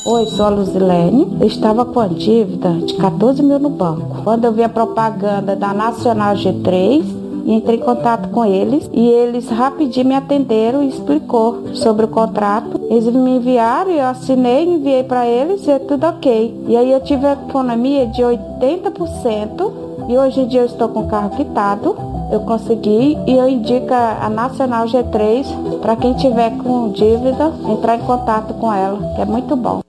Oi, 0.09 0.25
sou 0.27 0.45
a 0.45 0.49
Luzilene. 0.49 1.37
Eu 1.37 1.47
estava 1.47 1.83
com 1.83 1.99
a 1.99 2.07
dívida 2.07 2.71
de 2.75 2.93
14 2.93 3.43
mil 3.43 3.59
no 3.59 3.69
banco. 3.69 4.23
Quando 4.23 4.45
eu 4.45 4.53
vi 4.53 4.63
a 4.63 4.69
propaganda 4.69 5.53
da 5.53 5.73
Nacional 5.73 6.33
G3, 6.33 7.03
entrei 7.45 7.75
em 7.75 7.81
contato 7.81 8.29
com 8.29 8.45
eles 8.45 8.89
e 8.93 9.05
eles 9.05 9.49
rapidinho 9.49 10.07
me 10.07 10.15
atenderam 10.15 10.81
e 10.81 10.87
explicou 10.87 11.75
sobre 11.75 12.05
o 12.05 12.07
contrato. 12.07 12.79
Eles 12.89 13.03
me 13.13 13.31
enviaram, 13.31 13.91
eu 13.91 14.05
assinei, 14.05 14.63
enviei 14.63 15.03
para 15.03 15.27
eles 15.27 15.67
e 15.67 15.71
é 15.71 15.77
tudo 15.77 16.07
ok. 16.07 16.63
E 16.69 16.77
aí 16.77 16.89
eu 16.89 17.01
tive 17.01 17.27
a 17.27 17.33
economia 17.33 18.07
de 18.07 18.21
80% 18.21 19.73
e 20.07 20.17
hoje 20.17 20.39
em 20.39 20.47
dia 20.47 20.61
eu 20.61 20.67
estou 20.67 20.87
com 20.87 21.01
o 21.01 21.07
carro 21.09 21.31
quitado. 21.31 21.97
Eu 22.31 22.39
consegui 22.41 23.17
e 23.27 23.33
eu 23.33 23.49
indico 23.49 23.93
a 23.93 24.29
Nacional 24.29 24.85
G3 24.85 25.79
para 25.81 25.97
quem 25.97 26.13
tiver 26.13 26.51
com 26.59 26.91
dívida 26.91 27.51
entrar 27.67 27.97
em 27.97 28.05
contato 28.05 28.53
com 28.53 28.71
ela, 28.71 28.99
que 29.13 29.21
é 29.21 29.25
muito 29.25 29.53
bom. 29.57 29.86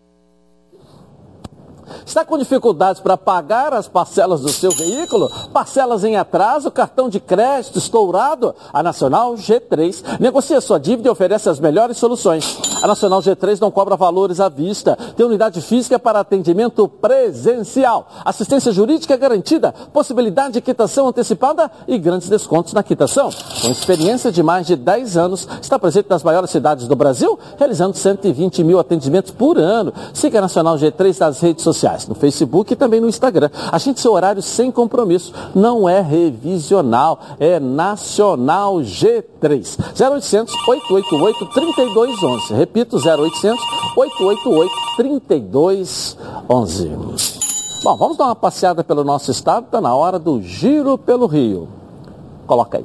Está 2.08 2.24
com 2.24 2.38
dificuldades 2.38 3.02
para 3.02 3.18
pagar 3.18 3.74
as 3.74 3.86
parcelas 3.86 4.40
do 4.40 4.48
seu 4.48 4.70
veículo? 4.70 5.30
Parcelas 5.52 6.04
em 6.04 6.16
atraso, 6.16 6.70
cartão 6.70 7.06
de 7.06 7.20
crédito 7.20 7.78
estourado? 7.78 8.54
A 8.72 8.82
Nacional 8.82 9.34
G3 9.34 10.18
negocia 10.18 10.58
sua 10.62 10.80
dívida 10.80 11.08
e 11.08 11.12
oferece 11.12 11.50
as 11.50 11.60
melhores 11.60 11.98
soluções. 11.98 12.67
A 12.82 12.86
Nacional 12.86 13.20
G3 13.20 13.60
não 13.60 13.70
cobra 13.70 13.96
valores 13.96 14.40
à 14.40 14.48
vista. 14.48 14.96
Tem 15.16 15.26
unidade 15.26 15.60
física 15.60 15.98
para 15.98 16.20
atendimento 16.20 16.86
presencial. 16.88 18.08
Assistência 18.24 18.72
jurídica 18.72 19.16
garantida, 19.16 19.74
possibilidade 19.92 20.54
de 20.54 20.60
quitação 20.60 21.08
antecipada 21.08 21.70
e 21.86 21.98
grandes 21.98 22.28
descontos 22.28 22.72
na 22.72 22.82
quitação. 22.82 23.30
Com 23.62 23.70
experiência 23.70 24.30
de 24.30 24.42
mais 24.42 24.66
de 24.66 24.76
10 24.76 25.16
anos, 25.16 25.48
está 25.60 25.78
presente 25.78 26.08
nas 26.08 26.22
maiores 26.22 26.50
cidades 26.50 26.86
do 26.86 26.94
Brasil, 26.94 27.38
realizando 27.58 27.96
120 27.96 28.62
mil 28.62 28.78
atendimentos 28.78 29.30
por 29.30 29.58
ano. 29.58 29.92
Siga 30.14 30.38
a 30.38 30.42
Nacional 30.42 30.76
G3 30.76 31.18
nas 31.20 31.40
redes 31.40 31.64
sociais, 31.64 32.06
no 32.06 32.14
Facebook 32.14 32.72
e 32.72 32.76
também 32.76 33.00
no 33.00 33.08
Instagram. 33.08 33.50
Agende 33.72 34.00
seu 34.00 34.12
horário 34.12 34.42
sem 34.42 34.70
compromisso. 34.70 35.32
Não 35.54 35.88
é 35.88 36.00
revisional, 36.00 37.18
é 37.40 37.58
Nacional 37.58 38.76
G3. 38.76 39.78
0800 40.00 40.54
888 40.68 41.46
3211. 41.46 42.67
Repito, 42.68 42.96
0800 42.98 43.58
888 43.96 44.72
3211. 44.96 46.18
Bom, 47.82 47.96
vamos 47.96 48.16
dar 48.18 48.26
uma 48.26 48.36
passeada 48.36 48.84
pelo 48.84 49.02
nosso 49.02 49.30
estado. 49.30 49.64
Está 49.64 49.80
na 49.80 49.94
hora 49.94 50.18
do 50.18 50.42
Giro 50.42 50.98
pelo 50.98 51.26
Rio. 51.26 51.66
Coloca 52.46 52.76
aí. 52.78 52.84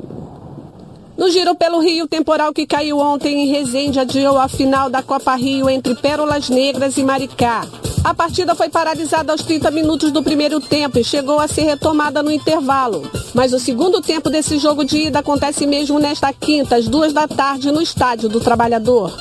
No 1.18 1.30
Giro 1.30 1.54
pelo 1.56 1.80
Rio, 1.80 2.08
temporal 2.08 2.54
que 2.54 2.66
caiu 2.66 2.98
ontem 2.98 3.44
em 3.44 3.48
Resende 3.52 4.00
adiou 4.00 4.38
a 4.38 4.48
final 4.48 4.90
da 4.90 5.04
Copa 5.04 5.36
Rio 5.36 5.70
entre 5.70 5.94
Pérolas 5.96 6.50
Negras 6.50 6.98
e 6.98 7.04
Maricá. 7.04 7.68
A 8.04 8.14
partida 8.14 8.56
foi 8.56 8.70
paralisada 8.70 9.32
aos 9.32 9.44
30 9.44 9.70
minutos 9.72 10.12
do 10.12 10.24
primeiro 10.24 10.60
tempo 10.60 10.98
e 10.98 11.04
chegou 11.04 11.40
a 11.40 11.48
ser 11.48 11.62
retomada 11.64 12.24
no 12.24 12.32
intervalo. 12.32 13.10
Mas 13.34 13.54
o 13.54 13.60
segundo 13.60 14.02
tempo 14.02 14.30
desse 14.30 14.58
jogo 14.58 14.84
de 14.84 15.08
ida 15.08 15.20
acontece 15.20 15.66
mesmo 15.66 16.00
nesta 16.00 16.34
quinta, 16.34 16.76
às 16.76 16.88
duas 16.88 17.14
da 17.14 17.28
tarde, 17.28 17.72
no 17.72 17.82
Estádio 17.82 18.28
do 18.28 18.40
Trabalhador. 18.40 19.12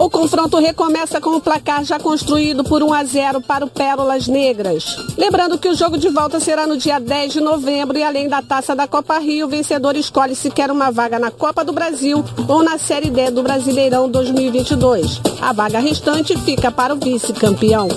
O 0.00 0.08
confronto 0.08 0.56
recomeça 0.56 1.20
com 1.20 1.36
o 1.36 1.42
placar 1.42 1.84
já 1.84 1.98
construído 1.98 2.64
por 2.64 2.82
1 2.82 2.94
a 2.94 3.04
0 3.04 3.42
para 3.42 3.66
o 3.66 3.68
Pérolas 3.68 4.26
Negras. 4.26 4.96
Lembrando 5.14 5.58
que 5.58 5.68
o 5.68 5.74
jogo 5.74 5.98
de 5.98 6.08
volta 6.08 6.40
será 6.40 6.66
no 6.66 6.78
dia 6.78 6.98
10 6.98 7.34
de 7.34 7.40
novembro 7.42 7.98
e 7.98 8.02
além 8.02 8.26
da 8.26 8.40
taça 8.40 8.74
da 8.74 8.88
Copa 8.88 9.18
Rio, 9.18 9.46
o 9.46 9.50
vencedor 9.50 9.94
escolhe 9.96 10.34
se 10.34 10.50
quer 10.50 10.70
uma 10.70 10.90
vaga 10.90 11.18
na 11.18 11.30
Copa 11.30 11.62
do 11.62 11.74
Brasil 11.74 12.24
ou 12.48 12.62
na 12.62 12.78
Série 12.78 13.10
D 13.10 13.30
do 13.30 13.42
Brasileirão 13.42 14.08
2022. 14.08 15.20
A 15.38 15.52
vaga 15.52 15.78
restante 15.78 16.34
fica 16.38 16.72
para 16.72 16.94
o 16.94 16.96
vice-campeão. 16.96 17.88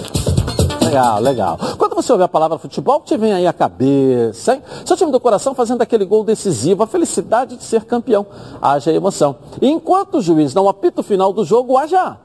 Legal, 0.84 1.22
legal. 1.22 1.58
Quando 1.94 2.02
você 2.02 2.12
ouve 2.12 2.24
a 2.24 2.28
palavra 2.28 2.58
futebol, 2.58 3.02
te 3.02 3.16
vem 3.16 3.34
aí 3.34 3.46
à 3.46 3.54
cabeça, 3.54 4.56
hein? 4.56 4.64
Seu 4.84 4.98
time 4.98 5.12
do 5.12 5.20
coração 5.20 5.54
fazendo 5.54 5.84
aquele 5.84 6.04
gol 6.06 6.24
decisivo, 6.24 6.82
a 6.82 6.88
felicidade 6.88 7.56
de 7.56 7.64
ser 7.64 7.86
campeão. 7.86 8.26
Haja 8.60 8.92
emoção. 8.92 9.36
E 9.62 9.70
enquanto 9.70 10.16
o 10.16 10.22
juiz 10.22 10.56
não 10.56 10.68
apita 10.68 11.02
o 11.02 11.04
final 11.04 11.32
do 11.32 11.46
jogo, 11.46 11.78
haja 11.78 12.18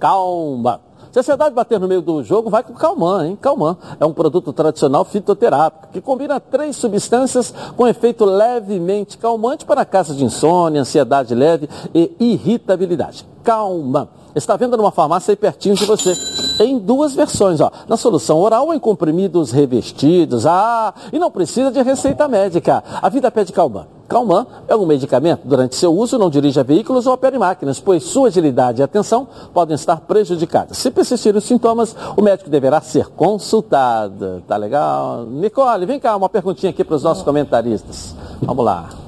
calma. 0.00 0.80
Se 1.12 1.18
a 1.18 1.20
ansiedade 1.20 1.54
bater 1.54 1.78
no 1.78 1.86
meio 1.86 2.02
do 2.02 2.24
jogo, 2.24 2.50
vai 2.50 2.64
com 2.64 2.72
Calman, 2.72 3.28
hein? 3.28 3.38
Calman 3.40 3.76
é 4.00 4.04
um 4.04 4.12
produto 4.12 4.52
tradicional 4.52 5.04
fitoterápico 5.04 5.92
que 5.92 6.00
combina 6.00 6.40
três 6.40 6.74
substâncias 6.74 7.54
com 7.76 7.86
efeito 7.86 8.24
levemente 8.24 9.16
calmante 9.16 9.64
para 9.64 9.84
casos 9.84 10.16
de 10.16 10.24
insônia, 10.24 10.80
ansiedade 10.80 11.36
leve 11.36 11.68
e 11.94 12.16
irritabilidade. 12.18 13.24
Calman. 13.44 14.08
Está 14.34 14.56
vendo 14.56 14.76
numa 14.76 14.90
farmácia 14.90 15.32
aí 15.32 15.36
pertinho 15.36 15.76
de 15.76 15.84
você. 15.84 16.12
Em 16.60 16.78
duas 16.78 17.14
versões, 17.14 17.60
ó. 17.60 17.70
Na 17.88 17.96
solução 17.96 18.38
oral 18.38 18.66
ou 18.66 18.74
em 18.74 18.78
comprimidos 18.78 19.50
revestidos. 19.50 20.46
Ah, 20.46 20.92
e 21.12 21.18
não 21.18 21.30
precisa 21.30 21.70
de 21.70 21.82
receita 21.82 22.26
médica. 22.26 22.82
A 23.00 23.08
vida 23.08 23.30
pede 23.30 23.52
Calman. 23.52 23.86
Calman 24.08 24.46
é 24.68 24.76
um 24.76 24.86
medicamento. 24.86 25.42
Durante 25.44 25.76
seu 25.76 25.92
uso, 25.92 26.18
não 26.18 26.28
dirija 26.28 26.62
veículos 26.62 27.06
ou 27.06 27.14
opere 27.14 27.38
máquinas, 27.38 27.80
pois 27.80 28.02
sua 28.02 28.28
agilidade 28.28 28.80
e 28.80 28.84
atenção 28.84 29.26
podem 29.52 29.74
estar 29.74 30.00
prejudicadas. 30.00 30.78
Se 30.78 30.90
persistirem 30.90 31.38
os 31.38 31.44
sintomas, 31.44 31.96
o 32.16 32.22
médico 32.22 32.50
deverá 32.50 32.80
ser 32.80 33.08
consultado. 33.08 34.42
Tá 34.46 34.56
legal? 34.56 35.24
Nicole, 35.24 35.86
vem 35.86 35.98
cá, 35.98 36.16
uma 36.16 36.28
perguntinha 36.28 36.70
aqui 36.70 36.84
para 36.84 36.96
os 36.96 37.02
nossos 37.02 37.22
comentaristas. 37.22 38.14
Vamos 38.42 38.64
lá. 38.64 39.03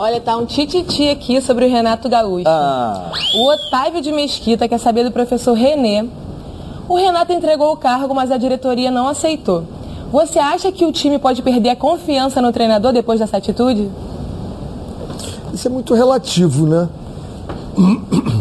Olha, 0.00 0.20
tá 0.20 0.36
um 0.36 0.46
tititi 0.46 1.08
aqui 1.08 1.40
sobre 1.40 1.66
o 1.66 1.68
Renato 1.68 2.08
Gaúcho. 2.08 2.44
Ah. 2.46 3.10
O 3.34 3.50
Otávio 3.50 4.00
de 4.00 4.12
Mesquita 4.12 4.68
quer 4.68 4.78
saber 4.78 5.02
do 5.02 5.10
professor 5.10 5.54
Renê. 5.54 6.08
O 6.88 6.94
Renato 6.94 7.32
entregou 7.32 7.72
o 7.72 7.76
cargo, 7.76 8.14
mas 8.14 8.30
a 8.30 8.36
diretoria 8.36 8.92
não 8.92 9.08
aceitou. 9.08 9.64
Você 10.12 10.38
acha 10.38 10.70
que 10.70 10.86
o 10.86 10.92
time 10.92 11.18
pode 11.18 11.42
perder 11.42 11.70
a 11.70 11.76
confiança 11.76 12.40
no 12.40 12.52
treinador 12.52 12.92
depois 12.92 13.18
dessa 13.18 13.38
atitude? 13.38 13.90
Isso 15.52 15.66
é 15.66 15.70
muito 15.70 15.92
relativo, 15.94 16.64
né? 16.64 16.88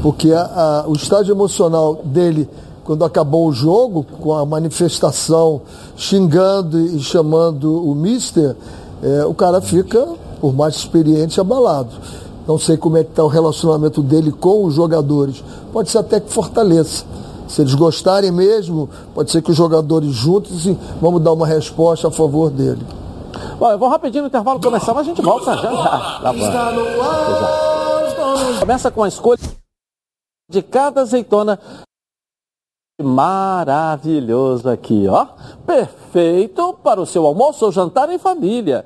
Porque 0.04 0.32
a, 0.32 0.42
a, 0.44 0.88
o 0.88 0.94
estágio 0.94 1.34
emocional 1.34 1.96
dele, 2.06 2.48
quando 2.84 3.04
acabou 3.04 3.48
o 3.48 3.52
jogo, 3.52 4.04
com 4.04 4.32
a 4.32 4.46
manifestação 4.46 5.62
xingando 5.96 6.80
e 6.80 7.00
chamando 7.00 7.84
o 7.84 7.96
mister, 7.96 8.56
é, 9.02 9.26
o 9.26 9.34
cara 9.34 9.60
fica, 9.60 10.08
por 10.38 10.54
mais 10.54 10.76
experiente, 10.76 11.40
abalado. 11.40 11.92
Não 12.48 12.58
sei 12.58 12.78
como 12.78 12.98
é 12.98 13.04
que 13.04 13.10
está 13.10 13.24
o 13.24 13.28
relacionamento 13.28 14.02
dele 14.02 14.32
com 14.32 14.64
os 14.64 14.74
jogadores. 14.74 15.44
Pode 15.74 15.90
ser 15.90 15.98
até 15.98 16.20
que 16.20 16.32
fortaleça. 16.32 17.06
Se 17.48 17.62
eles 17.62 17.74
gostarem 17.74 18.32
mesmo, 18.32 18.90
pode 19.14 19.32
ser 19.32 19.42
que 19.42 19.52
os 19.52 19.58
jogadores 19.58 20.14
juntos, 20.14 20.56
assim, 20.58 20.78
vamos 21.02 21.22
dar 21.22 21.34
uma 21.34 21.48
resposta 21.48 22.08
a 22.08 22.12
favor 22.12 22.50
dele. 22.50 22.86
Bom, 23.60 23.72
eu 23.72 23.78
vou 23.78 23.90
rapidinho 23.90 24.24
no 24.24 24.28
intervalo 24.28 24.60
começar, 24.60 24.94
mas 24.94 25.06
a 25.06 25.10
gente 25.10 25.22
volta 25.22 25.56
já 25.58 25.72
já. 25.72 26.20
Tá 26.22 26.34
bom. 26.34 26.40
Começa 28.60 28.92
com 28.92 29.04
a 29.04 29.08
escolha 29.08 29.40
de 30.50 30.62
cada 30.62 31.02
azeitona 31.02 31.60
maravilhoso 33.02 34.70
aqui, 34.70 35.08
ó. 35.08 35.28
Perfeito 35.66 36.74
para 36.84 37.02
o 37.02 37.06
seu 37.06 37.26
almoço 37.26 37.66
ou 37.66 37.72
jantar 37.72 38.10
em 38.10 38.18
família. 38.18 38.86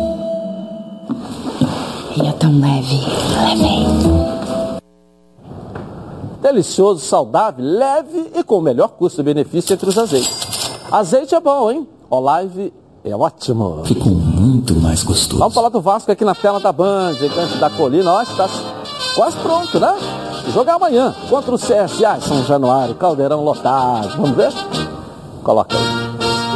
E 2.15 2.27
é 2.27 2.31
tão 2.33 2.59
leve, 2.59 2.99
leve. 3.33 4.81
Delicioso, 6.41 6.99
saudável, 7.05 7.63
leve 7.63 8.31
e 8.35 8.43
com 8.43 8.57
o 8.57 8.61
melhor 8.61 8.89
custo-benefício 8.89 9.73
entre 9.73 9.87
os 9.87 9.97
azeites. 9.97 10.79
Azeite 10.91 11.35
é 11.35 11.39
bom, 11.39 11.71
hein? 11.71 11.87
Olive 12.09 12.73
é 13.05 13.15
ótimo. 13.15 13.83
Ficou 13.85 14.11
muito 14.11 14.75
mais 14.75 15.03
gostoso. 15.03 15.39
Vamos 15.39 15.53
falar 15.53 15.69
do 15.69 15.79
Vasco 15.79 16.11
aqui 16.11 16.25
na 16.25 16.35
tela 16.35 16.59
da 16.59 16.71
Band, 16.71 17.13
gigante 17.13 17.57
da 17.57 17.69
colina. 17.69 18.11
Ó, 18.11 18.21
está 18.21 18.49
quase 19.15 19.37
pronto, 19.37 19.79
né? 19.79 19.95
Jogar 20.53 20.75
amanhã 20.75 21.15
contra 21.29 21.53
o 21.53 21.57
CSA 21.57 22.19
São 22.19 22.43
Januário, 22.43 22.95
Caldeirão 22.95 23.43
lotado. 23.43 24.09
Vamos 24.17 24.31
ver? 24.31 24.51
Coloca 25.43 25.77
aí. 25.77 26.00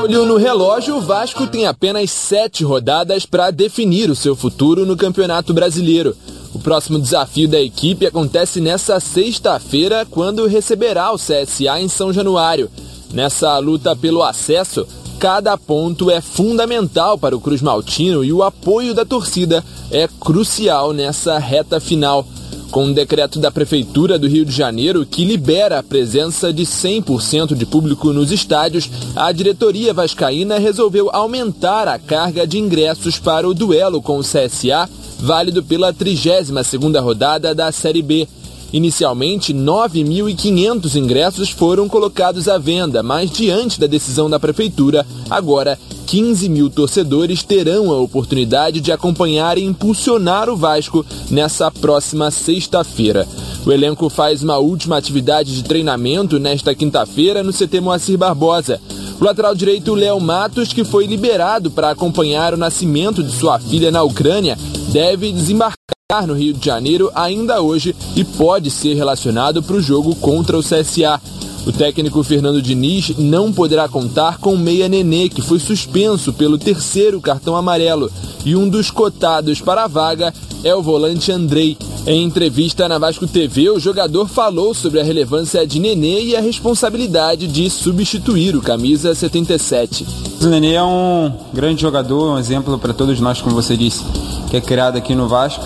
Olho 0.06 0.24
no 0.24 0.38
relógio, 0.38 0.98
o 0.98 1.02
Vasco 1.02 1.48
tem 1.48 1.66
apenas 1.66 2.12
sete 2.12 2.64
rodadas 2.64 3.26
para 3.26 3.50
definir 3.50 4.08
o 4.08 4.16
seu 4.16 4.36
futuro 4.36 4.86
no 4.86 4.96
Campeonato 4.96 5.52
Brasileiro. 5.52 6.16
O 6.54 6.60
próximo 6.60 7.00
desafio 7.00 7.48
da 7.48 7.60
equipe 7.60 8.06
acontece 8.06 8.62
nesta 8.62 9.00
sexta-feira, 9.00 10.06
quando 10.06 10.46
receberá 10.46 11.12
o 11.12 11.18
CSA 11.18 11.82
em 11.82 11.88
São 11.88 12.14
Januário. 12.14 12.70
Nessa 13.12 13.58
luta 13.58 13.96
pelo 13.96 14.22
acesso, 14.22 14.86
cada 15.18 15.58
ponto 15.58 16.12
é 16.12 16.22
fundamental 16.22 17.18
para 17.18 17.36
o 17.36 17.42
Cruz 17.42 17.64
Maltino 17.64 18.24
e 18.24 18.32
o 18.32 18.44
apoio 18.44 18.94
da 18.94 19.06
torcida 19.06 19.66
é 19.90 20.08
crucial 20.20 20.94
nessa 20.94 21.40
reta 21.40 21.80
final. 21.80 22.28
Com 22.72 22.86
um 22.86 22.94
decreto 22.94 23.40
da 23.40 23.52
Prefeitura 23.52 24.20
do 24.20 24.28
Rio 24.28 24.46
de 24.46 24.52
Janeiro 24.52 25.06
que 25.06 25.24
libera 25.24 25.80
a 25.80 25.84
presença 25.84 26.52
de 26.52 26.64
100% 26.64 27.56
de 27.56 27.66
público 27.66 28.12
nos 28.12 28.32
estádios, 28.32 28.90
a 29.16 29.32
diretoria 29.32 29.94
vascaína 29.94 30.58
resolveu 30.58 31.10
aumentar 31.14 31.88
a 31.88 31.98
carga 31.98 32.46
de 32.46 32.58
ingressos 32.58 33.18
para 33.18 33.48
o 33.48 33.54
duelo 33.54 34.02
com 34.02 34.18
o 34.18 34.24
CSA, 34.24 34.90
válido 35.20 35.64
pela 35.64 35.94
32ª 35.94 37.02
rodada 37.02 37.56
da 37.56 37.72
Série 37.72 38.02
B. 38.02 38.28
Inicialmente, 38.74 39.54
9.500 39.54 40.96
ingressos 40.96 41.50
foram 41.50 41.88
colocados 41.88 42.50
à 42.50 42.58
venda, 42.58 43.02
mas 43.02 43.32
diante 43.32 43.80
da 43.80 43.88
decisão 43.88 44.30
da 44.30 44.38
Prefeitura, 44.38 45.06
agora 45.30 45.80
15 46.06 46.48
mil 46.50 46.70
torcedores 46.70 47.44
terão 47.44 47.92
a 47.92 48.00
oportunidade 48.00 48.80
de 48.80 48.92
acompanhar 48.92 49.58
e 49.58 49.64
impulsionar 49.64 50.50
o 50.50 50.56
Vasco 50.56 51.06
nessa 51.30 51.72
próxima 51.72 52.30
sexta-feira. 52.30 53.28
O 53.66 53.72
elenco 53.72 54.10
faz 54.10 54.44
uma 54.44 54.58
última 54.58 54.98
atividade 54.98 55.56
de 55.56 55.64
treinamento 55.64 56.40
nesta 56.40 56.76
quinta-feira 56.76 57.44
no 57.44 57.52
CT 57.52 57.80
Moacir 57.82 58.18
Barbosa. 58.18 58.80
O 59.20 59.24
lateral 59.24 59.56
direito 59.56 59.96
Léo 59.96 60.20
Matos, 60.20 60.74
que 60.74 60.84
foi 60.84 61.08
liberado 61.08 61.72
para 61.72 61.90
acompanhar 61.90 62.54
o 62.54 62.58
nascimento 62.58 63.24
de 63.24 63.32
sua 63.32 63.60
filha 63.60 63.90
na 63.90 64.04
Ucrânia, 64.04 64.58
deve 64.90 65.32
desembarcar 65.32 66.28
no 66.28 66.34
Rio 66.34 66.54
de 66.54 66.64
Janeiro 66.64 67.12
ainda 67.16 67.62
hoje 67.62 67.96
e 68.16 68.24
pode 68.24 68.70
ser 68.70 68.94
relacionado 68.94 69.64
para 69.64 69.76
o 69.76 69.82
jogo 69.82 70.16
contra 70.16 70.58
o 70.58 70.62
CSA. 70.62 71.20
O 71.66 71.72
técnico 71.72 72.22
Fernando 72.24 72.62
Diniz 72.62 73.18
não 73.18 73.52
poderá 73.52 73.90
contar 73.90 74.38
com 74.38 74.54
o 74.54 74.58
Meia 74.58 74.88
Nenê, 74.88 75.30
que 75.30 75.42
foi 75.42 75.60
suspenso 75.60 76.32
pelo 76.32 76.60
terceiro 76.60 77.20
cartão 77.20 77.56
amarelo, 77.56 78.12
e 78.46 78.56
um 78.56 78.70
dos 78.70 78.92
cotados 78.92 79.60
para 79.62 79.86
a 79.86 79.88
vaga 79.88 80.32
é 80.64 80.76
o 80.76 80.82
volante 80.82 81.32
Andrei. 81.32 81.76
Em 82.06 82.24
entrevista 82.24 82.88
na 82.88 83.00
Vasco 83.00 83.26
TV, 83.26 83.72
o 83.72 83.80
jogador 83.80 84.28
falou 84.28 84.76
sobre 84.76 85.00
a 85.00 85.04
relevância 85.04 85.66
de 85.66 85.80
Nenê 85.80 86.26
e 86.26 86.36
a 86.36 86.42
responsabilidade 86.42 87.48
de 87.48 87.68
substituir 87.68 88.56
o 88.56 88.62
camisa 88.62 89.16
77. 89.16 90.06
O 90.40 90.46
Nenê 90.46 90.74
é 90.74 90.84
um 90.84 91.32
grande 91.52 91.82
jogador, 91.82 92.36
um 92.36 92.38
exemplo 92.38 92.78
para 92.78 92.94
todos 92.94 93.20
nós, 93.20 93.42
como 93.42 93.56
você 93.56 93.76
disse, 93.76 94.04
que 94.52 94.58
é 94.58 94.62
criado 94.62 94.98
aqui 94.98 95.16
no 95.16 95.28
Vasco. 95.28 95.66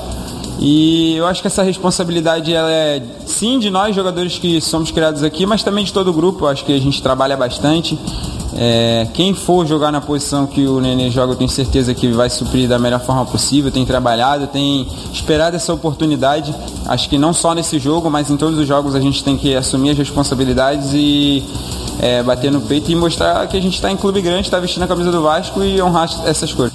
E 0.61 1.15
eu 1.15 1.25
acho 1.25 1.41
que 1.41 1.47
essa 1.47 1.63
responsabilidade 1.63 2.53
ela 2.53 2.69
é 2.69 3.01
sim 3.25 3.59
de 3.59 3.69
nós 3.69 3.95
jogadores 3.95 4.37
que 4.37 4.59
somos 4.59 4.91
criados 4.91 5.23
aqui, 5.23 5.45
mas 5.45 5.63
também 5.63 5.85
de 5.85 5.93
todo 5.93 6.09
o 6.09 6.13
grupo. 6.13 6.45
Eu 6.45 6.49
acho 6.49 6.65
que 6.65 6.73
a 6.73 6.79
gente 6.79 7.01
trabalha 7.01 7.37
bastante. 7.37 7.97
É, 8.57 9.07
quem 9.13 9.33
for 9.33 9.65
jogar 9.65 9.89
na 9.89 10.01
posição 10.01 10.45
que 10.45 10.65
o 10.65 10.81
Nenê 10.81 11.09
joga, 11.09 11.31
eu 11.31 11.37
tenho 11.37 11.49
certeza 11.49 11.93
que 11.93 12.09
vai 12.09 12.29
suprir 12.29 12.67
da 12.67 12.77
melhor 12.77 12.99
forma 12.99 13.25
possível. 13.25 13.71
Tem 13.71 13.85
trabalhado, 13.85 14.47
tem 14.47 14.85
esperado 15.13 15.55
essa 15.55 15.73
oportunidade. 15.73 16.53
Acho 16.85 17.07
que 17.07 17.17
não 17.17 17.31
só 17.31 17.53
nesse 17.53 17.79
jogo, 17.79 18.09
mas 18.09 18.29
em 18.29 18.35
todos 18.35 18.59
os 18.59 18.67
jogos 18.67 18.95
a 18.95 18.99
gente 18.99 19.23
tem 19.23 19.37
que 19.37 19.55
assumir 19.55 19.91
as 19.91 19.97
responsabilidades 19.97 20.89
e 20.93 21.41
é, 22.01 22.21
bater 22.21 22.51
no 22.51 22.59
peito 22.59 22.91
e 22.91 22.95
mostrar 22.95 23.47
que 23.47 23.55
a 23.55 23.61
gente 23.61 23.75
está 23.75 23.89
em 23.91 23.95
clube 23.95 24.21
grande, 24.21 24.47
está 24.47 24.59
vestindo 24.59 24.83
a 24.83 24.87
camisa 24.87 25.09
do 25.09 25.21
Vasco 25.21 25.63
e 25.63 25.81
honrar 25.81 26.09
essas 26.25 26.51
coisas. 26.53 26.68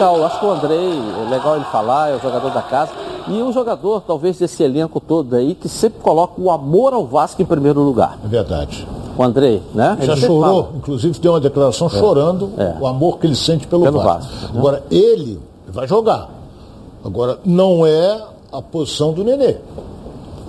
Legal, 0.00 0.24
acho 0.24 0.40
que 0.40 0.46
o 0.46 0.50
Andrei, 0.50 0.78
é 1.26 1.28
legal 1.28 1.56
ele 1.56 1.64
falar, 1.66 2.08
é 2.10 2.16
o 2.16 2.20
jogador 2.20 2.50
da 2.50 2.62
casa. 2.62 2.90
E 3.28 3.42
um 3.42 3.52
jogador, 3.52 4.00
talvez, 4.00 4.38
desse 4.38 4.62
elenco 4.62 4.98
todo 4.98 5.36
aí, 5.36 5.54
que 5.54 5.68
sempre 5.68 6.00
coloca 6.00 6.40
o 6.40 6.50
amor 6.50 6.94
ao 6.94 7.04
Vasco 7.06 7.42
em 7.42 7.44
primeiro 7.44 7.80
lugar. 7.82 8.18
É 8.24 8.26
verdade. 8.28 8.88
O 9.18 9.22
Andrei, 9.22 9.62
né? 9.74 9.98
Já 10.00 10.12
Ele 10.12 10.20
chorou, 10.22 10.64
fala. 10.64 10.76
inclusive 10.78 11.18
deu 11.18 11.32
uma 11.32 11.40
declaração 11.40 11.86
É. 11.88 11.90
chorando 11.90 12.50
É. 12.56 12.76
o 12.80 12.86
amor 12.86 13.18
que 13.18 13.26
ele 13.26 13.34
sente 13.34 13.66
pelo, 13.66 13.82
Pelo 13.82 13.98
Vasco. 14.00 14.32
Vasco, 14.32 14.52
né? 14.54 14.58
Agora, 14.58 14.82
ele 14.90 15.38
vai 15.68 15.86
jogar. 15.86 16.30
Agora, 17.04 17.38
não 17.44 17.84
é 17.84 18.22
a 18.50 18.62
posição 18.62 19.12
do 19.12 19.22
Nenê. 19.22 19.56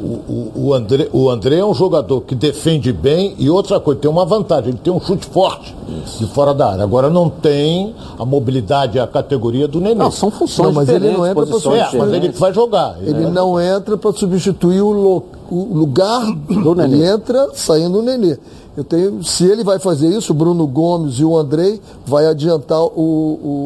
O, 0.03 0.51
o, 0.55 0.73
André, 0.73 1.07
o 1.13 1.29
André 1.29 1.57
é 1.57 1.65
um 1.65 1.73
jogador 1.75 2.21
que 2.21 2.33
defende 2.33 2.91
bem 2.91 3.35
e 3.37 3.49
outra 3.51 3.79
coisa, 3.79 3.99
tem 3.99 4.09
uma 4.09 4.25
vantagem, 4.25 4.69
ele 4.71 4.79
tem 4.83 4.91
um 4.91 4.99
chute 4.99 5.27
forte 5.27 5.75
de 6.17 6.25
fora 6.27 6.53
da 6.53 6.71
área. 6.71 6.83
Agora 6.83 7.07
não 7.09 7.29
tem 7.29 7.93
a 8.17 8.25
mobilidade 8.25 8.99
a 8.99 9.05
categoria 9.05 9.67
do 9.67 9.79
Nenê. 9.79 9.93
Não, 9.95 10.09
são 10.09 10.31
funções 10.31 10.67
Não, 10.69 10.73
mas 10.73 10.89
ele 10.89 11.11
não 11.11 11.25
entra 11.25 11.35
para 11.35 11.45
posições 11.45 11.93
É, 11.93 11.97
mas 11.97 12.13
ele 12.13 12.29
vai 12.29 12.51
jogar. 12.53 12.97
Ele 13.01 13.25
é- 13.25 13.29
não 13.29 13.59
entra 13.59 13.95
para 13.95 14.11
substituir 14.13 14.81
o, 14.81 14.91
lo- 14.91 15.23
o 15.51 15.75
lugar 15.77 16.25
do 16.33 16.73
Nenê. 16.73 16.95
Ele 16.97 17.05
entra 17.07 17.49
saindo 17.53 17.99
o 17.99 18.01
Nenê. 18.01 18.37
Eu 18.75 18.83
tenho, 18.83 19.23
se 19.23 19.43
ele 19.45 19.63
vai 19.63 19.77
fazer 19.79 20.07
isso, 20.07 20.31
o 20.31 20.35
Bruno 20.35 20.65
Gomes 20.65 21.19
e 21.19 21.25
o 21.25 21.37
Andrei 21.37 21.79
vai 22.05 22.25
adiantar 22.25 22.81
o, 22.81 22.87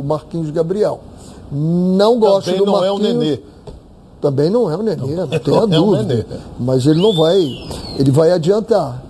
o 0.01 0.03
Marquinhos 0.05 0.49
Gabriel. 0.49 0.99
Não 1.51 2.19
gosto 2.19 2.45
Também 2.45 2.59
do 2.59 2.65
não 2.65 2.83
é 2.83 2.91
o 2.91 2.95
Marquinhos. 2.95 3.15
Nenê. 3.23 3.39
Também 4.26 4.49
não 4.49 4.71
é 4.71 4.76
o 4.76 4.82
Nenê, 4.82 4.95
não, 4.95 5.28
tenha 5.28 5.28
não 5.45 5.55
é 5.55 5.63
o 5.63 5.67
dúvida. 5.67 6.03
Nenê. 6.03 6.26
Mas 6.59 6.88
ele 6.88 6.99
não 6.99 7.15
vai, 7.15 7.38
ele 7.99 8.09
vai 8.09 8.32
adiantar. 8.32 9.03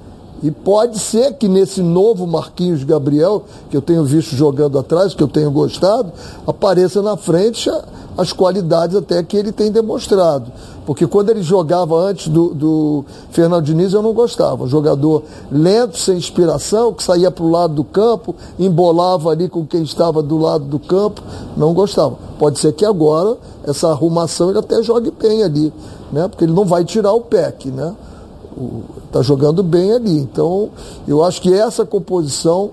E 0.43 0.51
pode 0.51 0.99
ser 0.99 1.33
que 1.33 1.47
nesse 1.47 1.81
novo 1.81 2.27
Marquinhos 2.27 2.83
Gabriel, 2.83 3.43
que 3.69 3.77
eu 3.77 3.81
tenho 3.81 4.03
visto 4.03 4.35
jogando 4.35 4.77
atrás, 4.77 5.13
que 5.13 5.23
eu 5.23 5.27
tenho 5.27 5.49
gostado, 5.49 6.11
apareça 6.45 7.01
na 7.01 7.15
frente 7.15 7.69
as 8.17 8.31
qualidades 8.31 8.95
até 8.95 9.21
que 9.23 9.35
ele 9.35 9.51
tem 9.51 9.71
demonstrado. 9.71 10.51
Porque 10.85 11.07
quando 11.07 11.31
ele 11.31 11.41
jogava 11.41 11.95
antes 11.95 12.27
do, 12.27 12.53
do 12.53 13.05
Fernando 13.31 13.65
Diniz, 13.65 13.93
eu 13.93 14.01
não 14.01 14.13
gostava. 14.13 14.67
Jogador 14.67 15.23
lento, 15.51 15.97
sem 15.97 16.15
inspiração, 16.15 16.93
que 16.93 17.01
saía 17.01 17.31
para 17.31 17.43
o 17.43 17.49
lado 17.49 17.73
do 17.73 17.83
campo, 17.83 18.35
embolava 18.59 19.31
ali 19.31 19.49
com 19.49 19.65
quem 19.65 19.81
estava 19.81 20.21
do 20.21 20.37
lado 20.37 20.65
do 20.65 20.77
campo, 20.77 21.21
não 21.57 21.73
gostava. 21.73 22.15
Pode 22.37 22.59
ser 22.59 22.73
que 22.73 22.85
agora, 22.85 23.37
essa 23.65 23.89
arrumação, 23.89 24.49
ele 24.49 24.59
até 24.59 24.83
jogue 24.83 25.11
bem 25.11 25.43
ali, 25.43 25.73
né? 26.11 26.27
Porque 26.27 26.43
ele 26.43 26.53
não 26.53 26.65
vai 26.65 26.85
tirar 26.85 27.13
o 27.13 27.21
PEC, 27.21 27.71
né? 27.71 27.95
Está 29.05 29.21
jogando 29.21 29.61
bem 29.61 29.91
ali. 29.91 30.17
Então, 30.17 30.69
eu 31.07 31.23
acho 31.23 31.41
que 31.41 31.53
essa 31.53 31.85
composição 31.85 32.71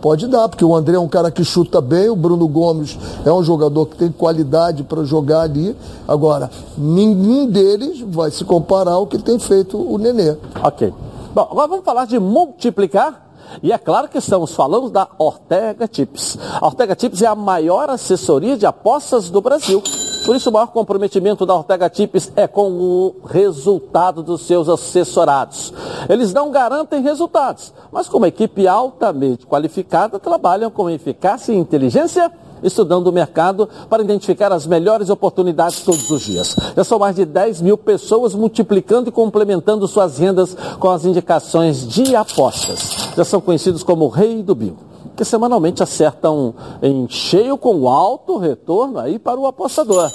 pode 0.00 0.26
dar, 0.26 0.48
porque 0.48 0.64
o 0.64 0.74
André 0.74 0.96
é 0.96 0.98
um 0.98 1.08
cara 1.08 1.30
que 1.30 1.44
chuta 1.44 1.80
bem, 1.80 2.10
o 2.10 2.16
Bruno 2.16 2.48
Gomes 2.48 2.98
é 3.24 3.32
um 3.32 3.42
jogador 3.42 3.86
que 3.86 3.96
tem 3.96 4.10
qualidade 4.10 4.82
para 4.82 5.04
jogar 5.04 5.42
ali. 5.42 5.76
Agora, 6.08 6.50
nenhum 6.76 7.46
deles 7.46 8.00
vai 8.00 8.30
se 8.32 8.44
comparar 8.44 8.94
ao 8.94 9.06
que 9.06 9.16
tem 9.16 9.38
feito 9.38 9.78
o 9.78 9.96
Nenê. 9.98 10.36
Ok. 10.62 10.92
Bom, 11.32 11.48
agora 11.50 11.68
vamos 11.68 11.84
falar 11.84 12.06
de 12.06 12.18
multiplicar. 12.18 13.30
E 13.62 13.70
é 13.70 13.78
claro 13.78 14.08
que 14.08 14.18
estamos 14.18 14.52
falando 14.52 14.90
da 14.90 15.08
Ortega 15.18 15.86
Tips. 15.86 16.38
A 16.60 16.66
Ortega 16.66 16.96
Tips 16.96 17.22
é 17.22 17.26
a 17.26 17.34
maior 17.34 17.90
assessoria 17.90 18.56
de 18.56 18.66
apostas 18.66 19.30
do 19.30 19.40
Brasil. 19.40 19.82
Por 20.24 20.36
isso, 20.36 20.50
o 20.50 20.52
maior 20.52 20.68
comprometimento 20.68 21.44
da 21.44 21.54
Ortega 21.54 21.90
Tips 21.90 22.32
é 22.36 22.46
com 22.46 22.70
o 22.70 23.16
resultado 23.26 24.22
dos 24.22 24.42
seus 24.42 24.68
assessorados. 24.68 25.72
Eles 26.08 26.32
não 26.32 26.50
garantem 26.50 27.02
resultados, 27.02 27.72
mas 27.90 28.08
como 28.08 28.26
equipe 28.26 28.68
altamente 28.68 29.46
qualificada, 29.46 30.18
trabalham 30.18 30.70
com 30.70 30.88
eficácia 30.88 31.52
e 31.52 31.56
inteligência 31.56 32.30
estudando 32.62 33.08
o 33.08 33.12
mercado 33.12 33.68
para 33.90 34.02
identificar 34.02 34.52
as 34.52 34.66
melhores 34.66 35.10
oportunidades 35.10 35.80
todos 35.80 36.08
os 36.10 36.22
dias. 36.22 36.54
Já 36.76 36.84
são 36.84 36.98
mais 36.98 37.16
de 37.16 37.24
10 37.24 37.60
mil 37.60 37.76
pessoas 37.76 38.34
multiplicando 38.34 39.08
e 39.08 39.12
complementando 39.12 39.88
suas 39.88 40.18
rendas 40.18 40.56
com 40.78 40.88
as 40.88 41.04
indicações 41.04 41.86
de 41.86 42.14
apostas. 42.14 43.10
Já 43.16 43.24
são 43.24 43.40
conhecidos 43.40 43.82
como 43.82 44.04
o 44.04 44.08
rei 44.08 44.42
do 44.42 44.54
bingo, 44.54 44.91
que 45.22 45.24
semanalmente 45.24 45.82
acertam 45.84 46.52
em 46.82 47.08
cheio 47.08 47.56
com 47.56 47.88
alto 47.88 48.38
retorno 48.38 48.98
aí 48.98 49.20
para 49.20 49.38
o 49.38 49.46
apostador. 49.46 50.10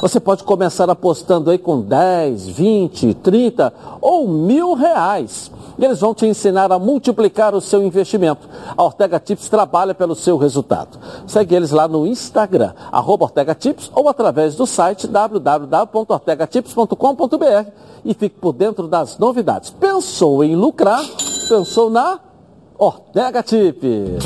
Você 0.00 0.20
pode 0.20 0.44
começar 0.44 0.88
apostando 0.88 1.50
aí 1.50 1.58
com 1.58 1.80
10, 1.80 2.46
20, 2.46 3.14
30 3.14 3.74
ou 4.00 4.28
mil 4.28 4.74
reais. 4.74 5.50
Eles 5.76 5.98
vão 5.98 6.14
te 6.14 6.26
ensinar 6.26 6.70
a 6.70 6.78
multiplicar 6.78 7.56
o 7.56 7.60
seu 7.60 7.82
investimento. 7.82 8.48
A 8.76 8.84
Ortega 8.84 9.18
Tips 9.18 9.48
trabalha 9.48 9.94
pelo 9.94 10.14
seu 10.14 10.36
resultado. 10.36 10.96
Segue 11.26 11.56
eles 11.56 11.72
lá 11.72 11.88
no 11.88 12.06
Instagram, 12.06 12.72
arroba 12.92 13.24
Ortega 13.24 13.56
Tips, 13.56 13.90
ou 13.92 14.08
através 14.08 14.54
do 14.54 14.64
site 14.64 15.08
www.ortegatips.com.br 15.08 17.70
e 18.04 18.14
fique 18.14 18.38
por 18.38 18.52
dentro 18.52 18.86
das 18.86 19.18
novidades. 19.18 19.70
Pensou 19.70 20.44
em 20.44 20.54
lucrar? 20.54 21.04
Pensou 21.48 21.90
na 21.90 22.20
Ortega 22.86 23.44
Tips. 23.44 24.24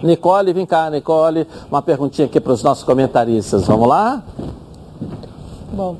Nicole, 0.00 0.52
vem 0.52 0.64
cá, 0.64 0.88
Nicole. 0.88 1.44
Uma 1.68 1.82
perguntinha 1.82 2.26
aqui 2.26 2.38
para 2.38 2.52
os 2.52 2.62
nossos 2.62 2.84
comentaristas. 2.84 3.66
Vamos 3.66 3.88
lá? 3.88 4.22
Bom, 5.72 5.96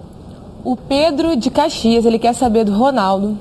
o 0.64 0.76
Pedro 0.76 1.34
de 1.36 1.50
Caxias, 1.50 2.04
ele 2.04 2.20
quer 2.20 2.32
saber 2.32 2.62
do 2.64 2.72
Ronaldo. 2.72 3.36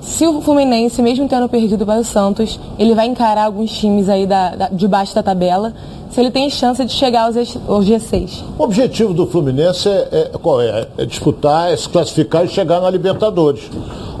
Se 0.00 0.26
o 0.26 0.40
Fluminense, 0.42 1.00
mesmo 1.00 1.28
tendo 1.28 1.48
perdido 1.48 1.86
para 1.86 2.00
o 2.00 2.04
Santos, 2.04 2.58
ele 2.80 2.96
vai 2.96 3.06
encarar 3.06 3.44
alguns 3.44 3.70
times 3.70 4.08
aí 4.08 4.26
da, 4.26 4.56
da- 4.56 4.68
de 4.68 4.88
baixo 4.88 5.14
da 5.14 5.22
tabela, 5.22 5.72
se 6.10 6.20
ele 6.20 6.32
tem 6.32 6.50
chance 6.50 6.84
de 6.84 6.92
chegar 6.92 7.26
aos, 7.26 7.36
aos 7.68 7.86
G6. 7.86 8.42
O 8.58 8.64
objetivo 8.64 9.14
do 9.14 9.26
Fluminense 9.28 9.88
é, 9.88 10.30
é- 10.34 10.38
qual 10.42 10.60
é? 10.60 10.88
É 10.98 11.06
disputar, 11.06 11.72
é 11.72 11.76
se 11.76 11.88
classificar 11.88 12.44
e 12.44 12.48
chegar 12.48 12.80
na 12.80 12.90
Libertadores. 12.90 13.70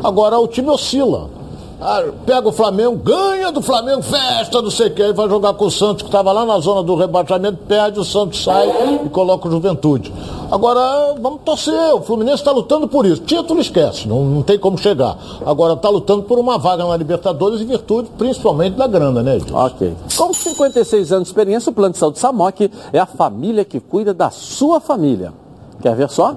Agora 0.02 0.38
o 0.38 0.46
time 0.46 0.70
oscila. 0.70 1.28
Ah, 1.80 2.02
pega 2.24 2.48
o 2.48 2.52
Flamengo, 2.52 2.96
ganha 2.96 3.50
do 3.50 3.60
Flamengo, 3.60 4.02
festa, 4.02 4.62
não 4.62 4.70
sei 4.70 4.86
o 4.86 4.90
que, 4.94 5.02
aí 5.02 5.12
vai 5.12 5.28
jogar 5.28 5.54
com 5.54 5.66
o 5.66 5.70
Santos, 5.70 6.02
que 6.02 6.08
estava 6.08 6.32
lá 6.32 6.46
na 6.46 6.58
zona 6.58 6.82
do 6.82 6.94
rebaixamento, 6.94 7.58
perde, 7.68 8.00
o 8.00 8.04
Santos 8.04 8.42
sai 8.42 9.04
e 9.04 9.08
coloca 9.08 9.48
o 9.48 9.50
Juventude. 9.50 10.12
Agora, 10.50 11.14
vamos 11.20 11.40
torcer, 11.44 11.94
o 11.94 12.00
Fluminense 12.00 12.36
está 12.36 12.52
lutando 12.52 12.86
por 12.86 13.04
isso. 13.04 13.22
Título 13.22 13.60
esquece, 13.60 14.06
não, 14.06 14.24
não 14.24 14.42
tem 14.42 14.58
como 14.58 14.78
chegar. 14.78 15.18
Agora 15.44 15.74
está 15.74 15.88
lutando 15.88 16.22
por 16.22 16.38
uma 16.38 16.56
vaga 16.58 16.84
na 16.84 16.96
Libertadores 16.96 17.60
em 17.60 17.66
virtude 17.66 18.08
principalmente 18.16 18.76
da 18.76 18.86
grana, 18.86 19.22
né, 19.22 19.36
Edilson? 19.36 19.56
Ok. 19.56 19.94
Com 20.16 20.32
56 20.32 21.12
anos 21.12 21.24
de 21.24 21.30
experiência, 21.30 21.70
o 21.70 21.72
Plano 21.74 21.92
de 21.92 21.98
Saúde 21.98 22.18
Samok 22.18 22.70
é 22.92 22.98
a 22.98 23.06
família 23.06 23.64
que 23.64 23.80
cuida 23.80 24.14
da 24.14 24.30
sua 24.30 24.80
família. 24.80 25.32
Quer 25.82 25.96
ver 25.96 26.08
só? 26.08 26.36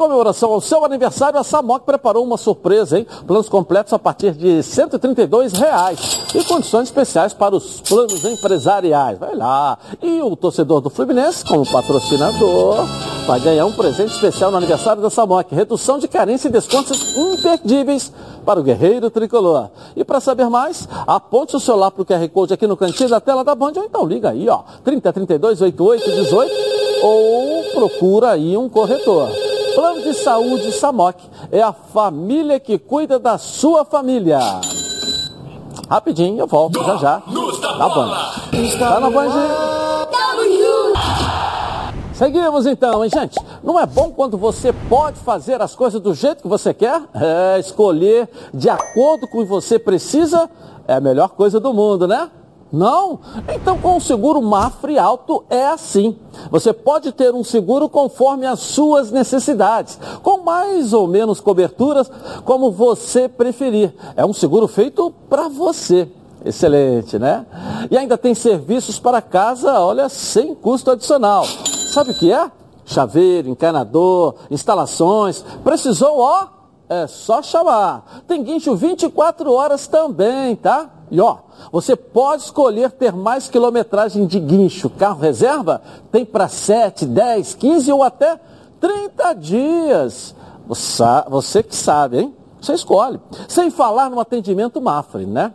Comemoração 0.00 0.50
ao 0.50 0.62
seu 0.62 0.82
aniversário, 0.82 1.38
a 1.38 1.44
Samok 1.44 1.84
preparou 1.84 2.24
uma 2.24 2.38
surpresa, 2.38 2.98
hein? 2.98 3.06
Planos 3.26 3.50
completos 3.50 3.92
a 3.92 3.98
partir 3.98 4.32
de 4.32 4.62
132 4.62 5.52
reais 5.52 6.22
e 6.34 6.42
condições 6.42 6.84
especiais 6.84 7.34
para 7.34 7.54
os 7.54 7.82
planos 7.82 8.24
empresariais. 8.24 9.18
Vai 9.18 9.36
lá. 9.36 9.76
E 10.00 10.22
o 10.22 10.34
torcedor 10.34 10.80
do 10.80 10.88
Fluminense, 10.88 11.44
como 11.44 11.70
patrocinador, 11.70 12.86
vai 13.26 13.40
ganhar 13.40 13.66
um 13.66 13.72
presente 13.72 14.14
especial 14.14 14.50
no 14.50 14.56
aniversário 14.56 15.02
da 15.02 15.10
Samok. 15.10 15.54
Redução 15.54 15.98
de 15.98 16.08
carência 16.08 16.48
e 16.48 16.50
descontos 16.50 17.14
imperdíveis 17.14 18.10
para 18.46 18.58
o 18.58 18.62
Guerreiro 18.62 19.10
Tricolor. 19.10 19.68
E 19.94 20.02
para 20.02 20.18
saber 20.18 20.48
mais, 20.48 20.88
aponte 21.06 21.56
o 21.56 21.60
celular 21.60 21.90
para 21.90 22.00
o 22.00 22.06
QR 22.06 22.26
Code 22.30 22.54
aqui 22.54 22.66
no 22.66 22.74
cantinho 22.74 23.10
da 23.10 23.20
tela 23.20 23.44
da 23.44 23.54
Band 23.54 23.72
ou 23.76 23.84
então 23.84 24.06
liga 24.06 24.30
aí, 24.30 24.48
ó, 24.48 24.62
3032 24.82 25.60
8818 25.60 26.80
ou 27.02 27.64
procura 27.74 28.30
aí 28.30 28.56
um 28.56 28.66
corretor. 28.66 29.49
Plano 29.74 30.02
de 30.02 30.14
Saúde 30.14 30.72
Samok 30.72 31.22
é 31.50 31.62
a 31.62 31.72
família 31.72 32.58
que 32.58 32.78
cuida 32.78 33.18
da 33.18 33.38
sua 33.38 33.84
família. 33.84 34.38
Rapidinho, 35.88 36.38
eu 36.38 36.46
volto 36.46 36.82
já 36.84 36.96
já. 36.96 37.22
Na 37.78 37.88
Band. 37.88 38.10
Tá 38.78 39.00
na 39.00 39.10
Band? 39.10 39.30
Seguimos 42.14 42.66
então, 42.66 43.02
hein, 43.02 43.10
gente? 43.10 43.38
Não 43.62 43.80
é 43.80 43.86
bom 43.86 44.10
quando 44.10 44.36
você 44.36 44.72
pode 44.88 45.18
fazer 45.20 45.60
as 45.62 45.74
coisas 45.74 46.00
do 46.00 46.12
jeito 46.12 46.42
que 46.42 46.48
você 46.48 46.74
quer? 46.74 47.02
É, 47.14 47.58
escolher 47.58 48.28
de 48.52 48.68
acordo 48.68 49.26
com 49.26 49.38
o 49.38 49.42
que 49.42 49.48
você 49.48 49.78
precisa 49.78 50.50
é 50.86 50.94
a 50.94 51.00
melhor 51.00 51.30
coisa 51.30 51.58
do 51.58 51.72
mundo, 51.72 52.06
né? 52.06 52.30
Não? 52.72 53.18
Então 53.54 53.78
com 53.78 53.96
o 53.96 54.00
seguro 54.00 54.40
Mafre 54.40 54.98
Alto 54.98 55.44
é 55.50 55.66
assim. 55.66 56.16
Você 56.50 56.72
pode 56.72 57.12
ter 57.12 57.34
um 57.34 57.42
seguro 57.42 57.88
conforme 57.88 58.46
as 58.46 58.60
suas 58.60 59.10
necessidades, 59.10 59.98
com 60.22 60.42
mais 60.42 60.92
ou 60.92 61.06
menos 61.06 61.40
coberturas, 61.40 62.10
como 62.44 62.70
você 62.70 63.28
preferir. 63.28 63.94
É 64.16 64.24
um 64.24 64.32
seguro 64.32 64.68
feito 64.68 65.12
para 65.28 65.48
você. 65.48 66.08
Excelente, 66.44 67.18
né? 67.18 67.44
E 67.90 67.98
ainda 67.98 68.16
tem 68.16 68.34
serviços 68.34 68.98
para 68.98 69.20
casa, 69.20 69.78
olha, 69.80 70.08
sem 70.08 70.54
custo 70.54 70.90
adicional. 70.90 71.44
Sabe 71.92 72.12
o 72.12 72.14
que 72.14 72.32
é? 72.32 72.50
chaveiro, 72.90 73.48
encanador, 73.48 74.34
instalações. 74.50 75.44
Precisou, 75.62 76.18
ó, 76.18 76.48
é 76.88 77.06
só 77.06 77.40
chamar. 77.40 78.22
Tem 78.26 78.42
guincho 78.42 78.74
24 78.74 79.52
horas 79.52 79.86
também, 79.86 80.56
tá? 80.56 80.90
E 81.10 81.20
ó, 81.20 81.38
você 81.72 81.96
pode 81.96 82.42
escolher 82.42 82.92
ter 82.92 83.12
mais 83.12 83.48
quilometragem 83.48 84.26
de 84.26 84.38
guincho. 84.38 84.88
Carro 84.90 85.20
reserva 85.20 85.82
tem 86.12 86.24
para 86.24 86.48
7, 86.48 87.04
10, 87.04 87.54
15 87.54 87.92
ou 87.92 88.02
até 88.02 88.38
30 88.80 89.32
dias. 89.34 90.34
Você 90.68 91.62
que 91.62 91.74
sabe, 91.74 92.20
hein? 92.20 92.34
Você 92.60 92.74
escolhe. 92.74 93.18
Sem 93.48 93.70
falar 93.70 94.10
no 94.10 94.20
atendimento 94.20 94.80
Mafre, 94.82 95.24
né? 95.24 95.52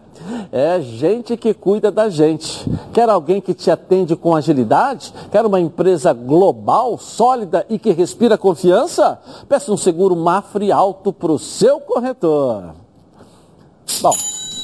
É 0.51 0.81
gente 0.81 1.37
que 1.37 1.53
cuida 1.53 1.91
da 1.91 2.09
gente. 2.09 2.67
Quer 2.91 3.07
alguém 3.09 3.39
que 3.39 3.53
te 3.53 3.69
atende 3.69 4.15
com 4.15 4.35
agilidade? 4.35 5.13
Quer 5.31 5.45
uma 5.45 5.59
empresa 5.59 6.11
global, 6.13 6.97
sólida 6.97 7.63
e 7.69 7.77
que 7.77 7.91
respira 7.91 8.39
confiança? 8.39 9.19
Peça 9.47 9.71
um 9.71 9.77
seguro 9.77 10.15
Mafre 10.15 10.71
alto 10.71 11.13
para 11.13 11.31
o 11.31 11.37
seu 11.37 11.79
corretor. 11.79 12.73
Bom, 14.01 14.11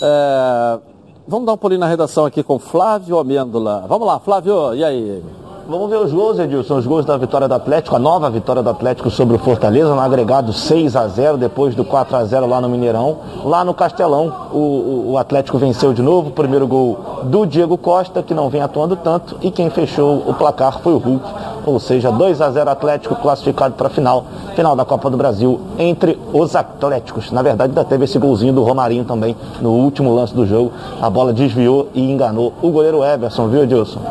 é... 0.02 0.80
vamos 1.28 1.46
dar 1.46 1.54
um 1.54 1.58
pulinho 1.58 1.80
na 1.80 1.88
redação 1.88 2.26
aqui 2.26 2.44
com 2.44 2.58
Flávio 2.60 3.20
Amêndola. 3.20 3.86
Vamos 3.88 4.08
lá, 4.08 4.20
Flávio, 4.20 4.74
e 4.74 4.84
aí? 4.84 5.24
Vamos 5.68 5.90
ver 5.90 5.98
os 5.98 6.12
gols, 6.12 6.40
Edilson, 6.40 6.78
os 6.78 6.88
gols 6.88 7.06
da 7.06 7.16
vitória 7.18 7.48
do 7.48 7.54
Atlético, 7.54 7.96
a 7.96 8.00
nova 8.00 8.30
vitória 8.30 8.64
do 8.64 8.70
Atlético 8.70 9.12
sobre 9.12 9.36
o 9.36 9.40
Fortaleza, 9.40 9.94
no 9.94 10.02
agregado 10.02 10.52
6 10.52 10.96
a 10.96 11.08
0 11.08 11.38
depois 11.38 11.76
do 11.76 11.86
4 11.86 12.18
a 12.18 12.26
0 12.26 12.48
lá 12.48 12.60
no 12.60 12.68
Mineirão. 12.68 13.18
Lá 13.46 13.64
no 13.64 13.74
Castelão, 13.74 14.34
o, 14.52 15.12
o, 15.12 15.18
Atlético 15.18 15.60
venceu 15.60 15.94
de 15.94 16.02
novo, 16.02 16.32
primeiro 16.32 16.68
gol 16.68 17.00
do 17.24 17.46
Diego 17.46 17.78
Costa, 17.78 18.24
que 18.24 18.34
não 18.34 18.50
vem 18.50 18.62
atuando 18.62 18.96
tanto, 18.96 19.38
e 19.42 19.52
quem 19.52 19.70
fechou 19.70 20.24
o 20.28 20.34
placar 20.34 20.80
foi 20.80 20.94
o 20.94 20.98
Hulk, 20.98 21.26
ou 21.66 21.80
seja, 21.80 22.12
2 22.12 22.42
a 22.42 22.50
0 22.50 22.70
Atlético 22.70 23.16
classificado 23.16 23.76
para 23.76 23.88
a 23.88 23.90
final, 23.92 24.26
final 24.56 24.76
da 24.76 24.84
Copa 24.84 25.10
do 25.12 25.18
Brasil 25.18 25.62
entre 25.78 26.20
os 26.34 26.56
Atléticos. 26.56 27.32
Na 27.32 27.44
verdade, 27.44 27.70
ainda 27.72 27.86
teve 27.86 28.06
esse 28.06 28.18
golzinho 28.18 28.52
do 28.52 28.64
Romarinho 28.64 29.06
também 29.06 29.38
no 29.62 29.72
último 29.72 30.14
lance 30.14 30.34
do 30.34 30.46
jogo. 30.46 30.72
A 31.00 31.10
bola 31.10 31.32
desviou 31.32 31.88
e 31.94 32.12
enganou 32.12 32.52
o 32.62 32.72
goleiro 32.72 33.04
Everson, 33.04 33.48
viu, 33.48 33.64
Edilson? 33.64 34.02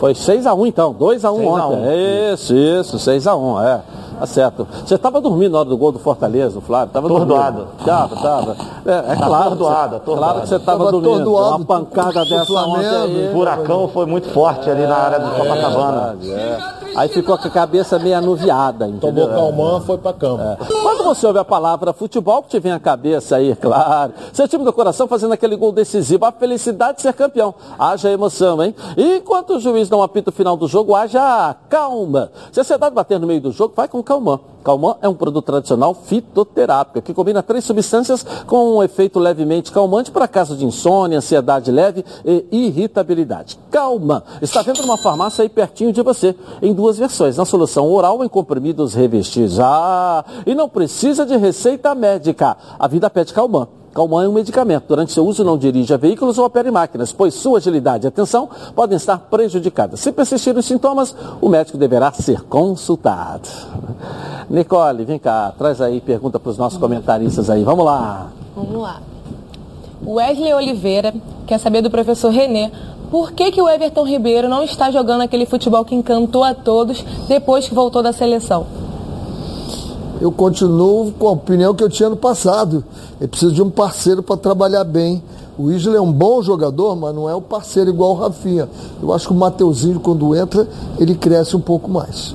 Foi 0.00 0.14
6x1 0.14 0.66
então, 0.66 0.94
2x1 0.94 1.46
ontem. 1.46 1.88
1. 1.88 2.32
Isso, 2.32 2.56
isso, 2.56 2.96
6x1, 2.96 3.62
é. 3.62 3.80
Tá 4.18 4.26
certo. 4.26 4.66
Você 4.84 4.94
estava 4.94 5.20
dormindo 5.20 5.52
na 5.52 5.60
hora 5.60 5.68
do 5.68 5.76
gol 5.76 5.92
do 5.92 5.98
Fortaleza, 5.98 6.60
Flávio? 6.60 6.92
Tava 6.92 7.08
Tordoado. 7.08 7.68
Tava, 7.84 8.16
tava. 8.16 8.56
É, 8.84 9.12
é 9.12 9.16
claro. 9.16 9.50
Tordoado, 9.56 9.98
você, 9.98 10.16
Claro 10.16 10.40
que 10.40 10.48
você 10.48 10.56
estava 10.56 10.90
dormindo. 10.90 11.34
Uma 11.34 11.64
pancada 11.64 12.24
dessa 12.24 12.52
ontem 12.52 12.86
aí. 12.86 13.28
O 13.28 13.32
furacão 13.32 13.88
foi 13.88 14.06
muito 14.06 14.28
forte 14.30 14.68
ali 14.70 14.86
na 14.86 14.96
área 14.96 15.20
do 15.20 15.30
Copacabana. 15.30 16.16
É, 16.22 16.28
é. 16.28 16.79
Aí 17.00 17.08
ficou 17.08 17.38
com 17.38 17.48
a 17.48 17.50
cabeça 17.50 17.98
meio 17.98 18.18
anuviada, 18.18 18.86
entendeu? 18.86 19.26
Tomou 19.26 19.40
calmã, 19.40 19.80
foi 19.80 19.96
pra 19.96 20.12
cama. 20.12 20.58
É. 20.60 20.64
Quando 20.66 21.02
você 21.02 21.26
ouve 21.26 21.38
a 21.38 21.44
palavra 21.46 21.94
futebol, 21.94 22.42
que 22.42 22.50
te 22.50 22.60
vem 22.60 22.72
a 22.72 22.78
cabeça 22.78 23.36
aí, 23.36 23.56
claro. 23.56 24.12
Seu 24.34 24.46
time 24.46 24.66
do 24.66 24.72
coração 24.72 25.08
fazendo 25.08 25.32
aquele 25.32 25.56
gol 25.56 25.72
decisivo, 25.72 26.26
a 26.26 26.30
felicidade 26.32 26.96
de 26.96 27.02
ser 27.02 27.14
campeão. 27.14 27.54
Haja 27.78 28.10
emoção, 28.10 28.62
hein? 28.62 28.74
E 28.98 29.16
enquanto 29.16 29.54
o 29.54 29.60
juiz 29.60 29.88
não 29.88 30.02
apita 30.02 30.28
o 30.28 30.32
final 30.32 30.58
do 30.58 30.68
jogo, 30.68 30.94
haja 30.94 31.56
calma. 31.70 32.30
Se 32.52 32.60
a 32.60 32.62
ansiedade 32.62 32.94
bater 32.94 33.18
no 33.18 33.26
meio 33.26 33.40
do 33.40 33.50
jogo, 33.50 33.72
vai 33.74 33.88
com 33.88 34.02
calma. 34.02 34.38
Calmã 34.62 34.96
é 35.00 35.08
um 35.08 35.14
produto 35.14 35.46
tradicional 35.46 35.94
fitoterápico 35.94 37.00
que 37.00 37.14
combina 37.14 37.42
três 37.42 37.64
substâncias 37.64 38.22
com 38.46 38.76
um 38.76 38.82
efeito 38.82 39.18
levemente 39.18 39.72
calmante 39.72 40.10
para 40.10 40.28
casos 40.28 40.58
de 40.58 40.66
insônia, 40.66 41.16
ansiedade 41.16 41.70
leve 41.70 42.04
e 42.26 42.66
irritabilidade. 42.66 43.58
Calmã 43.70 44.22
está 44.42 44.60
vendo 44.60 44.82
numa 44.82 44.98
farmácia 44.98 45.42
aí 45.42 45.48
pertinho 45.48 45.94
de 45.94 46.02
você, 46.02 46.36
em 46.60 46.74
duas 46.74 46.89
versões, 46.98 47.36
na 47.36 47.44
solução 47.44 47.90
oral 47.90 48.18
ou 48.18 48.24
em 48.24 48.28
comprimidos 48.28 48.94
revestidos. 48.94 49.58
Ah, 49.60 50.24
e 50.46 50.54
não 50.54 50.68
precisa 50.68 51.24
de 51.26 51.36
receita 51.36 51.94
médica. 51.94 52.56
A 52.78 52.86
vida 52.86 53.08
pede 53.10 53.32
Calmã. 53.32 53.68
Calmã 53.92 54.24
é 54.24 54.28
um 54.28 54.32
medicamento. 54.32 54.84
Durante 54.88 55.12
seu 55.12 55.26
uso, 55.26 55.42
não 55.42 55.58
dirija 55.58 55.98
veículos 55.98 56.38
ou 56.38 56.44
opere 56.44 56.70
máquinas, 56.70 57.12
pois 57.12 57.34
sua 57.34 57.58
agilidade 57.58 58.06
e 58.06 58.08
atenção 58.08 58.48
podem 58.74 58.96
estar 58.96 59.18
prejudicadas. 59.18 60.00
Se 60.00 60.12
persistirem 60.12 60.60
os 60.60 60.66
sintomas, 60.66 61.14
o 61.40 61.48
médico 61.48 61.76
deverá 61.76 62.12
ser 62.12 62.42
consultado. 62.42 63.48
Nicole, 64.48 65.04
vem 65.04 65.18
cá, 65.18 65.52
traz 65.56 65.80
aí 65.80 66.00
pergunta 66.00 66.38
para 66.38 66.50
os 66.50 66.58
nossos 66.58 66.78
comentaristas 66.78 67.50
aí. 67.50 67.64
Vamos 67.64 67.84
lá. 67.84 68.28
Vamos 68.54 68.80
lá. 68.80 69.00
Wesley 70.04 70.54
Oliveira 70.54 71.14
quer 71.46 71.58
saber 71.58 71.82
do 71.82 71.90
professor 71.90 72.30
Renê 72.30 72.70
por 73.10 73.32
que, 73.32 73.50
que 73.50 73.60
o 73.60 73.68
Everton 73.68 74.04
Ribeiro 74.04 74.48
não 74.48 74.62
está 74.62 74.90
jogando 74.90 75.22
aquele 75.22 75.44
futebol 75.44 75.84
que 75.84 75.94
encantou 75.94 76.44
a 76.44 76.54
todos 76.54 77.04
depois 77.26 77.68
que 77.68 77.74
voltou 77.74 78.02
da 78.02 78.12
seleção? 78.12 78.66
eu 80.20 80.30
continuo 80.30 81.12
com 81.12 81.28
a 81.28 81.32
opinião 81.32 81.74
que 81.74 81.82
eu 81.82 81.88
tinha 81.88 82.10
no 82.10 82.16
passado. 82.16 82.84
Ele 83.18 83.28
precisa 83.28 83.52
de 83.52 83.62
um 83.62 83.70
parceiro 83.70 84.22
para 84.22 84.36
trabalhar 84.36 84.84
bem. 84.84 85.22
O 85.58 85.70
Isla 85.72 85.96
é 85.96 86.00
um 86.00 86.12
bom 86.12 86.42
jogador, 86.42 86.94
mas 86.94 87.14
não 87.14 87.28
é 87.28 87.34
um 87.34 87.40
parceiro 87.40 87.90
igual 87.90 88.10
o 88.10 88.14
Rafinha. 88.14 88.68
Eu 89.02 89.12
acho 89.12 89.26
que 89.26 89.32
o 89.32 89.36
Mateuzinho, 89.36 89.98
quando 89.98 90.36
entra, 90.36 90.68
ele 90.98 91.14
cresce 91.14 91.56
um 91.56 91.60
pouco 91.60 91.90
mais. 91.90 92.34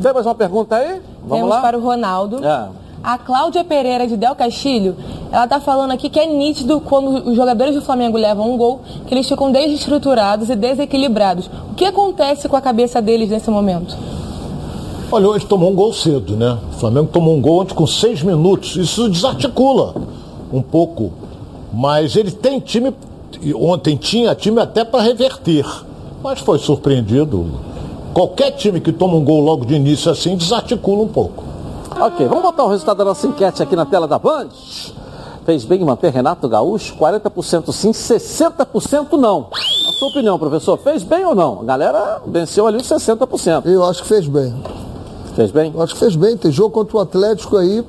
Tem 0.00 0.12
mais 0.12 0.26
uma 0.26 0.34
pergunta 0.34 0.76
aí? 0.76 1.00
Vamos 1.22 1.36
Temos 1.36 1.50
lá? 1.50 1.60
para 1.60 1.78
o 1.78 1.82
Ronaldo. 1.82 2.44
É. 2.44 2.68
A 3.04 3.18
Cláudia 3.18 3.64
Pereira 3.64 4.06
de 4.06 4.16
Del 4.16 4.36
Castilho, 4.36 4.94
ela 5.32 5.48
tá 5.48 5.58
falando 5.58 5.90
aqui 5.90 6.08
que 6.08 6.20
é 6.20 6.26
nítido 6.26 6.80
quando 6.80 7.30
os 7.30 7.34
jogadores 7.34 7.74
do 7.74 7.82
Flamengo 7.82 8.16
levam 8.16 8.54
um 8.54 8.56
gol, 8.56 8.80
que 9.08 9.12
eles 9.12 9.28
ficam 9.28 9.50
desestruturados 9.50 10.48
e 10.48 10.54
desequilibrados. 10.54 11.50
O 11.72 11.74
que 11.74 11.84
acontece 11.84 12.48
com 12.48 12.54
a 12.54 12.60
cabeça 12.60 13.02
deles 13.02 13.28
nesse 13.28 13.50
momento? 13.50 13.96
Olha, 15.10 15.28
hoje 15.28 15.44
tomou 15.46 15.72
um 15.72 15.74
gol 15.74 15.92
cedo, 15.92 16.36
né? 16.36 16.56
O 16.70 16.78
Flamengo 16.78 17.08
tomou 17.08 17.34
um 17.34 17.40
gol 17.40 17.62
ontem 17.62 17.74
com 17.74 17.88
seis 17.88 18.22
minutos. 18.22 18.76
Isso 18.76 19.08
desarticula 19.08 19.96
um 20.52 20.62
pouco. 20.62 21.12
Mas 21.72 22.14
ele 22.14 22.30
tem 22.30 22.60
time, 22.60 22.94
ontem 23.56 23.96
tinha 23.96 24.32
time 24.36 24.60
até 24.60 24.84
para 24.84 25.02
reverter. 25.02 25.66
Mas 26.22 26.38
foi 26.38 26.56
surpreendido. 26.60 27.46
Qualquer 28.14 28.52
time 28.52 28.80
que 28.80 28.92
toma 28.92 29.14
um 29.16 29.24
gol 29.24 29.40
logo 29.40 29.66
de 29.66 29.74
início 29.74 30.08
assim 30.08 30.36
desarticula 30.36 31.02
um 31.02 31.08
pouco. 31.08 31.52
Ok, 32.00 32.26
vamos 32.26 32.42
botar 32.42 32.64
o 32.64 32.68
resultado 32.68 32.98
da 32.98 33.04
nossa 33.04 33.26
enquete 33.26 33.62
aqui 33.62 33.76
na 33.76 33.84
tela 33.84 34.08
da 34.08 34.18
Band. 34.18 34.48
Fez 35.44 35.64
bem 35.64 35.80
em 35.82 35.84
manter 35.84 36.12
Renato 36.12 36.48
Gaúcho? 36.48 36.96
40% 36.96 37.72
sim, 37.72 37.90
60% 37.90 39.12
não. 39.12 39.48
A 39.52 39.92
sua 39.98 40.08
opinião, 40.08 40.38
professor, 40.38 40.76
fez 40.78 41.02
bem 41.02 41.24
ou 41.24 41.34
não? 41.34 41.60
A 41.60 41.64
galera 41.64 42.22
venceu 42.26 42.66
ali 42.66 42.78
os 42.78 42.88
60%. 42.88 43.66
Eu 43.66 43.84
acho 43.84 44.02
que 44.02 44.08
fez 44.08 44.26
bem. 44.26 44.54
Fez 45.34 45.50
bem? 45.50 45.72
Acho 45.78 45.94
que 45.94 46.00
fez 46.00 46.16
bem. 46.16 46.36
Tem 46.36 46.50
jogo 46.50 46.70
contra 46.70 46.96
o 46.96 47.00
Atlético 47.00 47.56
aí. 47.56 47.84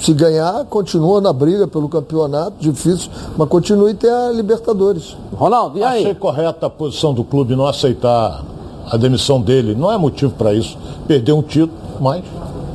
Se 0.00 0.12
ganhar, 0.12 0.64
continua 0.66 1.20
na 1.20 1.32
briga 1.32 1.66
pelo 1.66 1.88
campeonato, 1.88 2.52
difícil, 2.60 3.10
mas 3.34 3.48
continue 3.48 3.94
ter 3.94 4.10
a 4.10 4.30
Libertadores. 4.30 5.16
Ronaldo, 5.34 5.78
e 5.78 5.82
aí? 5.82 6.00
Achei 6.02 6.14
correta 6.14 6.66
a 6.66 6.70
posição 6.70 7.14
do 7.14 7.24
clube 7.24 7.56
não 7.56 7.66
aceitar 7.66 8.44
a 8.90 8.96
demissão 8.96 9.40
dele. 9.40 9.74
Não 9.74 9.90
é 9.90 9.96
motivo 9.96 10.32
para 10.34 10.52
isso. 10.52 10.76
Perdeu 11.06 11.38
um 11.38 11.42
título, 11.42 11.72
mas 11.98 12.22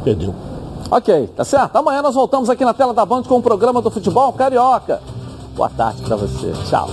perdeu. 0.03 0.33
Ok, 0.91 1.27
tá 1.37 1.45
certo. 1.45 1.73
Amanhã 1.77 2.01
nós 2.01 2.15
voltamos 2.15 2.49
aqui 2.49 2.65
na 2.65 2.73
tela 2.73 2.93
da 2.93 3.05
Band 3.05 3.23
com 3.23 3.37
o 3.37 3.41
programa 3.41 3.81
do 3.81 3.89
futebol 3.89 4.33
carioca. 4.33 5.01
Boa 5.55 5.69
tarde 5.69 6.01
para 6.01 6.17
você. 6.17 6.51
Tchau. 6.69 6.89